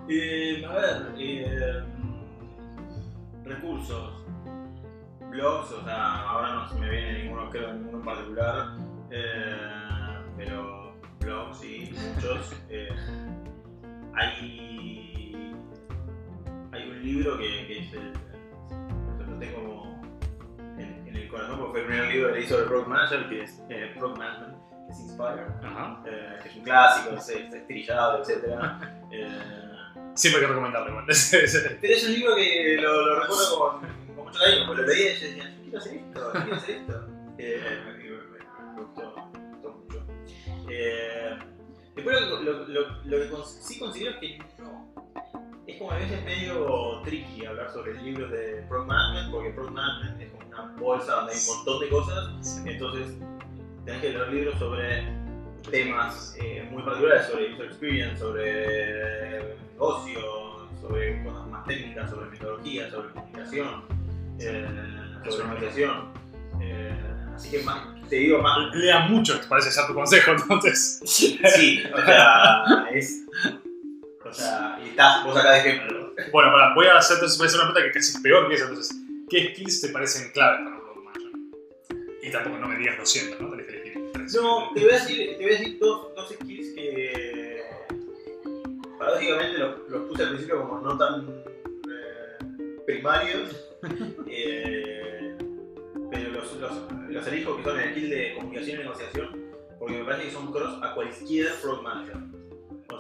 Eh, 0.10 0.66
a 0.66 0.74
ver, 0.74 1.14
eh, 1.18 1.84
recursos, 3.46 4.26
blogs, 5.30 5.72
o 5.72 5.84
sea, 5.84 6.28
ahora 6.28 6.56
no 6.56 6.70
se 6.70 6.80
me 6.80 6.90
viene 6.90 7.24
ninguno, 7.24 7.50
creo, 7.50 7.74
ninguno 7.74 7.98
en 8.00 8.04
particular. 8.04 8.78
Eh, 9.12 10.22
pero 10.38 10.96
blogs 11.20 11.60
sí, 11.60 11.94
muchos. 12.16 12.54
Eh, 12.70 12.90
hay, 14.14 15.56
hay 16.72 16.90
un 16.90 17.04
libro 17.04 17.38
que, 17.38 17.68
que 17.68 17.80
es 17.80 17.94
el, 17.94 18.14
lo 19.30 19.38
tengo 19.40 19.58
como 19.58 20.02
en, 20.78 21.08
en 21.08 21.16
el 21.16 21.28
corazón 21.30 21.60
porque 21.60 21.72
fue 21.72 21.82
el 21.82 21.88
primer 21.88 22.14
libro 22.14 22.28
que 22.30 22.40
leí 22.40 22.48
sobre 22.48 22.66
Product 22.66 22.88
Manager, 22.88 23.30
que 23.30 23.44
es 23.44 23.64
eh, 23.70 23.96
Management, 24.00 24.58
que 24.88 24.92
es 24.92 25.00
Inspire, 25.00 25.42
eh, 26.06 26.40
que 26.42 26.50
es 26.50 26.56
un 26.56 26.64
clásico, 26.64 27.16
es, 27.16 27.30
es 27.30 27.54
estrillado, 27.54 28.24
etc. 28.24 28.60
Eh, 30.12 30.16
Siempre 30.16 30.40
hay 30.42 30.46
que 30.46 30.48
recomendarlo 30.50 30.90
igual. 30.90 31.06
Pero 31.82 31.94
es 31.96 32.04
un 32.08 32.14
libro 32.14 32.36
que 32.36 32.78
lo, 32.82 33.02
lo 33.06 33.20
recuerdo 33.22 33.60
con, 33.60 34.16
con 34.16 34.26
mucho 34.26 34.40
cariño, 34.40 34.68
porque 34.68 34.82
lo 34.82 34.88
leía 34.88 35.12
y 35.14 35.20
yo 35.20 35.28
decía, 35.28 35.58
quiero 35.64 35.78
hacer 35.80 35.94
esto, 35.96 36.32
quiero 36.34 36.56
hacer 36.56 36.76
esto. 36.76 37.08
Eh, 37.38 37.62
me, 38.76 38.82
gustó, 38.82 39.30
me 39.34 39.50
gustó 39.50 39.72
mucho. 39.72 40.06
Eh, 40.70 41.38
después 41.96 42.22
lo, 42.22 42.42
lo- 42.42 42.68
lo- 42.68 43.04
lo 43.06 43.18
que 43.18 43.30
sí 43.62 43.80
considero 43.80 44.12
es 44.12 44.18
que 44.18 44.38
no. 44.60 44.92
Es 45.68 45.78
como 45.78 45.92
a 45.92 45.96
veces 45.98 46.24
medio 46.26 47.02
tricky 47.04 47.46
hablar 47.46 47.72
sobre 47.72 47.94
libros 48.02 48.30
de 48.32 48.64
Product 48.68 48.88
Management, 48.90 49.32
porque 49.32 49.50
Product 49.52 49.74
Management 49.76 50.22
es 50.22 50.32
como 50.32 50.48
una 50.48 50.76
bolsa 50.78 51.14
donde 51.16 51.34
hay 51.34 51.40
un 51.40 51.56
montón 51.56 51.80
de 51.80 51.90
cosas, 51.90 52.62
entonces 52.66 53.08
tenés 53.86 54.02
que 54.02 54.10
leer 54.10 54.28
libros 54.34 54.60
sobre 54.60 55.04
temas 55.70 56.36
eh, 56.40 56.68
muy 56.70 56.84
particulares 56.84 57.28
sobre 57.28 57.54
user 57.54 57.66
experience, 57.66 58.20
sobre 58.20 59.56
negocio, 59.74 60.70
sobre 60.82 61.24
cosas 61.24 61.48
más 61.48 61.66
técnicas, 61.66 62.10
sobre 62.10 62.30
metodología, 62.30 62.90
sobre 62.90 63.10
comunicación, 63.10 63.84
eh, 64.40 64.68
sobre 65.30 65.44
organización. 65.44 66.14
Eh, 66.60 66.92
así 67.36 67.52
que 67.52 67.64
más, 67.64 67.88
te 68.10 68.16
digo 68.16 68.40
más. 68.40 68.76
Lea 68.76 69.00
mucho, 69.08 69.40
parece 69.48 69.72
ser 69.72 69.88
tu 69.88 69.94
consejo, 69.94 70.32
entonces. 70.42 71.02
Sí, 71.06 71.40
o 71.94 72.06
sea, 72.06 72.64
es. 72.92 73.24
O 74.24 74.34
sea, 74.34 74.80
y 74.84 74.90
estás 74.90 75.24
vos 75.26 75.38
acá 75.38 75.52
de 75.54 75.60
ejemplo. 75.60 76.14
Bueno, 76.32 76.52
para, 76.52 76.74
voy 76.74 76.88
a 76.88 76.98
hacer 76.98 77.16
entonces 77.16 77.38
voy 77.38 77.46
a 77.46 77.48
hacer 77.48 77.60
una 77.62 77.72
pregunta 77.72 77.92
que 77.92 78.00
casi 78.00 78.16
es 78.16 78.22
peor 78.22 78.48
que 78.48 78.56
esa. 78.56 78.66
Entonces, 78.66 78.96
¿qué 79.30 79.54
skills 79.54 79.82
te 79.82 79.90
parecen 79.90 80.32
claves 80.32 80.62
para 80.64 80.76
un 80.76 80.82
product 80.82 81.06
manager? 81.06 82.20
Y 82.24 82.32
tampoco 82.32 82.58
no 82.58 82.68
me 82.68 82.78
digas 82.78 82.98
200, 82.98 83.42
¿no? 83.42 83.52
No, 84.34 84.72
te 84.74 84.82
voy 84.82 84.90
a 84.90 84.94
decir, 84.94 85.38
te 85.38 85.44
voy 85.44 85.54
a 85.54 85.58
decir 85.58 85.80
dos, 85.80 86.16
dos 86.16 86.30
skills 86.30 86.74
que 86.76 87.64
paradójicamente 88.98 89.58
los, 89.58 89.90
los 89.90 90.02
puse 90.08 90.24
al 90.24 90.30
principio 90.30 90.62
como 90.62 90.80
no 90.80 90.98
tan 90.98 91.28
eh, 91.28 92.78
primarios, 92.86 93.72
eh, 94.28 95.36
pero 96.12 96.30
los, 96.30 96.54
los, 96.58 96.72
los 97.10 97.28
elijo 97.28 97.58
que 97.58 97.64
son 97.64 97.80
el 97.80 97.92
skill 97.92 98.10
de 98.10 98.34
comunicación 98.36 98.80
y 98.80 98.84
negociación, 98.84 99.52
porque 99.80 99.98
me 99.98 100.06
parece 100.06 100.26
que 100.26 100.32
son 100.32 100.52
cross 100.52 100.78
a 100.84 100.94
cualquier 100.94 101.54
product 101.62 101.84
manager. 101.84 102.31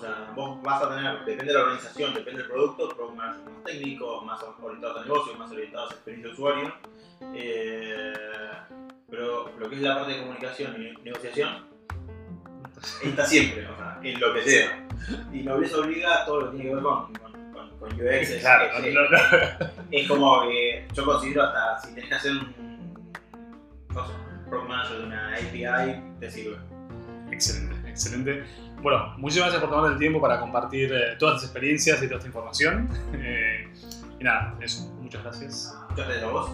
O 0.01 0.03
sea, 0.03 0.31
vos 0.35 0.59
vas 0.63 0.81
a 0.81 0.95
tener, 0.95 1.19
depende 1.25 1.45
de 1.45 1.53
la 1.53 1.59
organización, 1.65 2.13
depende 2.15 2.41
del 2.41 2.49
producto, 2.49 2.89
product 2.89 3.15
managers 3.15 3.45
más 3.51 3.63
técnicos, 3.63 4.25
más 4.25 4.39
orientados 4.59 4.97
a 4.97 5.01
negocio, 5.03 5.35
más 5.35 5.51
orientados 5.51 5.91
a 5.91 5.93
experiencia 5.93 6.27
de 6.27 6.33
usuario. 6.33 6.73
Eh, 7.35 8.13
pero 9.11 9.51
lo 9.59 9.69
que 9.69 9.75
es 9.75 9.81
la 9.83 9.95
parte 9.97 10.13
de 10.13 10.19
comunicación 10.21 10.75
y 10.81 11.03
negociación 11.03 11.67
está 13.03 13.25
siempre, 13.27 13.67
o 13.67 13.77
sea, 13.77 13.99
en 14.01 14.19
lo 14.19 14.33
que 14.33 14.41
sea. 14.41 14.87
Y 15.31 15.43
nobleza 15.43 15.77
obliga 15.77 16.23
a 16.23 16.25
todo 16.25 16.41
lo 16.41 16.51
que 16.51 16.57
tiene 16.57 16.69
que 16.69 16.75
ver 16.75 16.83
con, 16.83 17.13
con, 17.13 17.51
con, 17.53 17.69
con 17.77 17.93
UX. 17.93 18.31
Claro, 18.41 18.63
es- 18.83 18.93
no, 18.95 19.01
no. 19.01 19.17
es 19.91 20.07
como 20.07 20.41
que 20.49 20.87
yo 20.93 21.05
considero 21.05 21.43
hasta 21.43 21.79
si 21.87 21.93
tenés 21.93 22.09
que 22.09 22.15
hacer 22.15 22.31
un 22.31 23.03
product 24.49 24.67
manager 24.67 24.97
de 24.97 25.03
una 25.03 25.35
API, 25.35 26.01
te 26.19 26.31
sirve. 26.31 26.57
Excelente, 27.31 27.75
excelente. 27.91 28.43
Bueno, 28.81 29.13
muchísimas 29.17 29.49
gracias 29.49 29.61
por 29.61 29.69
tomarte 29.69 29.93
el 29.93 29.99
tiempo 29.99 30.19
para 30.19 30.39
compartir 30.39 30.91
eh, 30.91 31.15
todas 31.19 31.35
tus 31.35 31.43
experiencias 31.43 32.01
y 32.01 32.07
toda 32.07 32.17
esta 32.17 32.27
información. 32.27 32.89
Eh, 33.13 33.71
y 34.19 34.23
nada, 34.23 34.55
eso. 34.61 34.91
Muchas 35.01 35.23
gracias. 35.23 35.77
Muchas 35.89 36.05
gracias 36.07 36.27
a 36.27 36.31
vos. 36.31 36.51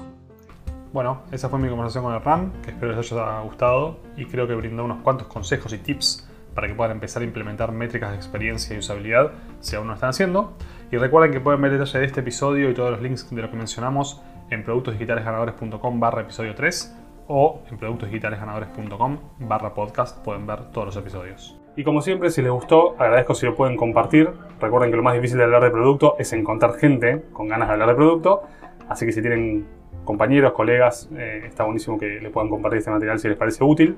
Bueno, 0.93 1.23
esa 1.31 1.49
fue 1.49 1.59
mi 1.59 1.69
conversación 1.69 2.03
con 2.03 2.13
el 2.13 2.21
RAM, 2.21 2.51
que 2.61 2.71
espero 2.71 2.95
les 2.95 3.11
haya 3.11 3.39
gustado 3.41 3.99
y 4.15 4.25
creo 4.25 4.47
que 4.47 4.55
brindó 4.55 4.85
unos 4.85 5.01
cuantos 5.03 5.27
consejos 5.27 5.73
y 5.73 5.77
tips 5.77 6.27
para 6.55 6.67
que 6.67 6.73
puedan 6.73 6.93
empezar 6.93 7.21
a 7.21 7.25
implementar 7.25 7.71
métricas 7.71 8.11
de 8.11 8.15
experiencia 8.15 8.75
y 8.75 8.79
usabilidad 8.79 9.31
si 9.59 9.75
aún 9.75 9.87
no 9.87 9.91
lo 9.91 9.95
están 9.95 10.09
haciendo. 10.09 10.57
Y 10.91 10.97
recuerden 10.97 11.31
que 11.31 11.39
pueden 11.39 11.61
ver 11.61 11.71
detalle 11.71 11.99
de 11.99 12.05
este 12.05 12.21
episodio 12.21 12.69
y 12.69 12.73
todos 12.73 12.91
los 12.91 13.01
links 13.01 13.29
de 13.29 13.41
lo 13.41 13.51
que 13.51 13.57
mencionamos 13.57 14.21
en 14.49 14.63
productosdigitalesganadores.com 14.63 15.99
barra 15.99 16.21
episodio 16.21 16.55
3 16.55 16.95
o 17.27 17.61
en 17.69 17.77
productosdigitalesganadores.com 17.77 19.17
barra 19.39 19.73
podcast 19.73 20.23
pueden 20.23 20.47
ver 20.47 20.71
todos 20.71 20.87
los 20.87 20.97
episodios. 20.97 21.59
Y 21.75 21.83
como 21.83 22.01
siempre, 22.01 22.31
si 22.31 22.41
les 22.41 22.51
gustó, 22.51 22.95
agradezco 22.97 23.35
si 23.35 23.45
lo 23.45 23.55
pueden 23.55 23.77
compartir. 23.77 24.31
Recuerden 24.59 24.89
que 24.89 24.97
lo 24.97 25.03
más 25.03 25.13
difícil 25.13 25.37
de 25.37 25.43
hablar 25.43 25.63
de 25.63 25.69
producto 25.69 26.15
es 26.17 26.33
encontrar 26.33 26.73
gente 26.73 27.23
con 27.33 27.47
ganas 27.47 27.67
de 27.67 27.73
hablar 27.73 27.89
de 27.89 27.95
producto. 27.95 28.43
Así 28.89 29.05
que 29.05 29.11
si 29.11 29.21
tienen 29.21 29.67
compañeros, 30.03 30.53
colegas, 30.53 31.07
eh, 31.15 31.43
está 31.45 31.65
buenísimo 31.65 31.99
que 31.99 32.19
le 32.19 32.31
puedan 32.31 32.49
compartir 32.49 32.79
este 32.79 32.89
material 32.89 33.19
si 33.19 33.27
les 33.27 33.37
parece 33.37 33.63
útil. 33.63 33.95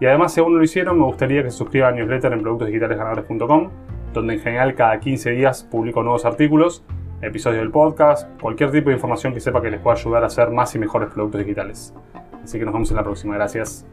Y 0.00 0.06
además, 0.06 0.32
si 0.32 0.40
aún 0.40 0.54
no 0.54 0.58
lo 0.58 0.64
hicieron, 0.64 0.98
me 0.98 1.04
gustaría 1.04 1.44
que 1.44 1.50
se 1.52 1.58
suscriban 1.58 1.94
a 1.94 1.96
newsletter 1.98 2.32
en 2.32 2.40
productosdigitalesganadores.com, 2.40 3.70
donde 4.12 4.34
en 4.34 4.40
general 4.40 4.74
cada 4.74 4.98
15 4.98 5.30
días 5.30 5.62
publico 5.62 6.02
nuevos 6.02 6.24
artículos, 6.24 6.82
episodios 7.22 7.60
del 7.60 7.70
podcast, 7.70 8.28
cualquier 8.40 8.72
tipo 8.72 8.88
de 8.88 8.96
información 8.96 9.34
que 9.34 9.40
sepa 9.40 9.60
que 9.62 9.70
les 9.70 9.80
pueda 9.80 9.96
ayudar 9.96 10.24
a 10.24 10.26
hacer 10.26 10.50
más 10.50 10.74
y 10.74 10.78
mejores 10.78 11.10
productos 11.10 11.40
digitales. 11.42 11.94
Así 12.42 12.58
que 12.58 12.64
nos 12.64 12.72
vemos 12.72 12.90
en 12.90 12.96
la 12.96 13.04
próxima. 13.04 13.34
Gracias. 13.34 13.84